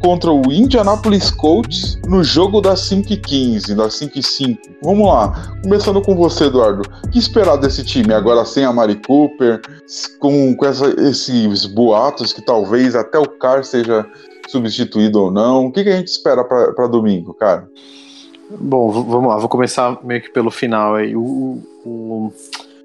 contra 0.00 0.30
o 0.30 0.52
Indianapolis 0.52 1.30
Colts 1.30 1.98
no 2.06 2.22
jogo 2.22 2.60
das 2.60 2.80
5 2.80 3.12
e 3.12 3.16
15, 3.16 3.74
das 3.74 3.94
5 3.94 4.18
e 4.18 4.22
5. 4.22 4.60
Vamos 4.82 5.08
lá, 5.08 5.56
começando 5.62 6.02
com 6.02 6.14
você, 6.14 6.44
Eduardo. 6.44 6.82
O 7.04 7.08
que 7.08 7.18
esperar 7.18 7.56
desse 7.56 7.82
time 7.82 8.12
agora 8.12 8.44
sem 8.44 8.64
a 8.64 8.72
Mari 8.72 9.00
Cooper, 9.06 9.62
com, 10.18 10.54
com 10.54 10.66
essa, 10.66 10.88
esses 11.00 11.64
boatos 11.64 12.32
que 12.34 12.42
talvez 12.42 12.94
até 12.94 13.18
o 13.18 13.26
Carr 13.26 13.64
seja 13.64 14.06
substituído 14.48 15.22
ou 15.22 15.30
não? 15.30 15.66
O 15.66 15.72
que, 15.72 15.84
que 15.84 15.90
a 15.90 15.96
gente 15.96 16.08
espera 16.08 16.44
para 16.44 16.86
domingo, 16.86 17.34
cara? 17.34 17.68
Bom, 18.50 18.90
vamos 18.90 19.28
lá, 19.28 19.38
vou 19.38 19.48
começar 19.48 19.98
meio 20.04 20.20
que 20.20 20.30
pelo 20.30 20.50
final 20.50 20.94
aí. 20.94 21.16
O, 21.16 21.62
o, 21.84 22.32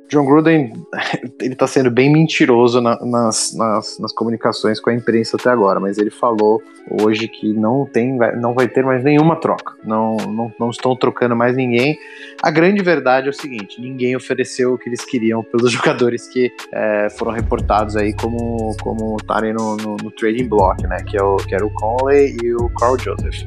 John 0.10 0.26
Gruden, 0.26 0.74
ele 1.39 1.56
tá 1.56 1.67
sendo 1.67 1.91
bem 1.91 2.12
mentiroso 2.12 2.82
na, 2.82 3.00
nas, 3.06 3.54
nas, 3.54 4.00
nas, 4.00 4.12
comunicações 4.12 4.80
com 4.80 4.89
a 4.89 4.93
imprensa 4.93 5.38
até 5.38 5.50
agora, 5.50 5.80
mas 5.80 5.98
ele 6.00 6.10
falou 6.10 6.62
hoje 7.02 7.28
que 7.28 7.54
não 7.54 7.86
tem, 7.86 8.17
não 8.38 8.54
vai 8.54 8.67
ter 8.67 8.84
mais 8.84 9.04
nenhuma 9.04 9.36
troca, 9.36 9.74
não, 9.84 10.17
não, 10.17 10.52
não 10.60 10.69
estão 10.72 10.95
trocando 10.95 11.36
mais 11.36 11.56
ninguém. 11.56 11.98
A 12.41 12.50
grande 12.50 12.82
verdade 12.82 13.28
é 13.28 13.30
o 13.30 13.34
seguinte, 13.34 13.80
ninguém 13.80 14.15
ofereceu 14.15 14.74
o 14.74 14.78
que 14.78 14.89
eles 14.89 15.06
queriam 15.06 15.43
pelos 15.43 15.72
jogadores 15.72 16.28
que 16.28 16.52
é, 16.74 17.10
foram 17.12 17.32
reportados 17.32 17.95
aí 17.95 18.13
como 18.13 18.76
como 18.82 19.17
estarem 19.17 19.54
no, 19.54 19.78
no, 19.78 19.98
no, 19.98 20.12
trading 20.12 20.48
block, 20.48 20.82
né, 20.88 20.98
que, 21.06 21.17
é 21.17 21.24
o, 21.24 21.38
que 21.38 21.54
era 21.54 21.65
o 21.65 21.69
Conley 21.72 22.36
e 22.43 22.54
o 22.56 22.69
Carl 22.69 22.98
Joseph. 22.98 23.43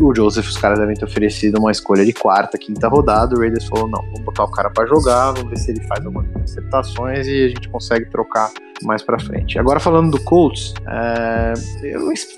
O 0.00 0.14
Joseph, 0.14 0.46
os 0.46 0.56
caras 0.58 0.78
devem 0.78 0.94
ter 0.94 1.04
oferecido 1.04 1.58
uma 1.58 1.70
escolha 1.70 2.04
de 2.04 2.12
quarta, 2.12 2.58
quinta 2.58 2.86
rodada, 2.86 3.34
o 3.34 3.40
Raiders 3.40 3.64
falou, 3.66 3.88
não, 3.88 4.02
vamos 4.02 4.20
botar 4.20 4.44
o 4.44 4.50
cara 4.50 4.70
para 4.70 4.86
jogar, 4.86 5.32
vamos 5.32 5.50
ver 5.50 5.58
se 5.58 5.70
ele 5.70 5.80
faz 5.84 5.95
faz 5.96 6.06
algumas 6.06 6.28
interceptações 6.28 7.26
e 7.26 7.44
a 7.44 7.48
gente 7.48 7.68
consegue 7.68 8.06
trocar 8.10 8.50
mais 8.82 9.02
para 9.02 9.18
frente. 9.18 9.58
Agora 9.58 9.80
falando 9.80 10.10
do 10.10 10.20
Colts, 10.22 10.74
é, 10.86 11.54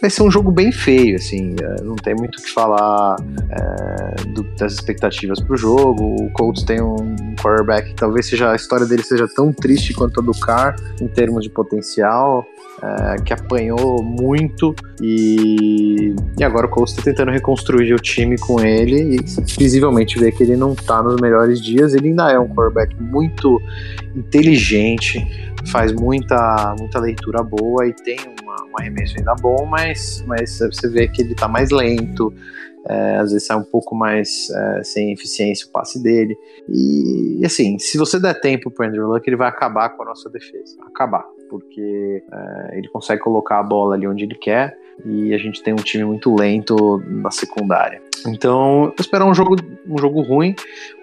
vai 0.00 0.10
ser 0.10 0.22
um 0.22 0.30
jogo 0.30 0.52
bem 0.52 0.70
feio, 0.70 1.16
assim, 1.16 1.56
é, 1.60 1.82
não 1.82 1.96
tem 1.96 2.14
muito 2.14 2.38
o 2.38 2.42
que 2.42 2.50
falar 2.50 3.16
é, 3.50 4.22
do, 4.28 4.44
das 4.56 4.74
expectativas 4.74 5.40
para 5.40 5.54
o 5.54 5.56
jogo. 5.56 6.16
O 6.22 6.30
Colts 6.32 6.62
tem 6.62 6.80
um 6.80 7.16
quarterback 7.40 7.88
que 7.88 7.94
talvez 7.94 8.26
seja 8.26 8.52
a 8.52 8.56
história 8.56 8.86
dele 8.86 9.02
seja 9.02 9.26
tão 9.34 9.52
triste 9.52 9.92
quanto 9.92 10.20
a 10.20 10.22
do 10.22 10.32
Carr 10.32 10.76
em 11.00 11.08
termos 11.08 11.42
de 11.42 11.50
potencial, 11.50 12.46
é, 12.82 13.16
que 13.22 13.32
apanhou 13.32 14.02
muito 14.02 14.74
e, 15.02 16.14
e 16.38 16.44
agora 16.44 16.66
o 16.66 16.70
Colts 16.70 16.92
está 16.92 17.02
tentando 17.02 17.32
reconstruir 17.32 17.92
o 17.94 17.98
time 17.98 18.38
com 18.38 18.60
ele 18.60 19.16
e 19.16 19.18
visivelmente 19.58 20.18
vê 20.18 20.30
que 20.30 20.42
ele 20.42 20.56
não 20.56 20.72
está 20.72 21.02
nos 21.02 21.20
melhores 21.20 21.60
dias. 21.60 21.94
Ele 21.94 22.08
ainda 22.08 22.30
é 22.30 22.38
um 22.38 22.48
quarterback 22.48 22.94
muito 23.00 23.47
inteligente, 24.14 25.24
faz 25.70 25.92
muita, 25.92 26.74
muita 26.78 26.98
leitura 26.98 27.42
boa 27.42 27.86
e 27.86 27.92
tem 27.92 28.18
uma, 28.42 28.56
um 28.64 28.78
arremesso 28.78 29.16
ainda 29.18 29.34
bom, 29.34 29.66
mas, 29.66 30.24
mas 30.26 30.58
você 30.58 30.88
vê 30.88 31.08
que 31.08 31.22
ele 31.22 31.32
está 31.32 31.48
mais 31.48 31.70
lento, 31.70 32.32
é, 32.88 33.16
às 33.16 33.32
vezes 33.32 33.46
sai 33.46 33.56
um 33.56 33.64
pouco 33.64 33.94
mais 33.94 34.48
é, 34.50 34.84
sem 34.84 35.12
eficiência 35.12 35.66
o 35.66 35.70
passe 35.70 36.02
dele. 36.02 36.36
E, 36.68 37.40
assim, 37.44 37.78
se 37.78 37.98
você 37.98 38.18
der 38.18 38.40
tempo 38.40 38.70
para 38.70 38.86
Andrew 38.86 39.06
Luck, 39.06 39.28
ele 39.28 39.36
vai 39.36 39.48
acabar 39.48 39.90
com 39.90 40.02
a 40.02 40.06
nossa 40.06 40.30
defesa. 40.30 40.76
Acabar. 40.86 41.24
Porque 41.50 42.22
é, 42.32 42.78
ele 42.78 42.88
consegue 42.88 43.20
colocar 43.20 43.58
a 43.58 43.62
bola 43.62 43.94
ali 43.94 44.06
onde 44.06 44.24
ele 44.24 44.34
quer 44.34 44.76
e 45.04 45.32
a 45.34 45.38
gente 45.38 45.62
tem 45.62 45.72
um 45.72 45.76
time 45.76 46.04
muito 46.04 46.34
lento 46.34 47.02
na 47.06 47.30
secundária. 47.30 48.02
Então, 48.26 48.86
eu 48.86 48.94
espero 48.98 49.24
um 49.24 49.34
jogo 49.34 49.56
um 49.86 49.98
jogo 49.98 50.20
ruim. 50.22 50.54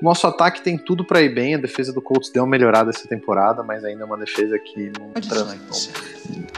O 0.01 0.05
nosso 0.05 0.27
ataque 0.27 0.61
tem 0.61 0.77
tudo 0.77 1.03
para 1.03 1.21
ir 1.21 1.33
bem. 1.33 1.55
A 1.55 1.57
defesa 1.57 1.93
do 1.93 2.01
Colts 2.01 2.29
deu 2.29 2.43
uma 2.43 2.49
melhorada 2.49 2.89
essa 2.89 3.07
temporada, 3.07 3.63
mas 3.63 3.83
ainda 3.83 4.03
é 4.03 4.05
uma 4.05 4.17
defesa 4.17 4.59
que 4.59 4.91
não, 4.99 5.11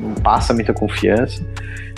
não, 0.02 0.10
não 0.10 0.16
passa 0.16 0.54
muita 0.54 0.74
confiança. 0.74 1.42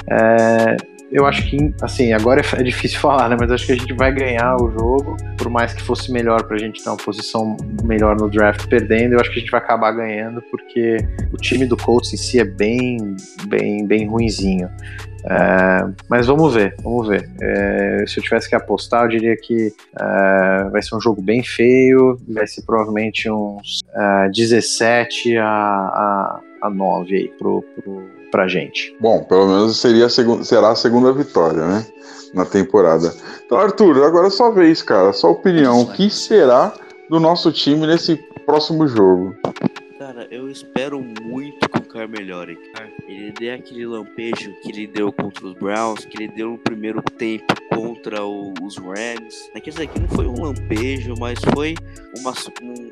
É, 0.07 0.75
eu 1.11 1.25
acho 1.25 1.49
que, 1.49 1.73
assim, 1.81 2.13
agora 2.13 2.41
é, 2.41 2.59
é, 2.59 2.63
difícil 2.63 2.99
falar, 3.01 3.29
né? 3.29 3.37
Mas 3.39 3.51
acho 3.51 3.65
que 3.65 3.71
a 3.71 3.75
gente 3.75 3.93
vai 3.93 4.11
ganhar 4.11 4.55
o 4.55 4.71
jogo, 4.71 5.17
por 5.37 5.49
mais 5.49 5.73
que 5.73 5.81
fosse 5.81 6.11
melhor 6.11 6.43
pra 6.43 6.57
gente 6.57 6.83
ter 6.83 6.89
uma 6.89 6.97
posição 6.97 7.57
melhor 7.83 8.15
no 8.15 8.29
draft 8.29 8.67
perdendo, 8.67 9.13
eu 9.13 9.19
acho 9.19 9.31
que 9.31 9.37
a 9.37 9.39
gente 9.39 9.51
vai 9.51 9.59
acabar 9.59 9.91
ganhando, 9.91 10.41
porque 10.43 10.97
o 11.31 11.37
time 11.37 11.65
do 11.65 11.75
Colts 11.75 12.13
em 12.13 12.17
si 12.17 12.39
é 12.39 12.45
bem, 12.45 13.15
bem, 13.47 13.85
bem 13.85 14.07
ruinzinho. 14.07 14.69
É, 15.25 15.87
mas 16.09 16.27
vamos 16.27 16.53
ver, 16.53 16.75
vamos 16.81 17.07
ver. 17.07 17.29
É, 17.41 18.05
se 18.07 18.19
eu 18.19 18.23
tivesse 18.23 18.49
que 18.49 18.55
apostar, 18.55 19.03
eu 19.03 19.09
diria 19.09 19.35
que 19.35 19.73
é, 19.99 20.69
vai 20.71 20.81
ser 20.81 20.95
um 20.95 21.01
jogo 21.01 21.21
bem 21.21 21.43
feio, 21.43 22.19
vai 22.27 22.47
ser 22.47 22.61
provavelmente 22.63 23.29
uns 23.29 23.81
17 24.33 25.35
é, 25.35 25.39
a, 25.39 25.45
a, 25.45 26.39
a 26.63 26.69
9 26.69 27.15
aí 27.15 27.27
pro, 27.37 27.61
pro, 27.61 28.03
pra 28.31 28.47
gente. 28.47 28.95
Bom, 28.99 29.23
pelo 29.23 29.47
menos 29.47 29.79
seria 29.79 30.05
a 30.05 30.09
segunda, 30.09 30.43
será 30.43 30.71
a 30.71 30.75
segunda 30.75 31.11
vitória, 31.11 31.65
né? 31.65 31.85
Na 32.33 32.45
temporada. 32.45 33.13
Então, 33.45 33.57
Arthur, 33.57 34.03
agora 34.03 34.27
é 34.27 34.29
sua 34.29 34.51
vez, 34.51 34.81
cara. 34.83 35.11
Sua 35.13 35.31
opinião. 35.31 35.81
O 35.81 35.91
que 35.93 36.09
será 36.09 36.73
do 37.09 37.19
nosso 37.19 37.51
time 37.51 37.87
nesse 37.87 38.17
próximo 38.45 38.87
jogo? 38.87 39.35
Cara, 39.97 40.27
eu 40.31 40.49
espero 40.49 41.01
muito 41.21 41.68
que 41.89 41.97
o 41.97 41.99
Car 41.99 42.07
melhore. 42.07 42.57
Ele 43.07 43.31
dê 43.31 43.51
aquele 43.51 43.85
lampejo 43.85 44.53
que 44.61 44.69
ele 44.69 44.87
deu 44.87 45.11
contra 45.11 45.45
os 45.45 45.53
Browns, 45.53 46.05
que 46.05 46.23
ele 46.23 46.31
deu 46.33 46.51
no 46.51 46.57
primeiro 46.57 47.01
tempo 47.01 47.53
contra 47.73 48.23
o, 48.23 48.53
os 48.61 48.77
Rams. 48.77 49.49
Quer 49.53 49.69
dizer, 49.69 49.87
que 49.87 49.99
não 49.99 50.07
foi 50.07 50.27
um 50.27 50.41
lampejo, 50.41 51.13
mas 51.19 51.39
foi 51.53 51.75
uma, 52.19 52.33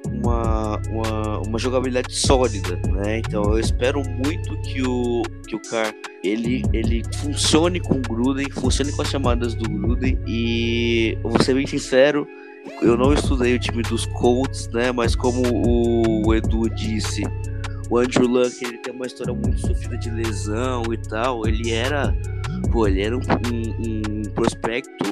uma, 0.10 0.82
uma, 0.90 1.40
uma, 1.40 1.60
jogabilidade 1.60 2.14
sólida, 2.14 2.76
né? 2.92 3.20
Então 3.20 3.44
eu 3.44 3.60
espero 3.60 4.02
muito 4.04 4.58
que 4.62 4.82
o, 4.82 5.24
que 5.48 5.56
o 5.56 5.62
Car 5.62 5.94
ele, 6.24 6.64
ele 6.74 7.04
funcione 7.16 7.80
com 7.80 7.96
o 7.96 8.02
Gruden, 8.02 8.50
funcione 8.52 8.92
com 8.92 9.02
as 9.02 9.10
chamadas 9.10 9.54
do 9.54 9.70
Gruden 9.70 10.20
e 10.28 11.18
vou 11.22 11.42
ser 11.42 11.54
bem 11.54 11.68
sincero, 11.68 12.28
eu 12.82 12.98
não 12.98 13.14
estudei 13.14 13.56
o 13.56 13.60
time 13.60 13.82
dos 13.84 14.06
Colts, 14.08 14.68
né? 14.70 14.92
Mas 14.92 15.16
como 15.16 15.42
o 16.26 16.34
Edu 16.34 16.70
disse, 16.70 17.24
o 17.90 17.98
Andrew 17.98 18.28
Luck 18.28 18.64
ele 18.64 18.78
tem 18.80 18.94
uma 18.94 19.06
história 19.06 19.34
muito 19.34 19.60
sofrida 19.60 19.98
de 19.98 20.10
lesão 20.10 20.84
e 20.92 20.98
tal. 20.98 21.48
Ele 21.48 21.72
era, 21.72 22.16
pô, 22.72 22.88
ele 22.88 23.02
era 23.02 23.16
um, 23.16 23.22
um, 23.22 24.20
um 24.20 24.24
prospecto 24.34 25.06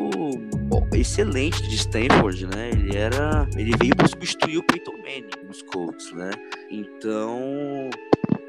excelente 0.93 1.61
de 1.67 1.75
Stanford, 1.75 2.47
né? 2.47 2.69
Ele 2.71 2.95
era, 2.97 3.47
ele 3.55 3.75
veio 3.79 3.95
para 3.95 4.07
substituir 4.07 4.57
o 4.57 4.63
Peyton 4.63 4.97
Manning 4.97 5.47
nos 5.47 5.61
Colts, 5.63 6.11
né? 6.13 6.31
Então, 6.69 7.89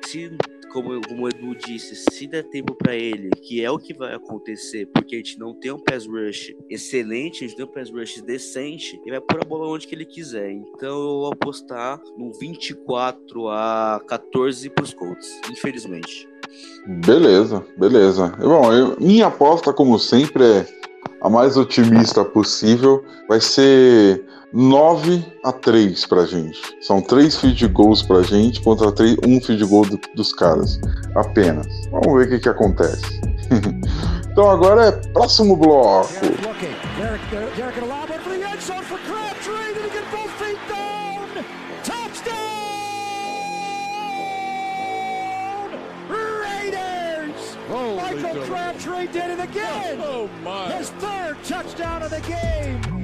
se 0.05 0.36
como, 0.76 1.01
como 1.09 1.24
o 1.24 1.28
Edu 1.28 1.55
disse, 1.55 1.97
se 1.97 2.26
der 2.26 2.44
tempo 2.44 2.74
para 2.74 2.94
ele, 2.94 3.30
que 3.30 3.64
é 3.64 3.70
o 3.70 3.78
que 3.78 3.94
vai 3.94 4.14
acontecer, 4.14 4.86
porque 4.92 5.14
a 5.14 5.18
gente 5.18 5.38
não 5.38 5.55
tem 5.55 5.72
um 5.72 5.78
pass 5.78 6.07
rush 6.07 6.55
excelente, 6.68 7.44
a 7.44 7.49
gente 7.49 7.57
tem 7.57 7.64
um 7.64 7.72
pass 7.72 7.90
rush 7.90 8.20
decente, 8.20 9.01
ele 9.03 9.12
vai 9.12 9.20
pôr 9.20 9.42
a 9.42 9.49
bola 9.49 9.68
onde 9.68 9.86
que 9.86 9.94
ele 9.94 10.05
quiser. 10.05 10.51
Então 10.53 10.88
eu 10.88 11.20
vou 11.20 11.32
apostar 11.32 12.01
no 12.18 12.30
24 12.32 13.49
a 13.49 14.03
14 14.07 14.68
pros 14.70 14.92
Colts, 14.92 15.40
infelizmente. 15.51 16.28
Beleza, 17.07 17.64
beleza. 17.78 18.28
Bom, 18.38 18.72
eu, 18.72 18.97
minha 19.01 19.26
aposta, 19.26 19.72
como 19.72 19.99
sempre, 19.99 20.44
é 20.44 20.66
a 21.27 21.29
mais 21.29 21.57
otimista 21.57 22.24
possível. 22.24 23.05
Vai 23.29 23.41
ser 23.41 24.24
9 24.53 25.24
a 25.43 25.51
3 25.51 26.07
pra 26.07 26.24
gente. 26.24 26.57
São 26.81 27.03
três 27.03 27.37
field 27.37 27.66
goals 27.68 28.01
pra 28.01 28.22
gente 28.22 28.61
contra 28.62 28.93
três, 28.93 29.16
um 29.27 29.41
field 29.41 29.64
goal 29.64 29.85
do, 29.85 29.99
dos 30.14 30.33
caras. 30.33 30.81
Apenas. 31.16 31.66
Vamos 31.91 32.16
ver 32.16 32.27
o 32.27 32.31
que, 32.31 32.39
que 32.39 32.49
acontece. 32.49 33.03
então 34.31 34.49
agora 34.49 34.87
é 34.87 34.93
próximo 35.12 35.57
bloco. 35.57 36.09
Michael 36.97 37.86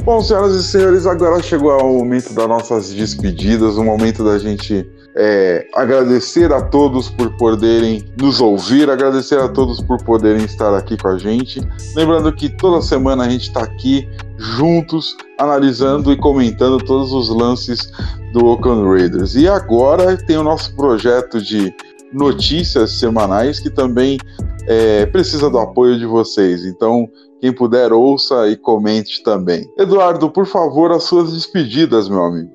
Bom, 0.05 0.21
senhoras 0.23 0.57
e 0.57 0.63
senhores, 0.65 1.07
agora 1.07 1.43
chegou 1.43 1.73
o 1.81 1.99
momento 1.99 2.33
das 2.35 2.49
nossas 2.49 2.93
despedidas, 2.93 3.77
o 3.77 3.85
momento 3.85 4.25
da 4.25 4.39
gente 4.39 4.85
é, 5.15 5.67
agradecer 5.75 6.53
a 6.53 6.63
todos 6.63 7.09
por 7.11 7.31
poderem 7.37 8.05
nos 8.19 8.41
ouvir, 8.41 8.91
agradecer 8.91 9.39
a 9.39 9.49
todos 9.49 9.81
por 9.81 10.03
poderem 10.03 10.45
estar 10.45 10.75
aqui 10.75 10.97
com 10.97 11.09
a 11.09 11.19
gente. 11.19 11.61
Lembrando 11.95 12.33
que 12.33 12.49
toda 12.49 12.83
semana 12.83 13.25
a 13.25 13.29
gente 13.29 13.49
está 13.49 13.63
aqui 13.63 14.09
juntos, 14.39 15.17
analisando 15.39 16.13
e 16.13 16.17
comentando 16.17 16.79
todos 16.79 17.13
os 17.13 17.29
lances 17.29 17.93
do 18.33 18.47
Oakland 18.47 18.89
Raiders. 18.89 19.35
E 19.35 19.47
agora 19.47 20.17
tem 20.17 20.37
o 20.37 20.43
nosso 20.43 20.75
projeto 20.75 21.41
de 21.41 21.73
notícias 22.13 22.99
semanais 22.99 23.61
que 23.61 23.71
também 23.71 24.19
é, 24.67 25.07
precisa 25.07 25.51
do 25.51 25.59
apoio 25.59 25.99
de 25.99 26.07
vocês. 26.07 26.65
Então, 26.65 27.09
quem 27.41 27.53
puder, 27.53 27.93
ouça 27.93 28.49
e 28.49 28.57
comente 28.57 29.23
também. 29.23 29.69
Eduardo, 29.77 30.31
por 30.31 30.47
favor, 30.47 30.93
as 30.93 31.05
suas 31.05 31.33
despedidas, 31.33 32.09
meu 32.09 32.23
amigo. 32.23 32.51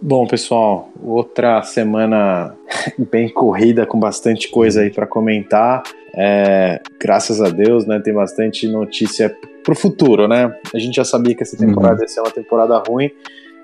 Bom, 0.00 0.26
pessoal, 0.26 0.88
outra 1.02 1.62
semana 1.62 2.56
bem 3.10 3.28
corrida, 3.28 3.84
com 3.84 3.98
bastante 3.98 4.48
coisa 4.48 4.82
aí 4.82 4.90
para 4.90 5.06
comentar. 5.06 5.82
É, 6.14 6.80
graças 7.00 7.40
a 7.40 7.50
Deus, 7.50 7.84
né? 7.84 8.00
Tem 8.00 8.14
bastante 8.14 8.66
notícia 8.68 9.36
pro 9.64 9.74
futuro, 9.74 10.28
né? 10.28 10.54
A 10.72 10.78
gente 10.78 10.94
já 10.94 11.04
sabia 11.04 11.34
que 11.34 11.42
essa 11.42 11.56
temporada 11.56 11.96
uhum. 11.96 12.02
ia 12.02 12.08
ser 12.08 12.20
uma 12.20 12.30
temporada 12.30 12.78
ruim, 12.78 13.10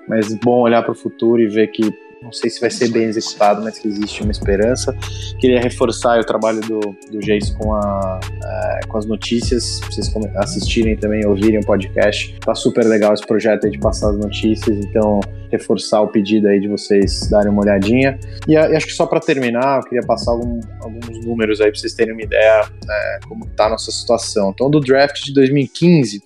mas 0.07 0.33
bom 0.35 0.61
olhar 0.61 0.83
para 0.83 0.91
o 0.91 0.95
futuro 0.95 1.41
e 1.41 1.47
ver 1.47 1.67
que 1.67 1.91
não 2.25 2.31
sei 2.31 2.49
se 2.49 2.59
vai 2.59 2.71
ser 2.71 2.89
bem 2.89 3.03
executado, 3.03 3.61
mas 3.63 3.77
que 3.77 3.87
existe 3.87 4.23
uma 4.23 4.31
esperança. 4.31 4.95
Queria 5.39 5.61
reforçar 5.61 6.19
o 6.19 6.23
trabalho 6.23 6.59
do, 6.61 6.79
do 7.11 7.19
Jace 7.19 7.55
com, 7.55 7.73
a, 7.73 8.19
uh, 8.19 8.87
com 8.87 8.97
as 8.97 9.05
notícias, 9.05 9.79
vocês 9.85 10.11
assistirem 10.37 10.97
também, 10.97 11.25
ouvirem 11.25 11.59
o 11.59 11.65
podcast. 11.65 12.35
Tá 12.39 12.55
super 12.55 12.83
legal 12.83 13.13
esse 13.13 13.25
projeto 13.25 13.65
aí 13.65 13.71
de 13.71 13.79
passar 13.79 14.09
as 14.09 14.17
notícias, 14.17 14.75
então 14.85 15.19
reforçar 15.51 16.01
o 16.01 16.07
pedido 16.07 16.47
aí 16.47 16.59
de 16.59 16.67
vocês 16.67 17.29
darem 17.29 17.51
uma 17.51 17.61
olhadinha. 17.61 18.19
E, 18.47 18.53
e 18.53 18.57
acho 18.57 18.87
que 18.87 18.93
só 18.93 19.05
para 19.05 19.19
terminar, 19.19 19.77
eu 19.77 19.83
queria 19.83 20.05
passar 20.05 20.31
algum, 20.31 20.59
alguns 20.81 21.23
números 21.23 21.61
aí 21.61 21.69
para 21.69 21.79
vocês 21.79 21.93
terem 21.93 22.13
uma 22.13 22.23
ideia 22.23 22.63
né, 22.85 23.19
como 23.27 23.45
tá 23.49 23.67
a 23.67 23.69
nossa 23.69 23.91
situação. 23.91 24.49
Então, 24.49 24.69
do 24.69 24.79
draft 24.79 25.23
de 25.23 25.33
2015, 25.33 26.21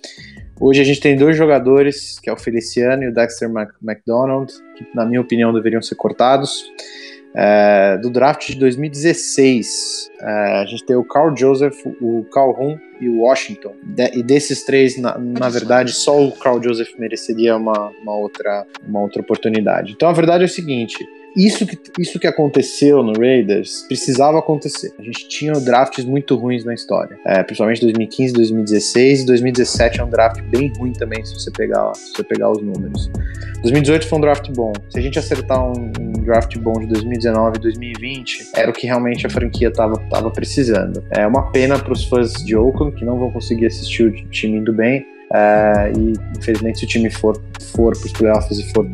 Hoje 0.62 0.78
a 0.78 0.84
gente 0.84 1.00
tem 1.00 1.16
dois 1.16 1.38
jogadores, 1.38 2.20
que 2.20 2.28
é 2.28 2.32
o 2.34 2.36
Feliciano 2.36 3.02
e 3.02 3.08
o 3.08 3.14
Dexter 3.14 3.50
McDonald, 3.82 4.52
que 4.84 4.96
na 4.96 5.04
minha 5.04 5.20
opinião 5.20 5.52
deveriam 5.52 5.82
ser 5.82 5.94
cortados. 5.94 6.70
É, 7.32 7.96
do 7.98 8.10
draft 8.10 8.48
de 8.48 8.56
2016, 8.56 10.10
é, 10.20 10.26
a 10.62 10.64
gente 10.66 10.84
tem 10.84 10.96
o 10.96 11.04
Carl 11.04 11.36
Joseph, 11.36 11.76
o 12.00 12.24
Calhoun 12.24 12.76
e 13.00 13.08
o 13.08 13.20
Washington. 13.20 13.72
De, 13.84 14.18
e 14.18 14.22
desses 14.22 14.64
três, 14.64 15.00
na, 15.00 15.16
na, 15.16 15.48
verdade, 15.48 15.92
só 15.92 16.20
o 16.20 16.32
Carl 16.32 16.60
Joseph 16.60 16.90
mereceria 16.98 17.56
uma, 17.56 17.92
uma, 18.02 18.16
outra, 18.16 18.66
uma 18.84 19.00
outra 19.00 19.22
oportunidade. 19.22 19.92
Então 19.92 20.08
a 20.08 20.12
verdade 20.12 20.42
é 20.42 20.46
o 20.46 20.48
seguinte: 20.48 21.06
isso 21.36 21.66
que, 21.66 21.78
isso 21.98 22.18
que 22.18 22.26
aconteceu 22.26 23.02
no 23.02 23.12
Raiders 23.12 23.84
precisava 23.86 24.38
acontecer. 24.38 24.92
A 24.98 25.02
gente 25.02 25.28
tinha 25.28 25.52
drafts 25.52 26.04
muito 26.04 26.36
ruins 26.36 26.64
na 26.64 26.74
história, 26.74 27.18
é, 27.24 27.42
principalmente 27.42 27.80
2015, 27.82 28.32
2016 28.34 29.22
e 29.22 29.26
2017 29.26 30.00
é 30.00 30.04
um 30.04 30.10
draft 30.10 30.42
bem 30.42 30.72
ruim 30.76 30.92
também 30.92 31.24
se 31.24 31.34
você 31.34 31.50
pegar, 31.50 31.92
se 31.94 32.12
você 32.12 32.24
pegar 32.24 32.50
os 32.50 32.62
números. 32.62 33.10
2018 33.62 34.06
foi 34.06 34.18
um 34.18 34.20
draft 34.22 34.50
bom. 34.52 34.72
Se 34.88 34.98
a 34.98 35.02
gente 35.02 35.18
acertar 35.18 35.62
um, 35.62 35.92
um 36.00 36.12
draft 36.24 36.56
bom 36.58 36.72
de 36.72 36.86
2019 36.86 37.56
e 37.56 37.60
2020, 37.60 38.50
era 38.54 38.70
o 38.70 38.72
que 38.72 38.86
realmente 38.86 39.26
a 39.26 39.30
franquia 39.30 39.68
estava 39.68 39.98
tava 40.08 40.30
precisando. 40.30 41.04
É 41.10 41.26
uma 41.26 41.50
pena 41.50 41.78
para 41.78 41.92
os 41.92 42.04
fãs 42.04 42.32
de 42.32 42.56
Oakland 42.56 42.96
que 42.96 43.04
não 43.04 43.18
vão 43.18 43.30
conseguir 43.30 43.66
assistir 43.66 44.04
o 44.04 44.12
time 44.30 44.58
indo 44.58 44.72
bem. 44.72 45.04
É, 45.32 45.92
e 45.96 46.14
infelizmente 46.36 46.80
se 46.80 46.84
o 46.84 46.88
time 46.88 47.10
for, 47.10 47.40
for 47.72 47.96
para 47.96 48.06
os 48.06 48.12
playoffs 48.12 48.58
e 48.58 48.72
for 48.72 48.86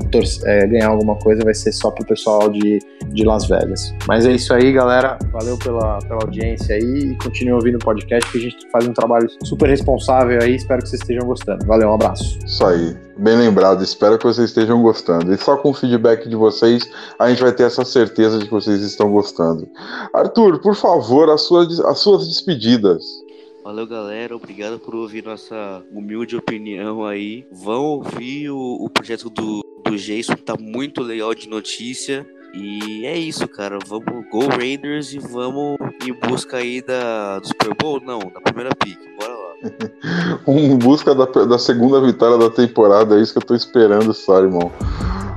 é, 0.45 0.67
ganhar 0.67 0.89
alguma 0.89 1.17
coisa, 1.17 1.43
vai 1.43 1.55
ser 1.55 1.73
só 1.73 1.91
para 1.91 2.03
o 2.05 2.07
pessoal 2.07 2.51
de, 2.51 2.79
de 3.09 3.25
Las 3.25 3.49
Vegas. 3.49 3.95
Mas 4.07 4.27
é 4.27 4.33
isso 4.33 4.53
aí, 4.53 4.73
galera. 4.73 5.19
Valeu 5.33 5.57
pela, 5.59 5.99
pela 6.01 6.23
audiência 6.23 6.75
aí 6.75 7.13
e 7.13 7.17
continue 7.17 7.55
ouvindo 7.55 7.77
o 7.77 7.79
podcast 7.79 8.31
que 8.31 8.39
a 8.39 8.41
gente 8.41 8.57
faz 8.71 8.87
um 8.87 8.93
trabalho 8.93 9.29
super 9.45 9.69
responsável 9.69 10.39
aí. 10.43 10.57
Espero 10.57 10.83
que 10.83 10.91
vocês 10.91 11.01
estejam 11.01 11.27
gostando. 11.27 11.65
Valeu, 11.67 11.89
um 11.89 11.95
abraço. 11.95 12.39
Isso 12.45 12.67
aí. 12.67 12.97
Bem 13.19 13.35
lembrado, 13.35 13.83
espero 13.83 14.19
que 14.19 14.25
vocês 14.25 14.51
estejam 14.51 14.83
gostando. 14.83 15.33
E 15.33 15.39
só 15.39 15.57
com 15.57 15.71
o 15.71 15.75
feedback 15.75 16.29
de 16.29 16.37
vocês, 16.37 16.83
a 17.19 17.31
gente 17.31 17.41
vai 17.41 17.51
ter 17.51 17.63
essa 17.63 17.83
certeza 17.83 18.39
de 18.39 18.45
que 18.45 18.51
vocês 18.51 18.83
estão 18.83 19.11
gostando. 19.11 19.67
Arthur, 20.13 20.61
por 20.61 20.75
favor, 20.75 21.31
as 21.31 21.41
suas, 21.43 21.81
as 21.81 21.99
suas 21.99 22.29
despedidas. 22.29 23.03
Valeu, 23.67 23.85
galera. 23.85 24.37
Obrigado 24.37 24.79
por 24.79 24.95
ouvir 24.95 25.25
nossa 25.25 25.83
humilde 25.93 26.37
opinião 26.37 27.05
aí. 27.05 27.45
Vão 27.51 27.83
ouvir 27.83 28.49
o, 28.49 28.77
o 28.85 28.89
projeto 28.89 29.29
do, 29.29 29.61
do 29.85 29.97
Jason, 29.97 30.37
tá 30.37 30.55
muito 30.57 31.03
legal 31.03 31.35
de 31.35 31.49
notícia. 31.49 32.25
E 32.55 33.05
é 33.05 33.19
isso, 33.19 33.49
cara. 33.49 33.81
Vamos 33.85 34.25
Go 34.31 34.47
Raiders 34.47 35.13
e 35.15 35.19
vamos 35.19 35.77
em 36.07 36.13
busca 36.13 36.59
aí 36.59 36.81
da, 36.81 37.41
do 37.41 37.49
Super 37.49 37.75
Bowl? 37.75 38.01
Não, 38.01 38.21
da 38.21 38.41
primeira 38.41 38.71
pick. 38.73 39.01
Bora 39.19 39.35
lá. 39.35 40.47
em 40.47 40.79
busca 40.79 41.13
da, 41.13 41.25
da 41.25 41.59
segunda 41.59 42.01
vitória 42.01 42.39
da 42.39 42.49
temporada, 42.49 43.19
é 43.19 43.21
isso 43.21 43.33
que 43.33 43.39
eu 43.39 43.47
tô 43.47 43.57
esperando 43.57 44.15
só, 44.15 44.45
irmão. 44.45 44.71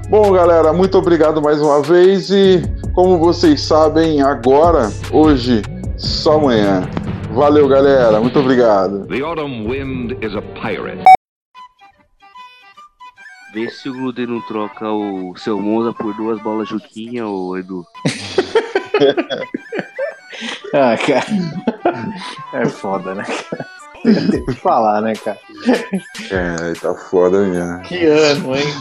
Bom, 0.07 0.31
galera, 0.33 0.71
muito 0.71 0.99
obrigado 0.99 1.41
mais 1.41 1.59
uma 1.59 1.81
vez 1.81 2.29
e 2.29 2.61
como 2.93 3.17
vocês 3.17 3.59
sabem, 3.59 4.21
agora, 4.21 4.91
hoje, 5.11 5.63
só 5.97 6.33
amanhã. 6.33 6.87
Valeu, 7.39 7.67
galera. 7.69 8.19
Muito 8.19 8.37
obrigado. 8.37 9.07
The 9.07 9.21
autumn 9.21 9.65
wind 9.65 10.11
is 10.21 10.35
a 10.35 10.41
pirate. 10.41 11.05
Vê 13.53 13.69
se 13.69 13.87
o 13.87 13.93
Gluden 13.93 14.27
não 14.27 14.41
troca 14.41 14.91
o 14.91 15.33
seu 15.37 15.57
Monza 15.57 15.93
por 15.93 16.13
duas 16.15 16.37
bolas 16.41 16.67
Juquinha, 16.67 17.25
ô 17.25 17.57
Edu. 17.57 17.85
ah, 20.75 20.97
cara. 20.97 21.25
É 22.53 22.65
foda, 22.65 23.15
né, 23.15 23.23
Tem 24.03 24.45
que 24.45 24.53
falar, 24.53 25.01
né, 25.01 25.13
cara? 25.13 25.39
É, 26.31 26.73
tá 26.79 26.93
foda 26.95 27.45
mesmo. 27.45 27.81
Que 27.81 28.05
ano, 28.05 28.55
hein? 28.55 28.73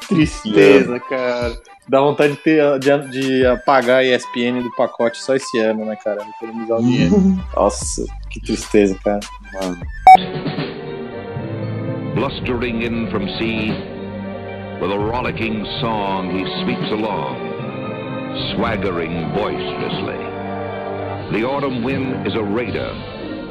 Que 0.00 0.08
tristeza, 0.08 0.98
que 1.00 1.08
cara. 1.08 1.56
Dá 1.88 2.00
vontade 2.00 2.32
de, 2.32 2.38
ter, 2.40 2.78
de, 2.80 3.10
de, 3.10 3.46
apagar 3.46 3.98
a 3.98 4.04
ESPN 4.04 4.60
do 4.60 4.74
pacote 4.76 5.18
só 5.18 5.36
esse 5.36 5.56
ano, 5.58 5.84
né, 5.84 5.96
cara? 6.02 6.26
Economizar 6.36 6.78
o 6.78 6.82
dinheiro. 6.82 7.16
Nossa, 7.54 8.04
que 8.28 8.40
tristeza, 8.40 8.96
cara. 9.04 9.20
Mano. 9.54 9.80
Blustering 12.16 12.82
in 12.82 13.08
from 13.10 13.28
sea. 13.38 13.96
With 14.80 14.90
a 14.90 14.98
rollicking 14.98 15.64
song 15.80 16.36
he 16.36 16.44
sweeps 16.62 16.90
along, 16.92 17.38
swaggering 18.52 19.32
boisterously. 19.32 20.20
The 21.32 21.46
autumn 21.46 21.82
wind 21.82 22.26
is 22.26 22.34
a 22.34 22.42
raider, 22.42 22.92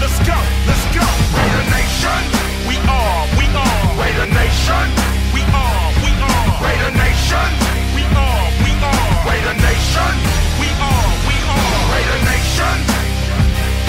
let's 0.00 0.18
go, 0.26 0.36
let's 0.66 0.84
go. 0.94 1.04
Raider 1.34 1.64
Nation, 1.70 2.22
we 2.68 2.76
are, 2.86 3.20
we 3.38 3.46
are. 3.54 3.78
Raider 4.00 4.28
Nation. 4.32 4.86
We 5.34 5.42
are, 5.42 5.86
we 6.02 6.10
are. 6.18 6.48
Raider 6.64 6.92
Nation. 6.96 7.48
We 7.94 8.04
are, 8.14 8.44
we 8.64 8.72
are. 8.78 9.10
Raider 9.28 9.56
Nation. 9.58 10.12
We 10.60 10.68
are, 10.78 11.08
we 11.28 11.36
are. 11.54 11.78
Raider 11.92 12.20
Nation. 12.30 12.76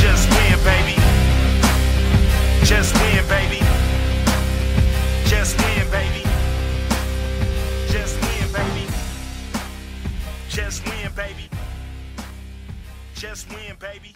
Just 0.02 0.30
win, 0.34 0.58
baby. 0.64 0.98
Just 2.66 2.94
win, 3.02 3.26
baby. 3.28 3.62
Just 5.26 5.58
win, 5.62 5.90
baby. 5.92 6.24
Just 7.90 8.16
win, 8.22 8.52
baby. 8.54 8.86
Just 10.50 10.86
win, 10.86 11.12
baby. 11.16 11.50
Just 13.16 13.50
win, 13.50 13.76
baby. 13.80 14.16